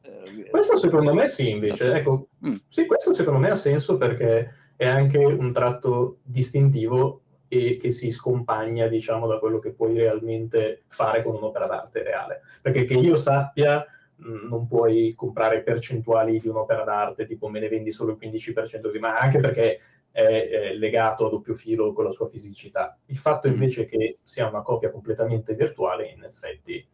Uh, 0.02 0.48
questo 0.48 0.76
secondo 0.76 1.12
me 1.12 1.28
sì, 1.28 1.50
invece. 1.50 1.92
Ecco, 1.92 2.28
mm. 2.46 2.54
Sì, 2.66 2.86
questo 2.86 3.12
secondo 3.12 3.38
me 3.38 3.50
ha 3.50 3.56
senso 3.56 3.98
perché 3.98 4.54
è 4.76 4.86
anche 4.86 5.18
un 5.18 5.52
tratto 5.52 6.20
distintivo 6.22 7.20
e 7.46 7.76
che 7.76 7.90
si 7.90 8.10
scompagna, 8.10 8.86
diciamo, 8.86 9.26
da 9.26 9.38
quello 9.38 9.58
che 9.58 9.72
puoi 9.72 9.92
realmente 9.92 10.84
fare 10.86 11.22
con 11.22 11.34
un'opera 11.34 11.66
d'arte 11.66 12.02
reale. 12.02 12.40
Perché 12.62 12.86
che 12.86 12.94
io 12.94 13.16
sappia 13.16 13.84
mm, 14.24 14.48
non 14.48 14.66
puoi 14.66 15.12
comprare 15.14 15.62
percentuali 15.62 16.40
di 16.40 16.48
un'opera 16.48 16.84
d'arte, 16.84 17.26
tipo 17.26 17.48
me 17.48 17.60
ne 17.60 17.68
vendi 17.68 17.92
solo 17.92 18.12
il 18.12 18.18
15%, 18.18 18.98
ma 18.98 19.18
anche 19.18 19.40
perché 19.40 19.78
è, 20.10 20.72
legato 20.74 21.26
a 21.26 21.30
doppio 21.30 21.54
filo 21.54 21.92
con 21.92 22.04
la 22.04 22.10
sua 22.10 22.28
fisicità. 22.28 22.98
Il 23.06 23.18
fatto 23.18 23.48
mm. 23.48 23.52
invece 23.52 23.86
che 23.86 24.18
sia 24.22 24.48
una 24.48 24.62
copia 24.62 24.90
completamente 24.90 25.54
virtuale, 25.54 26.08
in 26.08 26.22
effetti, 26.24 26.86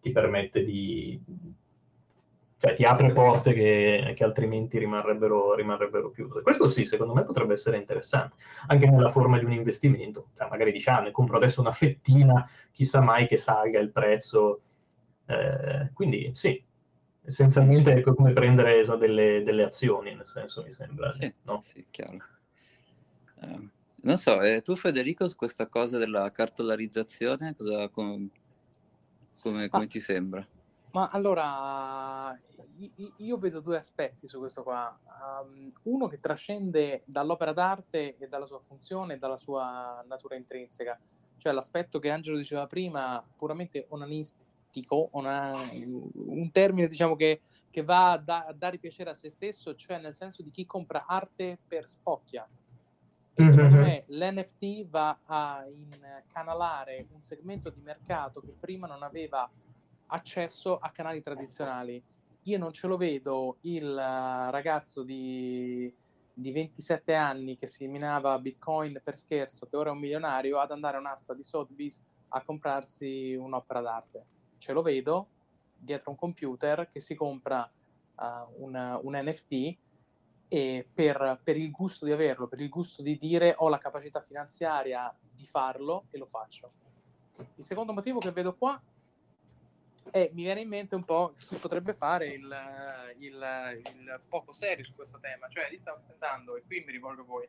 ti 0.00 0.10
permette 0.10 0.64
di... 0.64 1.20
cioè 2.58 2.74
ti 2.74 2.84
apre 2.84 3.12
porte 3.12 3.52
che, 3.52 4.12
che 4.16 4.24
altrimenti 4.24 4.78
rimarrebbero, 4.78 5.54
rimarrebbero, 5.54 6.10
chiuse. 6.10 6.42
Questo 6.42 6.68
sì, 6.68 6.84
secondo 6.84 7.14
me 7.14 7.24
potrebbe 7.24 7.54
essere 7.54 7.76
interessante, 7.76 8.36
anche 8.66 8.88
nella 8.88 9.10
forma 9.10 9.38
di 9.38 9.44
un 9.44 9.52
investimento. 9.52 10.30
Cioè, 10.36 10.48
magari 10.48 10.72
dici, 10.72 10.88
ah, 10.88 11.00
ne 11.00 11.10
compro 11.10 11.36
adesso 11.36 11.60
una 11.60 11.72
fettina, 11.72 12.48
chissà 12.72 13.00
mai 13.00 13.26
che 13.26 13.36
salga 13.36 13.78
il 13.78 13.92
prezzo. 13.92 14.62
Eh, 15.26 15.90
quindi 15.92 16.32
sì, 16.34 16.62
essenzialmente 17.24 17.94
è 17.94 18.00
come 18.00 18.32
prendere 18.32 18.84
so, 18.84 18.96
delle, 18.96 19.42
delle, 19.44 19.62
azioni, 19.62 20.14
nel 20.14 20.26
senso, 20.26 20.62
mi 20.62 20.70
sembra. 20.70 21.10
Sì, 21.12 21.32
no? 21.42 21.60
sì 21.60 21.84
chiaro. 21.90 22.18
Eh, 23.42 23.68
non 24.02 24.18
so, 24.18 24.40
eh, 24.40 24.62
tu 24.62 24.74
Federico 24.74 25.28
su 25.28 25.36
questa 25.36 25.66
cosa 25.68 25.98
della 25.98 26.30
cartolarizzazione, 26.30 27.54
cosa, 27.56 27.88
com, 27.88 28.28
come, 29.40 29.68
come 29.68 29.84
ah, 29.84 29.86
ti 29.86 30.00
sembra? 30.00 30.46
Ma 30.92 31.08
allora, 31.08 32.38
io 33.16 33.38
vedo 33.38 33.60
due 33.60 33.78
aspetti 33.78 34.26
su 34.26 34.38
questo 34.38 34.62
qua. 34.62 34.98
Um, 35.42 35.72
uno 35.84 36.08
che 36.08 36.20
trascende 36.20 37.02
dall'opera 37.06 37.52
d'arte 37.52 38.16
e 38.18 38.28
dalla 38.28 38.44
sua 38.44 38.60
funzione 38.60 39.14
e 39.14 39.18
dalla 39.18 39.36
sua 39.36 40.04
natura 40.06 40.34
intrinseca, 40.34 40.98
cioè 41.38 41.52
l'aspetto 41.52 41.98
che 41.98 42.10
Angelo 42.10 42.36
diceva 42.36 42.66
prima, 42.66 43.24
puramente 43.36 43.86
onanistico, 43.90 45.10
ona, 45.12 45.54
un 45.72 46.50
termine 46.50 46.88
diciamo 46.88 47.14
che, 47.14 47.40
che 47.70 47.82
va 47.82 48.20
da, 48.22 48.46
a 48.46 48.52
dare 48.52 48.78
piacere 48.78 49.10
a 49.10 49.14
se 49.14 49.30
stesso, 49.30 49.74
cioè 49.76 49.98
nel 49.98 50.14
senso 50.14 50.42
di 50.42 50.50
chi 50.50 50.66
compra 50.66 51.06
arte 51.06 51.56
per 51.68 51.88
spocchia 51.88 52.46
e 53.34 53.44
secondo 53.44 53.76
mm-hmm. 53.76 53.82
me 53.82 54.04
l'NFT 54.08 54.88
va 54.88 55.18
a 55.24 55.64
incanalare 55.66 57.06
un 57.12 57.22
segmento 57.22 57.70
di 57.70 57.80
mercato 57.80 58.40
che 58.40 58.54
prima 58.58 58.86
non 58.86 59.02
aveva 59.02 59.48
accesso 60.06 60.78
a 60.78 60.90
canali 60.90 61.22
tradizionali. 61.22 62.02
Io 62.42 62.58
non 62.58 62.72
ce 62.72 62.86
lo 62.86 62.96
vedo 62.96 63.56
il 63.62 63.94
ragazzo 63.94 65.02
di, 65.02 65.92
di 66.34 66.52
27 66.52 67.14
anni 67.14 67.56
che 67.56 67.66
si 67.66 67.86
minava 67.86 68.38
Bitcoin 68.38 69.00
per 69.02 69.16
scherzo, 69.16 69.66
che 69.66 69.76
ora 69.76 69.90
è 69.90 69.92
un 69.92 70.00
milionario, 70.00 70.58
ad 70.58 70.70
andare 70.70 70.96
a 70.96 71.00
un'asta 71.00 71.34
di 71.34 71.42
Sotheby's 71.42 72.02
a 72.28 72.42
comprarsi 72.42 73.34
un'opera 73.34 73.80
d'arte. 73.80 74.26
Ce 74.58 74.72
lo 74.72 74.82
vedo 74.82 75.28
dietro 75.74 76.10
un 76.10 76.16
computer 76.16 76.90
che 76.90 77.00
si 77.00 77.14
compra 77.14 77.68
uh, 78.16 78.24
un, 78.62 79.00
un 79.02 79.14
NFT 79.14 79.76
e 80.52 80.86
per, 80.92 81.40
per, 81.42 81.56
il 81.56 81.70
gusto 81.70 82.04
di 82.04 82.12
averlo, 82.12 82.46
per 82.46 82.60
il 82.60 82.68
gusto 82.68 83.00
di 83.00 83.16
dire 83.16 83.54
ho 83.56 83.70
la 83.70 83.78
capacità 83.78 84.20
finanziaria 84.20 85.10
di 85.18 85.46
farlo 85.46 86.04
e 86.10 86.18
lo 86.18 86.26
faccio. 86.26 86.70
Il 87.54 87.64
secondo 87.64 87.94
motivo 87.94 88.18
che 88.18 88.32
vedo 88.32 88.54
qua 88.54 88.78
è, 90.10 90.28
mi 90.34 90.42
viene 90.42 90.60
in 90.60 90.68
mente 90.68 90.94
un 90.94 91.04
po' 91.04 91.32
chi 91.38 91.56
potrebbe 91.56 91.94
fare 91.94 92.26
il, 92.26 92.54
il, 93.20 93.82
il 93.94 94.20
poco 94.28 94.52
serio 94.52 94.84
su 94.84 94.94
questo 94.94 95.18
tema, 95.20 95.48
cioè 95.48 95.70
lì 95.70 95.78
stavo 95.78 96.02
pensando, 96.04 96.54
e 96.54 96.62
qui 96.66 96.84
mi 96.84 96.92
rivolgo 96.92 97.22
a 97.22 97.24
voi, 97.24 97.48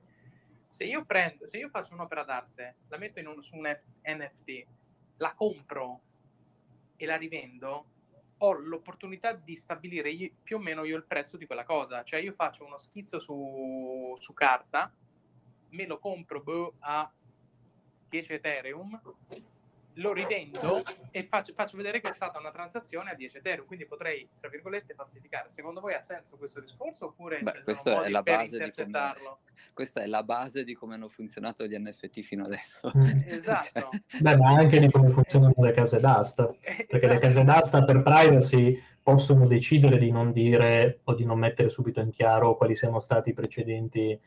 se 0.66 0.86
io 0.86 1.04
prendo, 1.04 1.46
se 1.46 1.58
io 1.58 1.68
faccio 1.68 1.96
un'opera 1.96 2.24
d'arte, 2.24 2.76
la 2.88 2.98
metto 2.98 3.20
un, 3.20 3.44
su 3.44 3.58
un 3.58 3.66
F, 3.66 3.84
NFT, 4.04 4.66
la 5.18 5.34
compro 5.34 6.00
e 6.96 7.06
la 7.06 7.18
rivendo, 7.18 7.86
ho 8.38 8.54
l'opportunità 8.54 9.34
di 9.34 9.56
stabilire 9.56 10.10
io, 10.10 10.32
più 10.44 10.58
o 10.58 10.60
meno 10.60 10.84
io 10.84 10.98
il 10.98 11.06
prezzo 11.06 11.38
di 11.38 11.46
quella 11.46 11.64
cosa. 11.64 12.04
Cioè 12.04 12.20
io 12.20 12.34
faccio 12.34 12.66
uno 12.66 12.78
schizzo 12.78 13.20
su, 13.20 14.16
su 14.20 14.34
carta, 14.34 14.94
me 15.70 15.86
lo 15.86 16.00
compro 16.00 16.42
boh, 16.42 16.76
a 16.80 17.12
10 18.10 18.34
Ethereum, 18.34 19.02
lo 19.96 20.14
rivendo 20.14 20.82
e 21.12 21.24
faccio, 21.24 21.54
faccio, 21.54 21.78
vedere 21.78 22.02
che 22.02 22.10
è 22.10 22.14
stata 22.14 22.40
una 22.40 22.52
transazione 22.52 23.12
a 23.12 23.16
10 23.16 23.38
Ethereum, 23.38 23.66
quindi 23.66 23.86
potrei, 23.86 24.28
tra 24.40 24.50
virgolette, 24.50 24.94
falsificare. 24.94 25.50
Secondo 25.50 25.82
voi 25.82 25.94
ha 25.94 26.02
senso 26.02 26.38
questo 26.38 26.62
discorso 26.62 27.08
oppure 27.08 27.42
Beh, 27.42 27.62
questa, 27.64 28.04
è 28.04 28.10
la 28.10 28.22
base 28.22 28.58
di 28.58 28.72
come, 28.72 29.14
questa 29.74 30.02
è 30.02 30.08
la 30.08 30.24
base 30.24 30.64
di 30.64 30.74
come 30.74 30.96
hanno 30.96 31.10
funzionato 31.10 31.66
gli 31.66 31.78
NFT 31.78 32.22
fino 32.22 32.46
adesso. 32.46 32.92
Mm. 32.98 33.20
esatto. 33.28 33.90
Beh, 34.20 34.38
ma 34.38 34.52
anche 34.52 34.80
di 34.80 34.90
come 34.90 35.10
funzionano 35.10 35.54
le 35.58 35.74
case 35.74 36.00
d'asta, 36.00 36.48
perché 36.60 36.88
esatto. 36.88 37.14
le 37.14 37.20
case 37.20 37.44
d'asta 37.44 37.84
per 37.84 38.02
privacy 38.02 38.82
possono 39.04 39.48
decidere 39.48 39.98
di 39.98 40.12
non 40.12 40.32
dire 40.32 41.02
o 41.04 41.14
di 41.14 41.26
non 41.26 41.38
mettere 41.38 41.70
subito 41.70 42.00
in 42.00 42.10
chiaro 42.10 42.56
quali 42.56 42.76
siano 42.76 43.00
stati 43.00 43.32
i 43.32 43.34
precedenti 43.34 44.18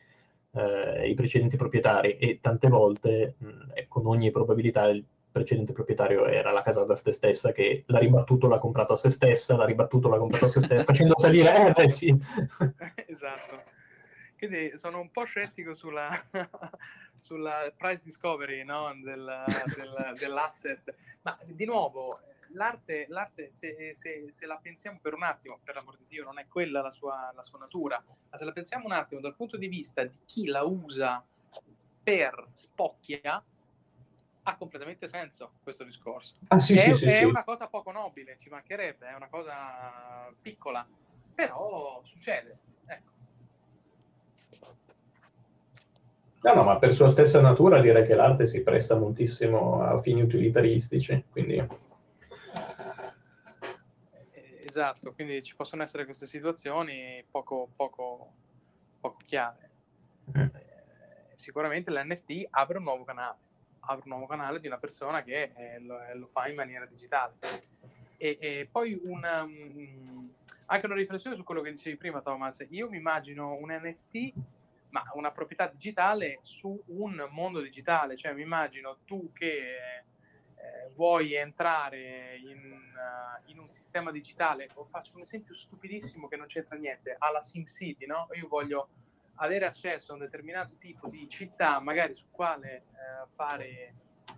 eh, 0.51 1.09
i 1.09 1.13
precedenti 1.13 1.57
proprietari 1.57 2.17
e 2.17 2.39
tante 2.41 2.67
volte 2.67 3.35
mh, 3.37 3.47
mm, 3.47 3.59
con 3.87 4.05
ogni 4.05 4.31
probabilità 4.31 4.85
il 4.85 5.03
precedente 5.37 5.73
proprietario 5.73 6.25
era 6.25 6.51
la 6.51 6.61
casa 6.61 6.83
da 6.83 6.95
se 6.95 7.11
stessa 7.11 7.51
che 7.51 7.83
l'ha 7.87 7.99
ribattuto, 7.99 8.47
l'ha 8.47 8.57
comprato 8.57 8.93
a 8.93 8.97
se 8.97 9.09
stessa, 9.09 9.55
l'ha 9.55 9.65
ribattuto, 9.65 10.09
l'ha 10.09 10.17
comprato 10.17 10.45
a 10.45 10.49
se 10.49 10.61
stessa, 10.61 10.83
facendo 10.83 11.17
salire, 11.17 11.67
eh 11.67 11.71
beh 11.71 11.89
sì. 11.89 12.15
esatto. 13.07 13.63
Quindi 14.37 14.77
sono 14.77 14.99
un 14.99 15.09
po' 15.11 15.23
scettico 15.23 15.73
sulla, 15.73 16.09
sulla 17.17 17.71
price 17.75 18.03
discovery 18.03 18.63
no? 18.63 18.91
del, 19.03 19.43
del, 19.75 20.15
dell'asset, 20.17 20.95
ma 21.21 21.37
di 21.45 21.65
nuovo 21.65 22.19
l'arte, 22.53 23.05
l'arte 23.09 23.51
se, 23.51 23.93
se, 23.93 24.25
se, 24.29 24.45
la 24.45 24.57
pensiamo 24.61 24.99
per 25.01 25.13
un 25.13 25.23
attimo, 25.23 25.59
per 25.63 25.75
l'amor 25.75 25.97
di 25.97 26.05
Dio 26.07 26.23
non 26.23 26.39
è 26.39 26.47
quella 26.47 26.81
la 26.81 26.91
sua, 26.91 27.31
la 27.35 27.43
sua 27.43 27.59
natura, 27.59 28.03
ma 28.29 28.37
se 28.37 28.45
la 28.45 28.51
pensiamo 28.51 28.85
un 28.85 28.91
attimo 28.91 29.21
dal 29.21 29.35
punto 29.35 29.57
di 29.57 29.67
vista 29.67 30.03
di 30.03 30.17
chi 30.25 30.45
la 30.45 30.63
usa 30.63 31.23
per 32.03 32.47
spocchia, 32.53 33.43
ha 34.49 34.55
completamente 34.55 35.09
senso 35.09 35.51
questo 35.61 35.83
discorso. 35.83 36.35
Ah, 36.47 36.59
sì, 36.59 36.77
è, 36.77 36.93
sì, 36.93 37.05
è 37.05 37.17
sì, 37.19 37.23
una 37.25 37.43
cosa 37.43 37.67
poco 37.67 37.91
nobile, 37.91 38.37
ci 38.39 38.47
mancherebbe, 38.47 39.09
è 39.09 39.13
una 39.13 39.27
cosa 39.27 40.33
piccola, 40.41 40.87
però 41.35 41.99
succede. 42.05 42.57
Ecco. 42.85 43.11
No, 46.43 46.53
no, 46.53 46.63
ma 46.63 46.77
per 46.77 46.93
sua 46.93 47.09
stessa 47.09 47.41
natura 47.41 47.81
direi 47.81 48.05
che 48.05 48.15
l'arte 48.15 48.47
si 48.47 48.63
presta 48.63 48.95
moltissimo 48.95 49.81
a 49.81 49.99
fini 50.01 50.21
utilitaristici, 50.21 51.25
quindi... 51.29 51.67
Esatto, 54.63 55.13
quindi 55.13 55.43
ci 55.43 55.55
possono 55.55 55.83
essere 55.83 56.05
queste 56.05 56.25
situazioni 56.25 57.21
poco, 57.29 57.67
poco, 57.75 58.31
poco 59.01 59.17
chiare. 59.25 59.71
Mm. 60.37 60.47
Sicuramente 61.33 61.91
l'NFT 61.91 62.47
apre 62.49 62.77
un 62.77 62.83
nuovo 62.83 63.03
canale 63.03 63.46
apre 63.87 64.03
un 64.03 64.09
nuovo 64.09 64.27
canale 64.27 64.59
di 64.59 64.67
una 64.67 64.77
persona 64.77 65.23
che 65.23 65.51
eh, 65.55 65.79
lo, 65.79 66.01
eh, 66.01 66.15
lo, 66.15 66.27
fa 66.27 66.47
in 66.47 66.55
maniera 66.55 66.85
digitale. 66.85 67.35
E, 68.17 68.37
e 68.39 68.67
poi 68.71 68.99
una, 69.03 69.43
um, 69.43 70.29
anche 70.65 70.85
una 70.85 70.95
riflessione 70.95 71.35
su 71.35 71.43
quello 71.43 71.61
che 71.61 71.71
dicevi 71.71 71.97
prima, 71.97 72.21
Thomas. 72.21 72.65
Io 72.69 72.89
mi 72.89 72.97
immagino 72.97 73.55
un 73.55 73.71
NFT, 73.71 74.33
ma 74.89 75.03
una 75.13 75.31
proprietà 75.31 75.67
digitale 75.67 76.39
su 76.41 76.81
un 76.87 77.27
mondo 77.31 77.61
digitale. 77.61 78.17
Cioè, 78.17 78.33
mi 78.33 78.41
immagino 78.41 78.99
tu 79.05 79.31
che 79.33 79.47
eh, 79.47 80.89
vuoi 80.93 81.33
entrare 81.33 82.37
in, 82.37 82.73
uh, 82.73 83.49
in, 83.51 83.59
un 83.59 83.69
sistema 83.69 84.11
digitale, 84.11 84.69
faccio 84.85 85.15
un 85.15 85.21
esempio 85.21 85.53
stupidissimo 85.53 86.27
che 86.27 86.35
non 86.35 86.47
c'entra 86.47 86.75
niente, 86.75 87.15
alla 87.17 87.41
SimCity, 87.41 88.05
no? 88.05 88.27
Io 88.33 88.47
voglio 88.47 88.89
avere 89.37 89.65
accesso 89.65 90.11
a 90.11 90.15
un 90.15 90.21
determinato 90.21 90.77
tipo 90.77 91.07
di 91.07 91.27
città, 91.29 91.79
magari 91.79 92.13
su 92.13 92.25
quale 92.31 92.75
eh, 92.75 93.27
fare 93.35 93.93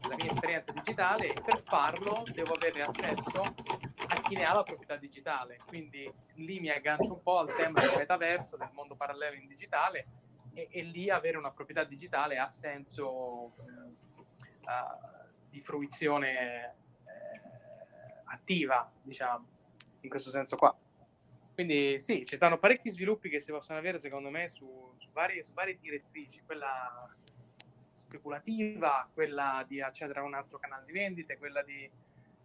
la 0.08 0.16
mia 0.16 0.32
esperienza 0.32 0.72
digitale 0.72 1.34
e 1.34 1.42
per 1.42 1.62
farlo 1.62 2.24
devo 2.32 2.54
avere 2.54 2.82
accesso 2.82 3.42
a 3.42 4.22
chi 4.22 4.36
ne 4.36 4.44
ha 4.44 4.54
la 4.54 4.64
proprietà 4.64 4.96
digitale. 4.96 5.58
Quindi 5.66 6.12
lì 6.36 6.60
mi 6.60 6.70
aggancio 6.70 7.14
un 7.14 7.22
po' 7.22 7.40
al 7.40 7.54
tema 7.56 7.82
del 7.82 7.94
metaverso, 7.98 8.58
del 8.58 8.70
mondo 8.74 8.96
parallelo 8.96 9.36
in 9.36 9.48
digitale 9.48 10.08
e, 10.54 10.68
e 10.72 10.82
lì 10.84 11.10
avere 11.10 11.38
una 11.38 11.52
proprietà 11.52 11.84
digitale 11.84 12.38
ha 12.38 12.48
senso 12.50 13.54
eh, 13.58 14.22
uh, 14.66 15.28
di 15.50 15.62
fruizione 15.62 16.66
eh, 16.66 17.42
attiva, 18.26 18.90
diciamo, 19.02 19.48
in 20.02 20.10
questo 20.10 20.30
senso 20.30 20.56
qua. 20.56 20.76
Quindi 21.60 22.00
sì, 22.00 22.24
ci 22.26 22.38
stanno 22.38 22.58
parecchi 22.58 22.90
sviluppi 22.90 23.28
che 23.28 23.42
si 23.42 23.52
possono 23.52 23.78
avere 23.78 24.00
secondo 24.00 24.30
me 24.30 24.48
su, 24.48 24.94
su, 24.96 25.10
varie, 25.12 25.44
su 25.44 25.52
varie 25.52 25.78
direttrici, 25.78 26.42
quella 26.46 27.14
speculativa, 27.92 29.10
quella 29.14 29.66
di 29.68 29.82
accedere 29.82 30.22
a 30.22 30.24
un 30.24 30.36
altro 30.36 30.58
canale 30.58 30.86
di 30.86 30.94
vendite, 30.94 31.38
quella 31.38 31.62
di 31.62 31.92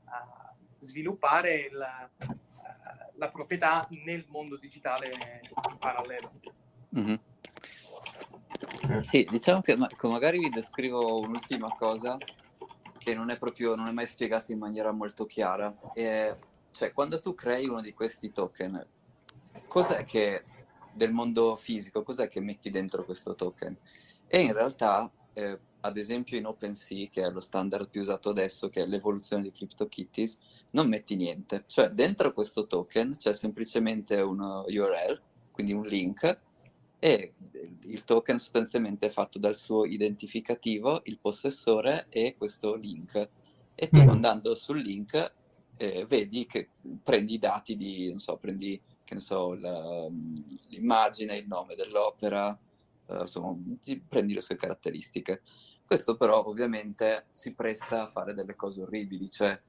uh, 0.06 0.64
sviluppare 0.80 1.54
il, 1.60 1.76
uh, 1.76 2.34
la 3.14 3.28
proprietà 3.28 3.86
nel 4.04 4.24
mondo 4.30 4.56
digitale 4.56 5.12
in 5.70 5.78
parallelo. 5.78 6.32
Mm-hmm. 6.98 7.14
Sì, 9.02 9.28
diciamo 9.30 9.62
che 9.62 9.76
ma- 9.76 9.88
magari 10.02 10.40
vi 10.40 10.48
descrivo 10.48 11.20
un'ultima 11.20 11.68
cosa 11.76 12.18
che 12.98 13.14
non 13.14 13.30
è 13.30 13.38
proprio, 13.38 13.76
non 13.76 13.86
è 13.86 13.92
mai 13.92 14.06
spiegata 14.06 14.50
in 14.50 14.58
maniera 14.58 14.90
molto 14.90 15.24
chiara. 15.24 15.72
E, 15.94 16.34
cioè, 16.72 16.92
quando 16.92 17.20
tu 17.20 17.32
crei 17.36 17.68
uno 17.68 17.80
di 17.80 17.94
questi 17.94 18.32
token, 18.32 18.84
cos'è 19.74 20.04
che 20.04 20.44
del 20.92 21.12
mondo 21.12 21.56
fisico, 21.56 22.04
cos'è 22.04 22.28
che 22.28 22.38
metti 22.38 22.70
dentro 22.70 23.04
questo 23.04 23.34
token? 23.34 23.76
E 24.28 24.40
in 24.40 24.52
realtà 24.52 25.10
eh, 25.32 25.58
ad 25.80 25.96
esempio 25.96 26.38
in 26.38 26.46
OpenSea, 26.46 27.08
che 27.10 27.24
è 27.24 27.30
lo 27.30 27.40
standard 27.40 27.88
più 27.90 28.00
usato 28.00 28.30
adesso, 28.30 28.68
che 28.68 28.82
è 28.82 28.86
l'evoluzione 28.86 29.42
di 29.42 29.50
CryptoKitties, 29.50 30.38
non 30.70 30.88
metti 30.88 31.16
niente. 31.16 31.64
Cioè 31.66 31.88
dentro 31.88 32.32
questo 32.32 32.68
token 32.68 33.16
c'è 33.16 33.34
semplicemente 33.34 34.20
un 34.20 34.38
URL, 34.38 35.20
quindi 35.50 35.72
un 35.72 35.82
link, 35.82 36.38
e 37.00 37.32
il 37.82 38.04
token 38.04 38.38
sostanzialmente 38.38 39.06
è 39.06 39.10
fatto 39.10 39.40
dal 39.40 39.56
suo 39.56 39.86
identificativo, 39.86 41.00
il 41.06 41.18
possessore 41.20 42.06
e 42.10 42.36
questo 42.38 42.76
link. 42.76 43.28
E 43.74 43.88
tu 43.88 44.00
mm. 44.00 44.08
andando 44.08 44.54
sul 44.54 44.80
link 44.80 45.32
eh, 45.76 46.04
vedi 46.06 46.46
che 46.46 46.68
prendi 47.02 47.34
i 47.34 47.38
dati 47.40 47.76
di, 47.76 48.08
non 48.08 48.20
so, 48.20 48.36
prendi, 48.36 48.80
che 49.04 49.14
ne 49.14 49.20
so, 49.20 49.54
la, 49.54 50.08
l'immagine, 50.68 51.36
il 51.36 51.46
nome 51.46 51.74
dell'opera, 51.74 52.58
uh, 53.06 53.20
insomma, 53.20 53.56
prendi 54.08 54.34
le 54.34 54.40
sue 54.40 54.56
caratteristiche. 54.56 55.42
Questo 55.86 56.16
però 56.16 56.44
ovviamente 56.46 57.26
si 57.30 57.54
presta 57.54 58.04
a 58.04 58.06
fare 58.06 58.32
delle 58.32 58.56
cose 58.56 58.82
orribili, 58.82 59.28
cioè 59.28 59.60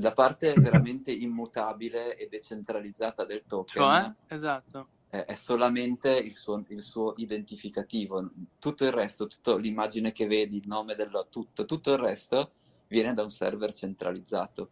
la 0.00 0.12
parte 0.12 0.54
veramente 0.58 1.12
immutabile 1.12 2.16
e 2.16 2.28
decentralizzata 2.28 3.24
del 3.24 3.44
token 3.46 3.82
cioè, 3.82 4.12
esatto. 4.34 4.88
è, 5.10 5.24
è, 5.24 5.34
solamente 5.34 6.16
il 6.18 6.34
suo, 6.34 6.64
il 6.68 6.80
suo, 6.80 7.14
identificativo. 7.18 8.30
Tutto 8.58 8.84
il 8.84 8.92
resto, 8.92 9.26
tutta 9.26 9.56
l'immagine 9.56 10.12
che 10.12 10.26
vedi, 10.26 10.56
il 10.58 10.66
nome 10.66 10.94
del 10.94 11.26
tutto, 11.30 11.66
tutto 11.66 11.92
il 11.92 11.98
resto 11.98 12.52
viene 12.88 13.12
da 13.12 13.22
un 13.22 13.30
server 13.30 13.72
centralizzato. 13.72 14.70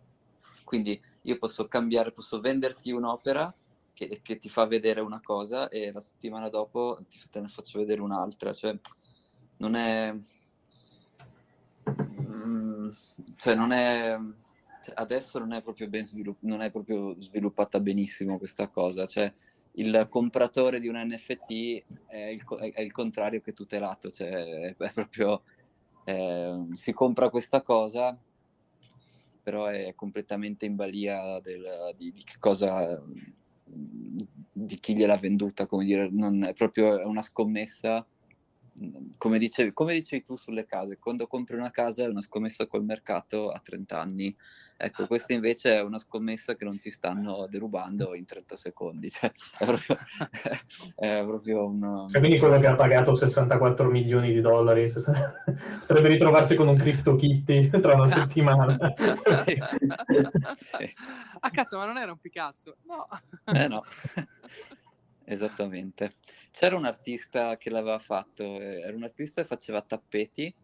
Quindi 0.64 1.00
io 1.22 1.38
posso 1.38 1.68
cambiare, 1.68 2.10
posso 2.10 2.40
venderti 2.40 2.90
un'opera 2.90 3.54
che, 3.97 4.20
che, 4.22 4.38
ti 4.38 4.51
fa 4.51 4.66
vedere 4.66 5.01
una 5.01 5.22
cosa 5.22 5.70
e 5.70 5.90
la 5.90 6.03
settimana 6.03 6.51
dopo 6.51 6.99
ti, 7.09 7.18
te 7.30 7.40
ne 7.40 7.49
faccio 7.49 7.78
vedere 7.78 8.03
un'altra. 8.03 8.53
Cioè, 8.53 8.78
non 9.57 9.74
è... 9.74 10.14
Mm, 12.20 12.90
cioè, 13.36 13.55
non 13.55 13.72
è... 13.72 14.18
Cioè, 14.82 14.94
adesso 14.99 15.38
non 15.38 15.55
è 15.55 15.62
proprio 15.62 15.88
ben 15.88 16.05
svilupp- 16.05 16.42
non 16.42 16.61
è 16.61 16.70
proprio 16.70 17.16
sviluppata 17.18 17.80
benissimo 17.80 18.36
questa 18.36 18.68
cosa. 18.68 19.07
Cioè, 19.07 19.32
il 19.72 20.07
compratore 20.11 20.78
di 20.78 20.88
un 20.88 20.97
NFT 20.97 21.84
è 22.07 22.18
il, 22.18 22.44
è 22.74 22.82
il 22.82 22.92
contrario 22.92 23.40
che 23.40 23.55
tutelato. 23.55 24.11
Cioè, 24.11 24.74
è, 24.76 24.92
proprio... 24.92 25.42
Eh, 26.05 26.66
si 26.74 26.92
compra 26.92 27.30
questa 27.30 27.62
cosa 27.62 28.16
però 29.42 29.66
è 29.66 29.94
completamente 29.94 30.66
in 30.66 30.74
balia 30.74 31.38
del, 31.38 31.94
di, 31.97 32.11
di, 32.11 32.24
che 32.24 32.34
cosa 32.40 33.01
di 33.66 34.78
chi 34.78 34.94
gliel'ha 34.96 35.16
venduta, 35.16 35.66
come 35.66 35.84
dire, 35.84 36.08
non 36.10 36.44
è 36.44 36.52
proprio 36.52 37.06
una 37.06 37.22
scommessa. 37.22 38.06
Come 39.16 39.38
dicevi, 39.38 39.72
come 39.72 39.94
dicevi 39.94 40.22
tu 40.22 40.36
sulle 40.36 40.66
case, 40.66 40.98
quando 40.98 41.26
compri 41.26 41.56
una 41.56 41.70
casa 41.70 42.04
è 42.04 42.08
una 42.08 42.20
scommessa 42.20 42.66
col 42.66 42.84
mercato 42.84 43.50
a 43.50 43.58
30 43.58 44.00
anni. 44.00 44.36
Ecco, 44.78 45.06
questa 45.06 45.32
invece 45.32 45.76
è 45.76 45.82
una 45.82 45.98
scommessa 45.98 46.54
che 46.54 46.64
non 46.64 46.78
ti 46.78 46.90
stanno 46.90 47.46
derubando 47.48 48.14
in 48.14 48.26
30 48.26 48.56
secondi. 48.56 49.08
Cioè, 49.08 49.32
è 49.58 49.64
proprio, 49.64 49.96
è 50.94 51.22
proprio 51.24 51.66
un... 51.66 52.04
Cioè, 52.08 52.20
quindi 52.20 52.38
quello 52.38 52.58
che 52.58 52.66
ha 52.66 52.74
pagato 52.74 53.14
64 53.14 53.88
milioni 53.88 54.32
di 54.32 54.40
dollari 54.42 54.92
potrebbe 55.80 56.08
ritrovarsi 56.08 56.54
con 56.56 56.68
un 56.68 56.76
crypto 56.76 57.16
kitty 57.16 57.70
tra 57.80 57.94
una 57.94 58.06
settimana. 58.06 58.76
sì. 59.44 59.58
sì. 60.56 60.94
Ah 61.40 61.50
cazzo, 61.50 61.78
ma 61.78 61.86
non 61.86 61.96
era 61.96 62.12
un 62.12 62.18
Picasso? 62.18 62.76
No. 62.84 63.06
Eh 63.44 63.68
no. 63.68 63.82
Esattamente. 65.24 66.16
C'era 66.50 66.76
un 66.76 66.84
artista 66.84 67.56
che 67.56 67.70
l'aveva 67.70 67.98
fatto, 67.98 68.42
eh, 68.60 68.80
era 68.80 68.94
un 68.94 69.04
artista 69.04 69.40
che 69.40 69.48
faceva 69.48 69.80
tappeti 69.80 70.54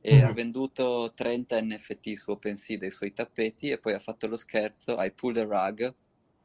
e 0.00 0.22
mm. 0.22 0.24
ha 0.24 0.32
venduto 0.32 1.12
30 1.14 1.60
NFT 1.62 2.12
su 2.14 2.30
OpenSea 2.30 2.78
dei 2.78 2.90
suoi 2.90 3.12
tappeti 3.12 3.70
e 3.70 3.78
poi 3.78 3.92
ha 3.92 3.98
fatto 3.98 4.26
lo 4.26 4.36
scherzo, 4.36 4.96
I 4.98 5.12
pulled 5.12 5.36
a 5.38 5.44
rug, 5.44 5.94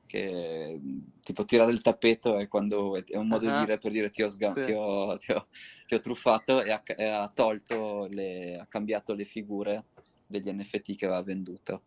che 0.06 0.80
tipo 1.22 1.46
tirare 1.46 1.72
il 1.72 1.82
tappeto 1.82 2.38
è, 2.38 2.48
quando, 2.48 2.96
è 2.96 3.18
un 3.18 3.28
modo 3.28 3.48
uh-huh. 3.48 3.54
di 3.54 3.60
dire 3.60 3.78
per 3.78 3.92
dire 3.92 4.10
ti 4.10 4.22
ho, 4.22 4.30
sga- 4.30 4.54
sì. 4.56 4.62
ti 4.62 4.72
ho, 4.74 5.18
ti 5.18 5.32
ho, 5.32 5.48
ti 5.86 5.96
ho 5.96 6.00
truffato 6.00 6.62
e 6.62 6.72
ha, 6.72 6.84
e 6.86 7.06
ha 7.06 7.28
tolto, 7.34 8.08
le, 8.10 8.58
ha 8.58 8.66
cambiato 8.68 9.14
le 9.14 9.26
figure 9.26 9.86
degli 10.28 10.52
NFT 10.52 10.96
che 10.96 11.06
aveva 11.06 11.24
venduto. 11.24 11.84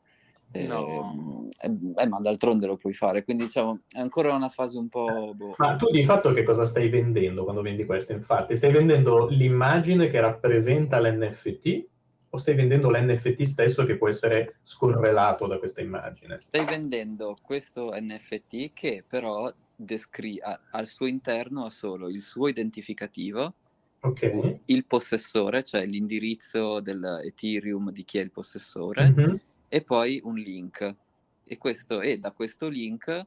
No. 0.53 1.47
Eh, 1.61 1.71
eh, 1.97 2.09
ma 2.09 2.21
d'altronde 2.21 2.67
lo 2.67 2.77
puoi 2.77 2.95
fare, 2.95 3.23
quindi 3.23 3.45
diciamo 3.45 3.81
è 3.91 4.01
ancora 4.01 4.35
una 4.35 4.49
fase 4.49 4.79
un 4.79 4.89
po'. 4.89 5.35
Boh. 5.35 5.55
Ma 5.59 5.77
tu 5.77 5.91
di 5.91 6.05
fatto 6.05 6.33
che 6.33 6.43
cosa 6.43 6.65
stai 6.65 6.89
vendendo 6.89 7.45
quando 7.45 7.61
vendi 7.61 7.85
questo? 7.85 8.13
Infatti, 8.13 8.57
stai 8.57 8.73
vendendo 8.73 9.27
l'immagine 9.29 10.09
che 10.09 10.21
rappresenta 10.21 11.01
l'NFT 11.01 11.87
o 12.31 12.39
stai 12.39 12.55
vendendo 12.55 12.91
l'NFT 12.91 13.43
stesso 13.43 13.85
che 13.85 13.97
può 13.97 14.09
essere 14.09 14.61
scorrelato 14.63 15.47
da 15.47 15.59
questa 15.59 15.83
immagine? 15.83 16.41
Stai 16.41 16.65
vendendo 16.65 17.37
questo 17.43 17.91
NFT 17.93 18.73
che 18.73 19.05
però 19.07 19.53
descri- 19.75 20.41
ha, 20.41 20.59
al 20.71 20.87
suo 20.87 21.07
interno 21.07 21.67
ha 21.67 21.71
solo 21.71 22.09
il 22.09 22.23
suo 22.23 22.49
identificativo. 22.49 23.55
Okay. 24.01 24.61
Il 24.67 24.87
possessore, 24.87 25.65
cioè 25.65 25.85
l'indirizzo 25.85 26.81
dell'Ethereum 26.81 27.91
di 27.91 28.05
chi 28.05 28.19
è 28.19 28.23
il 28.23 28.31
possessore, 28.31 29.11
mm-hmm 29.11 29.37
e 29.69 29.83
poi 29.83 30.21
un 30.25 30.35
link. 30.35 30.97
E, 31.45 31.57
questo, 31.57 32.01
e 32.01 32.19
da 32.19 32.33
questo 32.33 32.69
link 32.69 33.27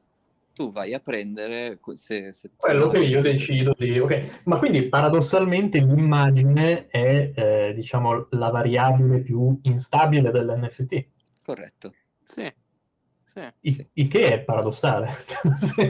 tu 0.54 0.70
vai 0.70 0.92
a 0.94 1.00
prendere 1.00 1.78
se, 1.94 2.32
se 2.32 2.50
quello 2.56 2.88
che 2.88 2.98
io 2.98 3.20
decido 3.22 3.74
di 3.76 3.98
ok 3.98 4.42
ma 4.44 4.58
quindi 4.58 4.82
paradossalmente 4.82 5.78
l'immagine 5.80 6.88
è 6.88 7.32
eh, 7.34 7.72
diciamo 7.74 8.28
la 8.30 8.50
variabile 8.50 9.20
più 9.20 9.58
instabile 9.62 10.30
dell'NFT 10.30 11.06
corretto 11.42 11.94
sì, 12.22 12.52
sì. 13.24 13.40
Il, 13.60 13.88
il, 13.94 14.08
che 14.08 14.34
è 14.34 14.40
paradossale 14.40 15.10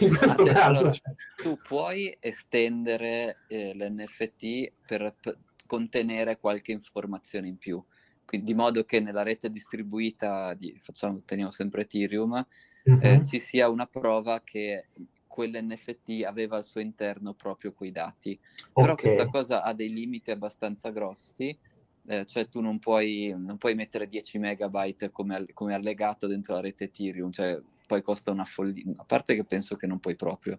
in 0.00 0.16
questo 0.16 0.44
cioè, 0.44 0.54
caso 0.54 0.78
allora, 0.78 0.92
cioè. 0.92 1.14
tu 1.36 1.58
puoi 1.62 2.16
estendere 2.20 3.44
eh, 3.48 3.74
l'NFT 3.74 4.72
per, 4.86 5.14
per 5.20 5.38
contenere 5.66 6.38
qualche 6.38 6.72
informazione 6.72 7.48
in 7.48 7.58
più 7.58 7.82
di 8.30 8.54
modo 8.54 8.84
che 8.84 9.00
nella 9.00 9.22
rete 9.22 9.50
distribuita, 9.50 10.54
di, 10.54 10.78
facciamo, 10.82 11.22
teniamo 11.24 11.50
sempre 11.50 11.82
Ethereum, 11.82 12.46
mm-hmm. 12.88 13.00
eh, 13.02 13.24
ci 13.24 13.38
sia 13.38 13.68
una 13.68 13.86
prova 13.86 14.42
che 14.44 14.88
quell'NFT 15.26 16.24
aveva 16.26 16.56
al 16.56 16.64
suo 16.64 16.80
interno 16.80 17.32
proprio 17.32 17.72
quei 17.72 17.92
dati. 17.92 18.38
Okay. 18.72 18.84
Però 18.84 18.94
questa 18.96 19.26
cosa 19.28 19.62
ha 19.62 19.72
dei 19.72 19.92
limiti 19.92 20.30
abbastanza 20.30 20.90
grossi, 20.90 21.56
eh, 22.06 22.24
cioè 22.26 22.48
tu 22.48 22.60
non 22.60 22.78
puoi, 22.78 23.34
non 23.36 23.56
puoi, 23.56 23.74
mettere 23.74 24.08
10 24.08 24.38
megabyte 24.38 25.10
come, 25.10 25.46
come, 25.52 25.74
allegato 25.74 26.26
dentro 26.26 26.54
la 26.54 26.60
rete 26.60 26.84
Ethereum, 26.84 27.30
cioè 27.30 27.60
poi 27.86 28.02
costa 28.02 28.30
una 28.30 28.44
follia, 28.44 28.82
a 28.96 29.04
parte 29.04 29.34
che 29.34 29.44
penso 29.44 29.76
che 29.76 29.86
non 29.86 30.00
puoi 30.00 30.16
proprio, 30.16 30.58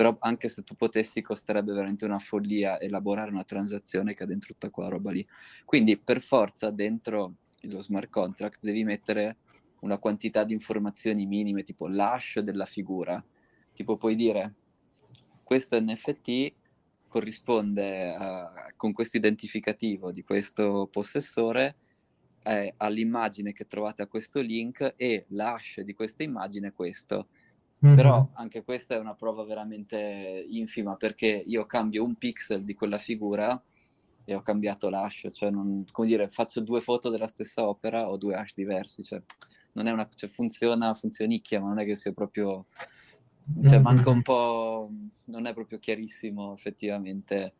però 0.00 0.16
anche 0.20 0.48
se 0.48 0.62
tu 0.62 0.76
potessi 0.76 1.20
costerebbe 1.20 1.74
veramente 1.74 2.06
una 2.06 2.18
follia 2.18 2.80
elaborare 2.80 3.30
una 3.30 3.44
transazione 3.44 4.14
che 4.14 4.22
ha 4.22 4.26
dentro 4.26 4.54
tutta 4.54 4.70
quella 4.70 4.88
roba 4.88 5.10
lì. 5.10 5.28
Quindi 5.66 5.98
per 5.98 6.22
forza 6.22 6.70
dentro 6.70 7.34
lo 7.64 7.82
smart 7.82 8.08
contract 8.08 8.60
devi 8.62 8.82
mettere 8.82 9.36
una 9.80 9.98
quantità 9.98 10.44
di 10.44 10.54
informazioni 10.54 11.26
minime, 11.26 11.64
tipo 11.64 11.86
l'hash 11.86 12.38
della 12.38 12.64
figura. 12.64 13.22
Tipo 13.74 13.98
puoi 13.98 14.14
dire 14.14 14.54
questo 15.44 15.78
NFT 15.78 16.54
corrisponde 17.06 18.14
a, 18.14 18.72
con 18.76 18.92
questo 18.92 19.18
identificativo 19.18 20.12
di 20.12 20.22
questo 20.22 20.88
possessore 20.90 21.76
eh, 22.44 22.72
all'immagine 22.78 23.52
che 23.52 23.66
trovate 23.66 24.00
a 24.00 24.06
questo 24.06 24.40
link 24.40 24.94
e 24.96 25.26
l'hash 25.28 25.82
di 25.82 25.92
questa 25.92 26.22
immagine 26.22 26.68
è 26.68 26.72
questo. 26.72 27.28
Mm-hmm. 27.84 27.96
Però 27.96 28.28
anche 28.34 28.62
questa 28.62 28.94
è 28.94 28.98
una 28.98 29.14
prova 29.14 29.42
veramente 29.44 30.44
infima 30.50 30.96
perché 30.96 31.42
io 31.46 31.64
cambio 31.64 32.04
un 32.04 32.14
pixel 32.16 32.62
di 32.62 32.74
quella 32.74 32.98
figura 32.98 33.60
e 34.24 34.34
ho 34.34 34.42
cambiato 34.42 34.90
l'hash, 34.90 35.28
cioè 35.32 35.50
non, 35.50 35.86
come 35.90 36.06
dire, 36.06 36.28
faccio 36.28 36.60
due 36.60 36.82
foto 36.82 37.08
della 37.08 37.26
stessa 37.26 37.66
opera 37.66 38.08
o 38.08 38.18
due 38.18 38.34
hash 38.34 38.52
diversi, 38.54 39.02
cioè 39.02 39.22
non 39.72 39.86
è 39.86 39.92
una, 39.92 40.06
cioè 40.14 40.28
funziona, 40.28 40.92
funzionicchia, 40.92 41.60
ma 41.60 41.68
non 41.68 41.78
è 41.80 41.86
che 41.86 41.96
sia 41.96 42.12
proprio, 42.12 42.66
cioè 43.62 43.72
mm-hmm. 43.72 43.82
manca 43.82 44.10
un 44.10 44.22
po', 44.22 44.90
non 45.24 45.46
è 45.46 45.54
proprio 45.54 45.78
chiarissimo 45.78 46.52
effettivamente, 46.52 47.54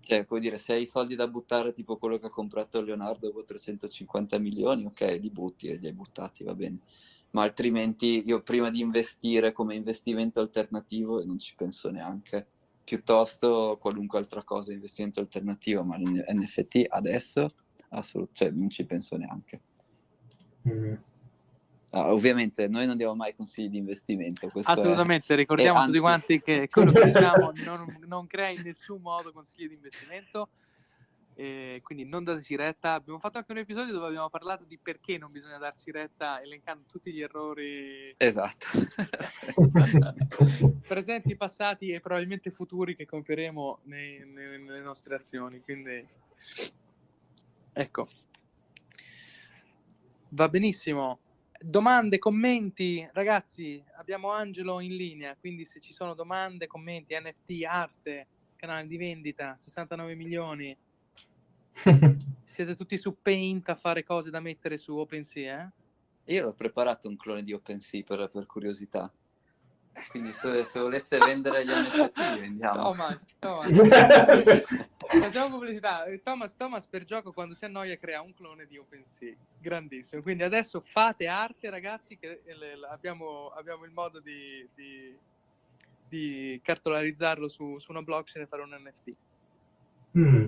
cioè 0.00 0.26
come 0.26 0.40
dire, 0.40 0.58
se 0.58 0.72
hai 0.72 0.82
i 0.82 0.86
soldi 0.86 1.14
da 1.14 1.28
buttare 1.28 1.72
tipo 1.72 1.96
quello 1.98 2.18
che 2.18 2.26
ha 2.26 2.30
comprato 2.30 2.82
Leonardo 2.82 3.32
con 3.32 3.44
350 3.44 4.40
milioni, 4.40 4.84
ok, 4.86 5.18
li 5.20 5.30
butti 5.30 5.68
e 5.68 5.76
li 5.76 5.86
hai 5.86 5.94
buttati, 5.94 6.42
va 6.42 6.54
bene 6.54 6.80
ma 7.32 7.42
altrimenti 7.42 8.22
io 8.26 8.42
prima 8.42 8.70
di 8.70 8.80
investire 8.80 9.52
come 9.52 9.74
investimento 9.74 10.40
alternativo 10.40 11.22
non 11.24 11.38
ci 11.38 11.54
penso 11.54 11.90
neanche. 11.90 12.46
Piuttosto 12.84 13.78
qualunque 13.80 14.18
altra 14.18 14.42
cosa, 14.42 14.72
investimento 14.72 15.20
alternativo, 15.20 15.84
ma 15.84 15.96
NFT 15.98 16.86
adesso 16.88 17.54
assolutamente 17.90 18.32
cioè, 18.34 18.50
non 18.50 18.70
ci 18.70 18.84
penso 18.84 19.16
neanche. 19.16 19.60
Mm. 20.68 20.94
Ah, 21.90 22.12
ovviamente 22.12 22.68
noi 22.68 22.86
non 22.86 22.96
diamo 22.96 23.14
mai 23.14 23.34
consigli 23.34 23.68
di 23.68 23.78
investimento. 23.78 24.50
Assolutamente, 24.62 25.34
è... 25.34 25.36
ricordiamo 25.36 25.84
tutti 25.84 25.98
quanti 25.98 26.40
che 26.40 26.68
quello 26.70 26.90
che 26.90 27.04
diciamo 27.12 27.52
non, 27.64 27.98
non 28.06 28.26
crea 28.26 28.48
in 28.48 28.62
nessun 28.62 29.00
modo 29.00 29.30
consigli 29.32 29.68
di 29.68 29.74
investimento 29.74 30.48
e 31.34 31.80
quindi 31.82 32.04
non 32.04 32.24
dateci 32.24 32.56
retta. 32.56 32.94
Abbiamo 32.94 33.18
fatto 33.18 33.38
anche 33.38 33.52
un 33.52 33.58
episodio 33.58 33.92
dove 33.92 34.06
abbiamo 34.06 34.28
parlato 34.28 34.64
di 34.64 34.78
perché 34.78 35.18
non 35.18 35.30
bisogna 35.30 35.58
darci 35.58 35.90
retta, 35.90 36.40
elencando 36.42 36.84
tutti 36.88 37.12
gli 37.12 37.20
errori 37.20 38.14
esatto. 38.16 38.66
presenti, 40.86 41.36
passati 41.36 41.88
e 41.88 42.00
probabilmente 42.00 42.50
futuri 42.50 42.94
che 42.94 43.06
compieremo 43.06 43.80
nei, 43.84 44.26
nei, 44.26 44.62
nelle 44.62 44.80
nostre 44.80 45.14
azioni. 45.14 45.60
Quindi 45.60 46.06
ecco, 47.72 48.08
va 50.30 50.48
benissimo. 50.48 51.20
Domande, 51.58 52.18
commenti, 52.18 53.08
ragazzi, 53.12 53.82
abbiamo 53.96 54.32
Angelo 54.32 54.80
in 54.80 54.96
linea, 54.96 55.36
quindi 55.36 55.64
se 55.64 55.78
ci 55.78 55.92
sono 55.92 56.12
domande, 56.12 56.66
commenti, 56.66 57.16
NFT, 57.16 57.64
arte, 57.64 58.26
canale 58.56 58.88
di 58.88 58.96
vendita, 58.96 59.54
69 59.54 60.16
milioni, 60.16 60.76
siete 62.44 62.74
tutti 62.74 62.98
su 62.98 63.16
Paint 63.20 63.68
a 63.68 63.74
fare 63.74 64.04
cose 64.04 64.30
da 64.30 64.40
mettere 64.40 64.76
su 64.76 64.96
OpenSea, 64.96 65.62
eh? 65.62 66.34
Io 66.34 66.48
ho 66.48 66.52
preparato 66.52 67.08
un 67.08 67.16
clone 67.16 67.42
di 67.42 67.52
OpenSea 67.52 68.02
per, 68.04 68.28
per 68.28 68.46
curiosità. 68.46 69.12
Quindi 70.08 70.32
se, 70.32 70.64
se, 70.64 70.80
volete 70.80 71.18
vendere 71.18 71.64
gli 71.64 71.70
NFT 71.70 72.38
vendiamo. 72.38 72.92
Thomas, 72.92 73.26
Thomas. 73.38 74.64
Facciamo 75.06 75.58
pubblicità. 75.58 76.04
Thomas, 76.22 76.56
Thomas 76.56 76.86
per 76.86 77.04
gioco 77.04 77.32
quando 77.32 77.54
si 77.54 77.64
annoia 77.66 77.98
crea 77.98 78.22
un 78.22 78.32
clone 78.32 78.66
di 78.66 78.78
OpenSea. 78.78 79.34
Grandissimo. 79.58 80.22
Quindi 80.22 80.44
adesso 80.44 80.80
fate 80.80 81.26
arte 81.26 81.68
ragazzi 81.68 82.16
che 82.16 82.42
abbiamo, 82.90 83.48
abbiamo 83.48 83.84
il 83.84 83.90
modo 83.90 84.20
di, 84.20 84.66
di, 84.74 85.14
di 86.08 86.60
cartolarizzarlo 86.62 87.48
su, 87.48 87.78
su, 87.78 87.90
una 87.90 88.02
blockchain 88.02 88.44
e 88.44 88.48
fare 88.48 88.62
un 88.62 88.70
NFT. 88.70 89.16
Mm. 90.16 90.44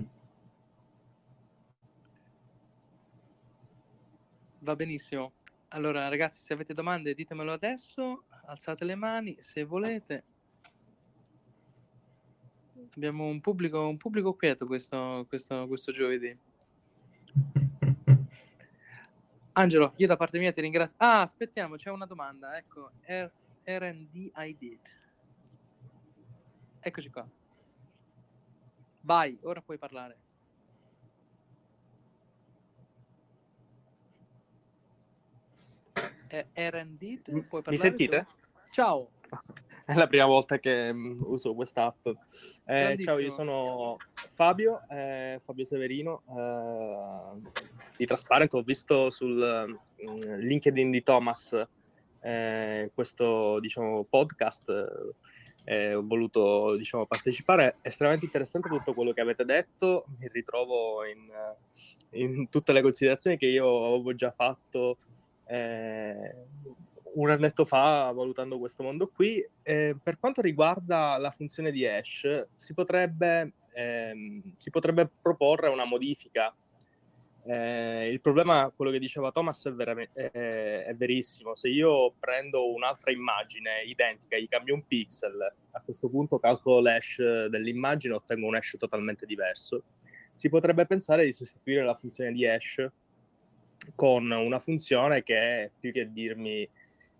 Va 4.65 4.75
benissimo. 4.75 5.33
Allora, 5.69 6.07
ragazzi, 6.07 6.41
se 6.41 6.53
avete 6.53 6.73
domande 6.73 7.13
ditemelo 7.13 7.51
adesso, 7.51 8.23
alzate 8.47 8.83
le 8.83 8.95
mani 8.95 9.37
se 9.39 9.63
volete. 9.63 10.23
Abbiamo 12.95 13.25
un 13.25 13.41
pubblico, 13.41 13.87
un 13.87 13.97
pubblico 13.97 14.33
quieto 14.33 14.65
questo, 14.65 15.25
questo, 15.27 15.67
questo 15.67 15.91
giovedì. 15.91 16.35
Angelo, 19.53 19.93
io 19.97 20.07
da 20.07 20.15
parte 20.15 20.39
mia 20.39 20.51
ti 20.51 20.61
ringrazio. 20.61 20.95
Ah, 20.97 21.21
aspettiamo, 21.21 21.75
c'è 21.75 21.91
una 21.91 22.07
domanda. 22.07 22.57
Ecco, 22.57 22.93
R- 23.01 23.31
RD 23.65 24.31
I 24.35 24.55
did. 24.57 24.81
Eccoci 26.79 27.09
qua. 27.11 27.29
Vai, 29.01 29.37
ora 29.43 29.61
puoi 29.61 29.77
parlare. 29.77 30.24
Erendit, 36.53 37.31
puoi 37.47 37.61
Mi 37.67 37.77
sentite? 37.77 38.25
Tu? 38.27 38.69
Ciao. 38.71 39.09
È 39.85 39.93
la 39.93 40.07
prima 40.07 40.25
volta 40.25 40.57
che 40.57 40.89
um, 40.89 41.19
uso 41.25 41.53
questa 41.53 41.85
app. 41.85 42.07
Eh, 42.65 42.97
ciao, 42.99 43.19
io 43.19 43.29
sono 43.29 43.97
Fabio, 44.33 44.81
eh, 44.89 45.39
Fabio 45.45 45.63
Severino 45.63 46.23
eh, 46.27 47.49
di 47.95 48.05
Transparent. 48.07 48.51
Ho 48.55 48.63
visto 48.63 49.11
sul 49.11 49.37
uh, 49.37 50.35
LinkedIn 50.37 50.89
di 50.89 51.03
Thomas 51.03 51.67
eh, 52.19 52.89
questo 52.95 53.59
diciamo, 53.59 54.03
podcast 54.05 55.13
e 55.63 55.93
ho 55.93 56.03
voluto 56.03 56.75
diciamo, 56.77 57.05
partecipare. 57.05 57.77
È 57.81 57.87
estremamente 57.87 58.25
interessante 58.25 58.69
tutto 58.69 58.95
quello 58.95 59.13
che 59.13 59.21
avete 59.21 59.45
detto. 59.45 60.05
Mi 60.17 60.27
ritrovo 60.31 61.05
in, 61.05 61.29
in 62.19 62.49
tutte 62.49 62.73
le 62.73 62.81
considerazioni 62.81 63.37
che 63.37 63.45
io 63.45 63.85
avevo 63.85 64.15
già 64.15 64.31
fatto 64.31 64.97
eh, 65.45 66.35
un 67.15 67.29
annetto 67.29 67.65
fa 67.65 68.11
valutando 68.13 68.59
questo 68.59 68.83
mondo 68.83 69.07
qui. 69.07 69.45
Eh, 69.63 69.95
per 70.01 70.17
quanto 70.19 70.41
riguarda 70.41 71.17
la 71.17 71.31
funzione 71.31 71.71
di 71.71 71.85
hash, 71.85 72.47
si 72.55 72.73
potrebbe, 72.73 73.53
ehm, 73.73 74.53
si 74.55 74.69
potrebbe 74.69 75.09
proporre 75.21 75.69
una 75.69 75.85
modifica. 75.85 76.53
Eh, 77.47 78.09
il 78.09 78.21
problema, 78.21 78.71
quello 78.75 78.91
che 78.91 78.99
diceva 78.99 79.31
Thomas, 79.31 79.65
è, 79.67 79.71
veramente, 79.71 80.31
è, 80.31 80.85
è, 80.85 80.95
verissimo. 80.95 81.55
Se 81.55 81.69
io 81.69 82.13
prendo 82.19 82.73
un'altra 82.73 83.11
immagine 83.11 83.83
identica, 83.85 84.37
gli 84.37 84.47
cambio 84.47 84.73
un 84.73 84.85
pixel, 84.85 85.53
a 85.71 85.81
questo 85.81 86.09
punto 86.09 86.39
calcolo 86.39 86.81
l'hash 86.81 87.45
dell'immagine 87.45 88.13
e 88.13 88.17
ottengo 88.17 88.47
un 88.47 88.55
hash 88.55 88.75
totalmente 88.79 89.25
diverso. 89.25 89.83
Si 90.33 90.49
potrebbe 90.49 90.85
pensare 90.85 91.23
di 91.23 91.31
sostituire 91.31 91.83
la 91.83 91.93
funzione 91.93 92.33
di 92.33 92.45
hash 92.45 92.89
con 93.93 94.29
una 94.31 94.59
funzione 94.59 95.23
che 95.23 95.71
più 95.79 95.91
che 95.91 96.11
dirmi 96.11 96.67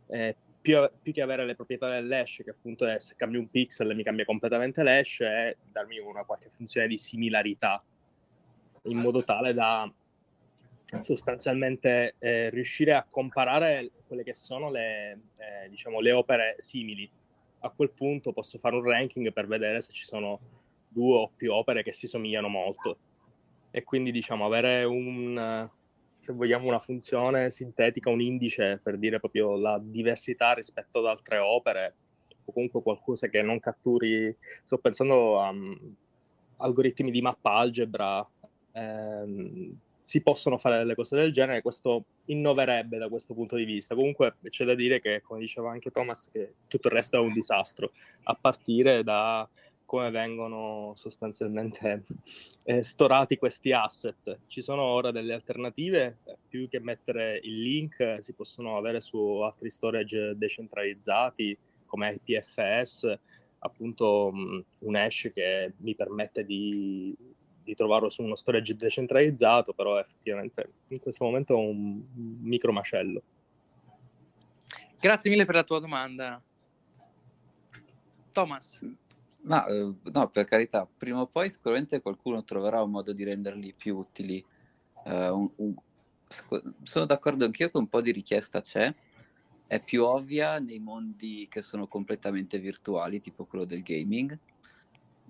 eh, 0.08 0.36
più, 0.62 0.78
più, 1.02 1.14
che 1.14 1.22
avere 1.22 1.46
le 1.46 1.56
proprietà 1.56 1.90
dell'hash, 1.90 2.42
che 2.44 2.50
appunto 2.50 2.86
è 2.88 3.00
se 3.00 3.14
cambio 3.16 3.40
un 3.40 3.50
pixel 3.50 3.96
mi 3.96 4.04
cambia 4.04 4.26
completamente 4.26 4.82
l'hash, 4.82 5.20
è 5.20 5.56
darmi 5.72 6.00
una 6.00 6.24
qualche 6.24 6.50
funzione 6.50 6.88
di 6.88 6.98
similarità, 6.98 7.84
in 8.84 8.98
modo 8.98 9.24
tale 9.24 9.54
da 9.54 9.92
sostanzialmente 11.00 12.16
eh, 12.20 12.50
riuscire 12.50 12.94
a 12.94 13.06
comparare 13.08 13.92
quelle 14.08 14.24
che 14.24 14.34
sono 14.34 14.70
le, 14.70 15.12
eh, 15.38 15.70
diciamo, 15.70 16.00
le 16.00 16.12
opere 16.12 16.56
simili. 16.58 17.10
A 17.60 17.70
quel 17.70 17.92
punto 17.92 18.34
posso 18.34 18.60
fare 18.60 18.76
un 18.76 18.84
ranking 18.84 19.32
per 19.34 19.48
vedere 19.48 19.82
se 19.82 19.92
ci 19.92 20.06
sono 20.06 20.40
due 20.88 21.18
o 21.18 21.32
più 21.36 21.52
opere 21.54 21.84
che 21.84 21.92
si 21.92 22.08
somigliano 22.08 22.48
molto. 22.48 22.98
E 23.72 23.84
quindi 23.84 24.12
diciamo 24.12 24.46
avere 24.46 24.84
un, 24.84 25.70
se 26.26 26.34
vogliamo, 26.34 26.68
una 26.68 26.80
funzione 26.80 27.52
sintetica, 27.52 28.10
un 28.10 28.20
indice 28.20 28.80
per 28.82 28.98
dire 28.98 29.20
proprio 29.20 29.56
la 29.58 29.80
diversità 29.80 30.54
rispetto 30.54 30.98
ad 30.98 31.06
altre 31.06 31.38
opere, 31.38 31.96
o 32.46 32.52
comunque 32.52 32.82
qualcosa 32.82 33.28
che 33.28 33.44
non 33.44 33.60
catturi. 33.60 34.36
Sto 34.64 34.80
pensando 34.80 35.40
a 35.40 35.50
um, 35.50 35.96
algoritmi 36.58 37.12
di 37.12 37.22
mappa 37.22 37.52
algebra. 37.52 38.28
Ehm, 38.72 39.78
si 40.00 40.22
possono 40.22 40.58
fare 40.58 40.78
delle 40.78 40.96
cose 40.96 41.16
del 41.16 41.32
genere, 41.32 41.62
questo 41.62 42.06
innoverebbe 42.26 42.98
da 42.98 43.08
questo 43.08 43.36
punto 43.36 43.56
di 43.56 43.66
vista. 43.66 43.94
Comunque 43.94 44.38
c'è 44.50 44.66
da 44.66 44.74
dire 44.74 45.00
che, 45.00 45.22
come 45.22 45.40
diceva 45.40 45.70
anche 45.70 45.92
Thomas, 45.92 46.32
tutto 46.68 46.88
il 46.88 46.94
resto 46.94 47.18
è 47.18 47.20
un 47.20 47.34
disastro, 47.34 47.92
a 48.24 48.36
partire 48.36 49.04
da 49.04 49.48
come 49.86 50.10
vengono 50.10 50.94
sostanzialmente 50.96 52.04
eh, 52.66 52.84
storati 52.84 53.38
questi 53.38 53.72
asset. 53.72 54.40
Ci 54.48 54.62
sono 54.62 54.82
ora 54.82 55.12
delle 55.12 55.34
alternative, 55.34 56.18
più 56.48 56.68
che 56.68 56.80
mettere 56.80 57.40
il 57.44 57.62
link 57.62 58.18
si 58.20 58.34
possono 58.34 58.78
avere 58.78 59.00
su 59.00 59.18
altri 59.18 59.70
storage 59.70 60.36
decentralizzati 60.36 61.58
come 61.86 62.20
IPFS, 62.24 63.18
appunto 63.60 64.28
um, 64.34 64.64
un 64.80 64.96
hash 64.96 65.32
che 65.34 65.74
mi 65.78 65.96
permette 65.96 66.44
di, 66.44 67.16
di, 67.64 67.76
trovarlo 67.76 68.10
su 68.10 68.24
uno 68.24 68.36
storage 68.36 68.76
decentralizzato, 68.76 69.74
però 69.74 70.00
effettivamente 70.00 70.74
in 70.88 71.00
questo 71.00 71.24
momento 71.24 71.54
è 71.54 71.58
un 71.58 72.04
micro 72.42 72.72
macello. 72.72 73.22
Grazie 75.00 75.30
mille 75.30 75.46
per 75.46 75.56
la 75.56 75.64
tua 75.64 75.80
domanda. 75.80 76.42
Thomas. 78.32 78.80
Ma 79.46 79.66
no, 79.68 80.30
per 80.30 80.46
carità, 80.46 80.88
prima 80.98 81.22
o 81.22 81.28
poi 81.28 81.50
sicuramente 81.50 82.02
qualcuno 82.02 82.44
troverà 82.44 82.82
un 82.82 82.90
modo 82.90 83.14
di 83.14 83.24
renderli 83.24 83.74
più 83.74 83.98
utili. 83.98 84.44
Uh, 85.04 85.12
un, 85.12 85.50
un, 85.58 85.76
sono 86.82 87.06
d'accordo 87.06 87.46
anch'io 87.46 87.70
che 87.70 87.78
un 87.78 87.88
po' 87.88 88.02
di 88.02 88.12
richiesta 88.12 88.62
c'è, 88.62 88.94
è 89.68 89.80
più 89.80 90.04
ovvia 90.04 90.60
nei 90.60 90.80
mondi 90.80 91.48
che 91.48 91.62
sono 91.62 91.88
completamente 91.88 92.58
virtuali, 92.58 93.22
tipo 93.22 93.46
quello 93.46 93.66
del 93.66 93.84
gaming. 93.84 94.38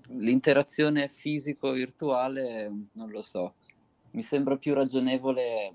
L'interazione 0.09 1.09
fisico-virtuale, 1.09 2.72
non 2.93 3.09
lo 3.09 3.22
so, 3.22 3.55
mi 4.11 4.22
sembra 4.22 4.57
più 4.57 4.74
ragionevole 4.74 5.74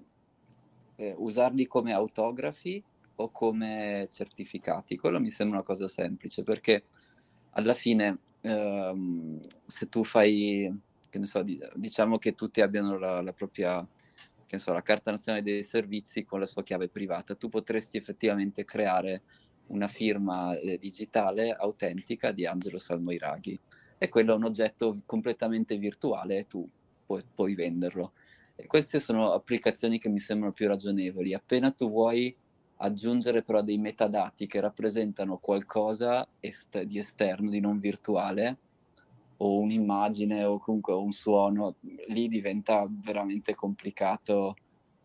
eh, 0.97 1.15
usarli 1.19 1.67
come 1.67 1.93
autografi 1.93 2.83
o 3.17 3.31
come 3.31 4.09
certificati. 4.11 4.97
Quello 4.97 5.21
mi 5.21 5.31
sembra 5.31 5.59
una 5.59 5.67
cosa 5.67 5.89
semplice 5.89 6.43
perché 6.43 6.85
alla 7.51 7.75
fine 7.75 8.19
ehm, 8.41 9.41
se 9.67 9.89
tu 9.89 10.05
fai, 10.05 10.73
che 11.09 11.19
ne 11.19 11.27
so, 11.27 11.43
diciamo 11.75 12.19
che 12.19 12.35
tutti 12.35 12.61
abbiano 12.61 12.99
la, 12.99 13.21
la 13.21 13.33
propria 13.33 13.87
che 14.51 14.59
so, 14.59 14.73
la 14.73 14.83
carta 14.83 15.13
nazionale 15.13 15.45
dei 15.45 15.63
servizi 15.63 16.25
con 16.25 16.41
la 16.41 16.47
sua 16.47 16.65
chiave 16.65 16.89
privata, 16.89 17.37
tu 17.37 17.49
potresti 17.49 17.97
effettivamente 17.97 18.65
creare 18.65 19.23
una 19.69 19.87
firma 19.87 20.59
eh, 20.59 20.77
digitale 20.77 21.53
autentica 21.53 22.33
di 22.33 22.47
Angelo 22.47 22.81
Salmoiraghi 22.81 23.61
e 23.97 24.09
quello 24.09 24.33
è 24.33 24.37
un 24.37 24.45
oggetto 24.45 25.03
completamente 25.07 25.77
virtuale 25.77 26.39
e 26.39 26.47
tu 26.49 26.69
puoi, 27.07 27.23
puoi 27.33 27.55
venderlo. 27.55 28.13
E 28.57 28.67
queste 28.67 28.99
sono 28.99 29.33
applicazioni 29.33 30.01
che 30.01 30.09
mi 30.09 30.19
sembrano 30.19 30.53
più 30.53 30.67
ragionevoli. 30.67 31.33
Appena 31.33 31.71
tu 31.71 31.89
vuoi 31.89 32.37
aggiungere 32.83 33.43
però 33.43 33.63
dei 33.63 33.79
metadati 33.79 34.47
che 34.47 34.61
rappresentano 34.61 35.39
qualcosa 35.39 36.27
est- 36.41 36.83
di 36.83 36.99
esterno, 36.99 37.51
di 37.51 37.61
non 37.61 37.79
virtuale, 37.79 38.59
o 39.39 39.59
un'immagine 39.59 40.45
o 40.45 40.59
comunque 40.59 40.95
un 40.95 41.13
suono, 41.13 41.77
lì 42.09 42.29
diventa 42.29 42.87
veramente 42.89 43.55
complicato, 43.55 44.55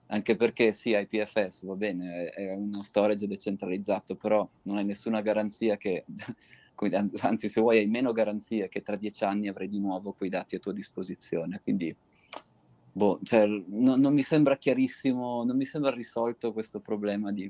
anche 0.07 0.36
perché 0.36 0.71
sì, 0.71 0.89
IPFS 0.89 1.63
va 1.65 1.76
bene, 1.76 2.26
è 2.30 2.53
uno 2.53 2.82
storage 2.82 3.28
decentralizzato, 3.28 4.15
però 4.15 4.47
non 4.63 4.78
hai 4.78 4.86
nessuna 4.86 5.21
garanzia 5.21 5.78
che, 5.78 6.05
anzi 7.21 7.47
se 7.47 7.61
vuoi 7.61 7.78
hai 7.78 7.88
meno 7.88 8.11
garanzia 8.11 8.67
che 8.67 8.82
tra 8.82 8.97
dieci 8.97 9.23
anni 9.23 9.47
avrai 9.47 9.67
di 9.67 9.80
nuovo 9.80 10.11
quei 10.11 10.30
dati 10.30 10.55
a 10.55 10.59
tua 10.59 10.73
disposizione, 10.73 11.61
quindi 11.63 11.95
boh, 12.91 13.19
cioè, 13.23 13.45
no, 13.45 13.95
non 13.95 14.13
mi 14.13 14.23
sembra 14.23 14.57
chiarissimo, 14.57 15.43
non 15.43 15.55
mi 15.55 15.65
sembra 15.65 15.91
risolto 15.91 16.51
questo 16.53 16.80
problema 16.80 17.32
di 17.32 17.49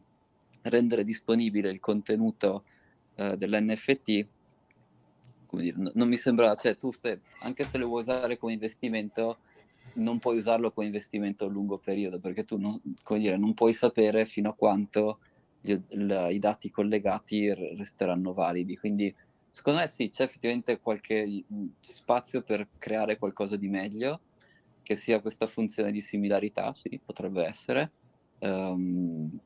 rendere 0.66 1.03
disponibile 1.03 1.70
il 1.70 1.80
contenuto 1.80 2.63
eh, 3.16 3.38
dell'NFT 3.38 4.28
come 5.55 5.61
dire, 5.61 5.91
non 5.93 6.07
mi 6.07 6.18
sembra, 6.18 6.53
cioè 6.55 6.76
tu 6.76 6.91
stai, 6.91 7.20
anche 7.39 7.63
se 7.63 7.78
lo 7.78 7.88
vuoi 7.88 8.01
usare 8.01 8.38
come 8.38 8.53
investimento, 8.53 9.38
non 9.95 10.20
puoi 10.20 10.38
usarlo 10.38 10.72
come 10.72 10.88
investimento 10.88 11.45
a 11.45 11.49
lungo 11.49 11.78
periodo, 11.78 12.20
perché 12.20 12.43
tu 12.43 12.57
non, 12.57 12.80
dire, 13.18 13.38
non 13.38 13.53
puoi 13.53 13.74
sapere 13.74 14.26
fino 14.26 14.49
a 14.49 14.53
quanto 14.53 15.20
gli, 15.61 15.72
il, 15.72 16.28
i 16.32 16.39
dati 16.39 16.70
collegati 16.70 17.53
resteranno 17.53 18.34
validi. 18.34 18.78
Quindi 18.78 19.13
secondo 19.49 19.80
me 19.80 19.88
sì, 19.88 20.09
c'è 20.09 20.24
effettivamente 20.24 20.80
qualche 20.80 21.43
spazio 21.80 22.41
per 22.41 22.68
creare 22.78 23.18
qualcosa 23.18 23.55
di 23.55 23.70
meglio, 23.70 24.20
che 24.84 24.95
sia 24.95 25.22
questa 25.22 25.47
funzione 25.47 25.91
di 25.91 26.01
similarità, 26.01 26.74
sì, 26.76 26.99
potrebbe 27.03 27.45
essere. 27.45 27.91
Um, 28.39 29.39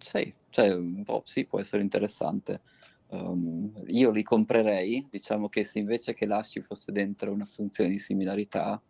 sì, 0.00 0.32
cioè, 0.50 0.76
boh, 0.76 1.22
sì, 1.24 1.44
può 1.44 1.60
essere 1.60 1.82
interessante. 1.82 2.60
Um, 3.08 3.72
io 3.86 4.10
li 4.10 4.22
comprerei, 4.22 5.06
diciamo 5.10 5.48
che 5.48 5.64
se 5.64 5.78
invece 5.78 6.14
che 6.14 6.26
lasci 6.26 6.60
fosse 6.60 6.92
dentro 6.92 7.32
una 7.32 7.44
funzione 7.44 7.90
di 7.90 7.98
similarità, 7.98 8.80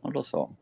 non 0.00 0.12
lo 0.12 0.22
so. 0.22 0.56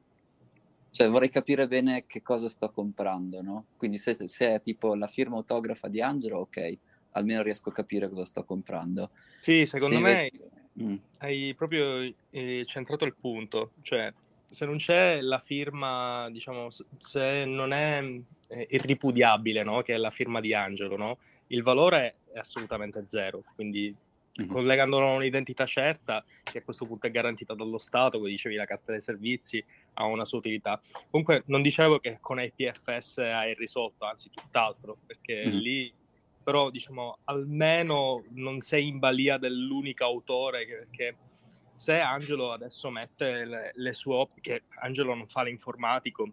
Cioè 0.90 1.08
vorrei 1.08 1.30
capire 1.30 1.68
bene 1.68 2.04
che 2.06 2.20
cosa 2.20 2.48
sto 2.48 2.70
comprando, 2.70 3.40
no? 3.42 3.66
Quindi 3.76 3.96
se, 3.96 4.14
se 4.14 4.54
è 4.54 4.60
tipo 4.60 4.94
la 4.94 5.06
firma 5.06 5.36
autografa 5.36 5.88
di 5.88 6.00
Angelo, 6.02 6.40
ok, 6.40 6.78
almeno 7.12 7.42
riesco 7.42 7.70
a 7.70 7.72
capire 7.72 8.08
cosa 8.08 8.24
sto 8.24 8.44
comprando. 8.44 9.10
Sì, 9.40 9.64
secondo 9.66 9.96
se 9.96 10.02
me 10.02 10.10
invece... 10.10 10.50
mm. 10.82 10.96
hai 11.18 11.54
proprio 11.54 12.12
eh, 12.30 12.64
centrato 12.66 13.04
il 13.04 13.14
punto, 13.18 13.72
cioè 13.82 14.12
se 14.50 14.66
non 14.66 14.76
c'è 14.76 15.20
la 15.22 15.38
firma, 15.38 16.28
diciamo, 16.30 16.68
se 16.98 17.44
non 17.46 17.72
è 17.72 18.02
eh, 18.48 18.66
irripudiabile, 18.70 19.62
no? 19.62 19.80
Che 19.80 19.94
è 19.94 19.96
la 19.96 20.10
firma 20.10 20.40
di 20.40 20.52
Angelo, 20.52 20.96
no? 20.96 21.18
il 21.50 21.62
valore 21.62 22.16
è 22.32 22.38
assolutamente 22.38 23.06
zero, 23.06 23.42
quindi 23.54 23.94
mm-hmm. 24.40 24.50
collegandolo 24.50 25.08
a 25.08 25.14
un'identità 25.14 25.66
certa, 25.66 26.24
che 26.42 26.58
a 26.58 26.62
questo 26.62 26.84
punto 26.84 27.06
è 27.06 27.10
garantita 27.10 27.54
dallo 27.54 27.78
Stato, 27.78 28.18
come 28.18 28.30
dicevi 28.30 28.54
la 28.54 28.66
carta 28.66 28.92
dei 28.92 29.00
servizi, 29.00 29.64
ha 29.94 30.04
una 30.04 30.24
sua 30.24 30.38
utilità. 30.38 30.80
Comunque 31.10 31.42
non 31.46 31.62
dicevo 31.62 31.98
che 31.98 32.18
con 32.20 32.40
IPFS 32.40 33.18
hai 33.18 33.54
risolto, 33.54 34.04
anzi 34.04 34.30
tutt'altro, 34.30 34.96
perché 35.06 35.46
mm-hmm. 35.46 35.58
lì 35.58 35.92
però 36.42 36.70
diciamo 36.70 37.18
almeno 37.24 38.24
non 38.30 38.60
sei 38.60 38.88
in 38.88 38.98
balia 38.98 39.36
dell'unico 39.36 40.04
autore 40.04 40.64
che, 40.64 40.86
che 40.90 41.14
se 41.80 41.98
Angelo 41.98 42.52
adesso 42.52 42.90
mette 42.90 43.46
le, 43.46 43.72
le 43.74 43.92
sue 43.94 44.14
opere, 44.14 44.40
che 44.42 44.62
Angelo 44.82 45.14
non 45.14 45.26
fa 45.26 45.44
l'informatico, 45.44 46.30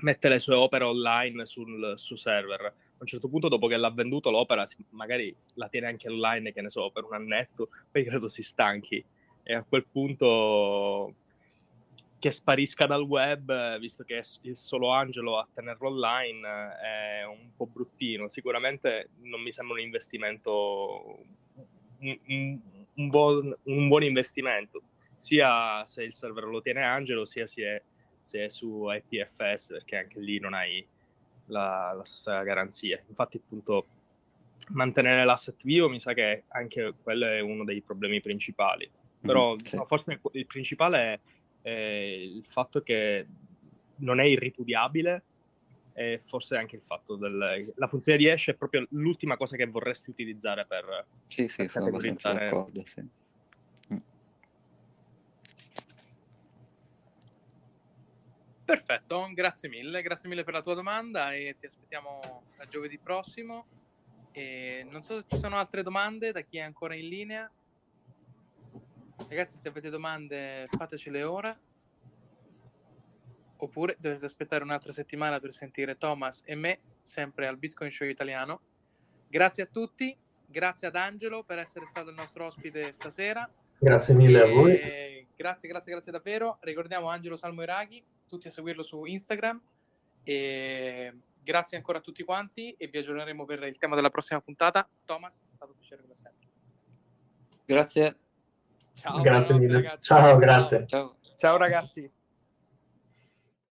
mette 0.00 0.28
le 0.28 0.40
sue 0.40 0.56
opere 0.56 0.82
online 0.82 1.46
sul, 1.46 1.94
su 1.96 2.16
server, 2.16 2.74
un 2.98 3.06
certo 3.06 3.28
punto, 3.28 3.46
dopo 3.46 3.68
che 3.68 3.76
l'ha 3.76 3.92
venduto 3.92 4.32
l'opera, 4.32 4.66
magari 4.90 5.32
la 5.54 5.68
tiene 5.68 5.86
anche 5.86 6.08
online, 6.08 6.52
che 6.52 6.60
ne 6.60 6.70
so, 6.70 6.90
per 6.90 7.04
un 7.04 7.14
annetto, 7.14 7.68
poi 7.88 8.02
credo 8.04 8.26
si 8.26 8.42
stanchi. 8.42 9.04
E 9.44 9.54
a 9.54 9.62
quel 9.62 9.86
punto 9.86 11.14
che 12.18 12.32
sparisca 12.32 12.86
dal 12.86 13.02
web, 13.02 13.78
visto 13.78 14.02
che 14.02 14.18
è 14.18 14.54
solo 14.54 14.90
Angelo 14.90 15.38
a 15.38 15.46
tenerlo 15.52 15.86
online, 15.86 16.48
è 16.82 17.24
un 17.24 17.54
po' 17.56 17.66
bruttino. 17.66 18.28
Sicuramente 18.28 19.10
non 19.20 19.40
mi 19.40 19.52
sembra 19.52 19.76
un 19.76 19.82
investimento, 19.82 21.20
un, 22.96 23.08
buon, 23.08 23.56
un 23.64 23.88
buon 23.88 24.02
investimento, 24.02 24.82
sia 25.16 25.84
se 25.86 26.02
il 26.02 26.12
server 26.12 26.44
lo 26.44 26.60
tiene 26.60 26.82
Angelo, 26.82 27.24
sia 27.24 27.46
se 27.46 27.62
è, 27.64 27.82
se 28.20 28.44
è 28.44 28.48
su 28.48 28.86
IPFS, 28.88 29.68
perché 29.68 29.96
anche 29.96 30.20
lì 30.20 30.38
non 30.38 30.54
hai 30.54 30.86
la, 31.46 31.92
la 31.96 32.04
stessa 32.04 32.42
garanzia. 32.42 33.00
Infatti, 33.06 33.36
appunto, 33.38 33.86
mantenere 34.70 35.24
l'asset 35.24 35.62
vivo 35.64 35.88
mi 35.88 36.00
sa 36.00 36.14
che 36.14 36.44
anche 36.48 36.94
quello 37.02 37.26
è 37.26 37.40
uno 37.40 37.64
dei 37.64 37.82
problemi 37.82 38.20
principali. 38.20 38.90
Però 39.20 39.54
mm, 39.54 39.58
no, 39.72 39.84
forse 39.84 40.20
il 40.32 40.46
principale 40.46 40.98
è, 40.98 41.20
è, 41.62 41.70
il 41.70 42.44
fatto 42.44 42.82
che 42.82 43.26
non 43.96 44.20
è 44.20 44.24
irripudiabile 44.24 45.22
e 45.94 46.20
forse 46.22 46.56
anche 46.56 46.76
il 46.76 46.82
fatto 46.82 47.16
del... 47.16 47.72
La 47.76 47.86
funzione 47.86 48.18
di 48.18 48.28
hash 48.28 48.48
è 48.48 48.54
proprio 48.54 48.86
l'ultima 48.90 49.36
cosa 49.36 49.56
che 49.56 49.64
vorresti 49.66 50.10
utilizzare 50.10 50.66
per... 50.66 51.06
Sì, 51.28 51.48
sì, 51.48 51.62
per 51.62 51.70
sono 51.70 51.86
abbastanza 51.86 52.30
d'accordo, 52.30 52.84
sì. 52.84 53.08
Perfetto, 58.64 59.28
grazie 59.34 59.68
mille, 59.68 60.00
grazie 60.00 60.28
mille 60.28 60.42
per 60.42 60.54
la 60.54 60.62
tua 60.62 60.74
domanda 60.74 61.34
e 61.34 61.54
ti 61.60 61.66
aspettiamo 61.66 62.42
a 62.56 62.66
giovedì 62.66 62.98
prossimo. 62.98 63.66
E 64.32 64.86
non 64.90 65.02
so 65.02 65.20
se 65.20 65.26
ci 65.28 65.38
sono 65.38 65.56
altre 65.56 65.82
domande 65.82 66.32
da 66.32 66.40
chi 66.40 66.56
è 66.56 66.62
ancora 66.62 66.96
in 66.96 67.08
linea. 67.08 67.50
Ragazzi, 69.28 69.58
se 69.58 69.68
avete 69.68 69.90
domande 69.90 70.66
fatecele 70.76 71.22
ora. 71.22 71.56
Oppure 73.64 73.96
dovete 73.98 74.26
aspettare 74.26 74.62
un'altra 74.62 74.92
settimana 74.92 75.40
per 75.40 75.54
sentire 75.54 75.96
Thomas 75.96 76.42
e 76.44 76.54
me, 76.54 76.80
sempre 77.00 77.46
al 77.46 77.56
Bitcoin 77.56 77.90
Show 77.90 78.06
italiano. 78.06 78.60
Grazie 79.26 79.62
a 79.62 79.66
tutti, 79.66 80.14
grazie 80.44 80.88
ad 80.88 80.96
Angelo 80.96 81.44
per 81.44 81.58
essere 81.58 81.86
stato 81.86 82.10
il 82.10 82.14
nostro 82.14 82.44
ospite 82.44 82.92
stasera. 82.92 83.50
Grazie 83.78 84.14
mille 84.14 84.38
e... 84.38 84.42
a 84.42 84.46
voi. 84.52 85.26
Grazie, 85.34 85.66
grazie, 85.66 85.92
grazie 85.92 86.12
davvero. 86.12 86.58
Ricordiamo 86.60 87.08
Angelo 87.08 87.36
Salmo 87.36 87.62
Iraghi, 87.62 88.04
tutti 88.28 88.48
a 88.48 88.50
seguirlo 88.50 88.82
su 88.82 89.06
Instagram. 89.06 89.58
E 90.22 91.14
grazie 91.42 91.78
ancora 91.78 91.98
a 91.98 92.02
tutti 92.02 92.22
quanti 92.22 92.74
e 92.76 92.86
vi 92.88 92.98
aggiorneremo 92.98 93.46
per 93.46 93.62
il 93.62 93.78
tema 93.78 93.94
della 93.94 94.10
prossima 94.10 94.42
puntata. 94.42 94.86
Thomas, 95.06 95.40
è 95.48 95.52
stato 95.52 95.72
un 95.72 95.78
piacere 95.78 96.02
come 96.02 96.14
sempre. 96.14 96.48
Grazie. 97.64 98.16
Ciao, 98.92 99.22
grazie 99.22 99.58
mille. 99.58 99.72
Ragazzi. 99.72 100.04
Ciao, 100.04 100.36
grazie. 100.36 100.86
Ciao, 100.86 101.16
Ciao 101.34 101.56
ragazzi. 101.56 102.22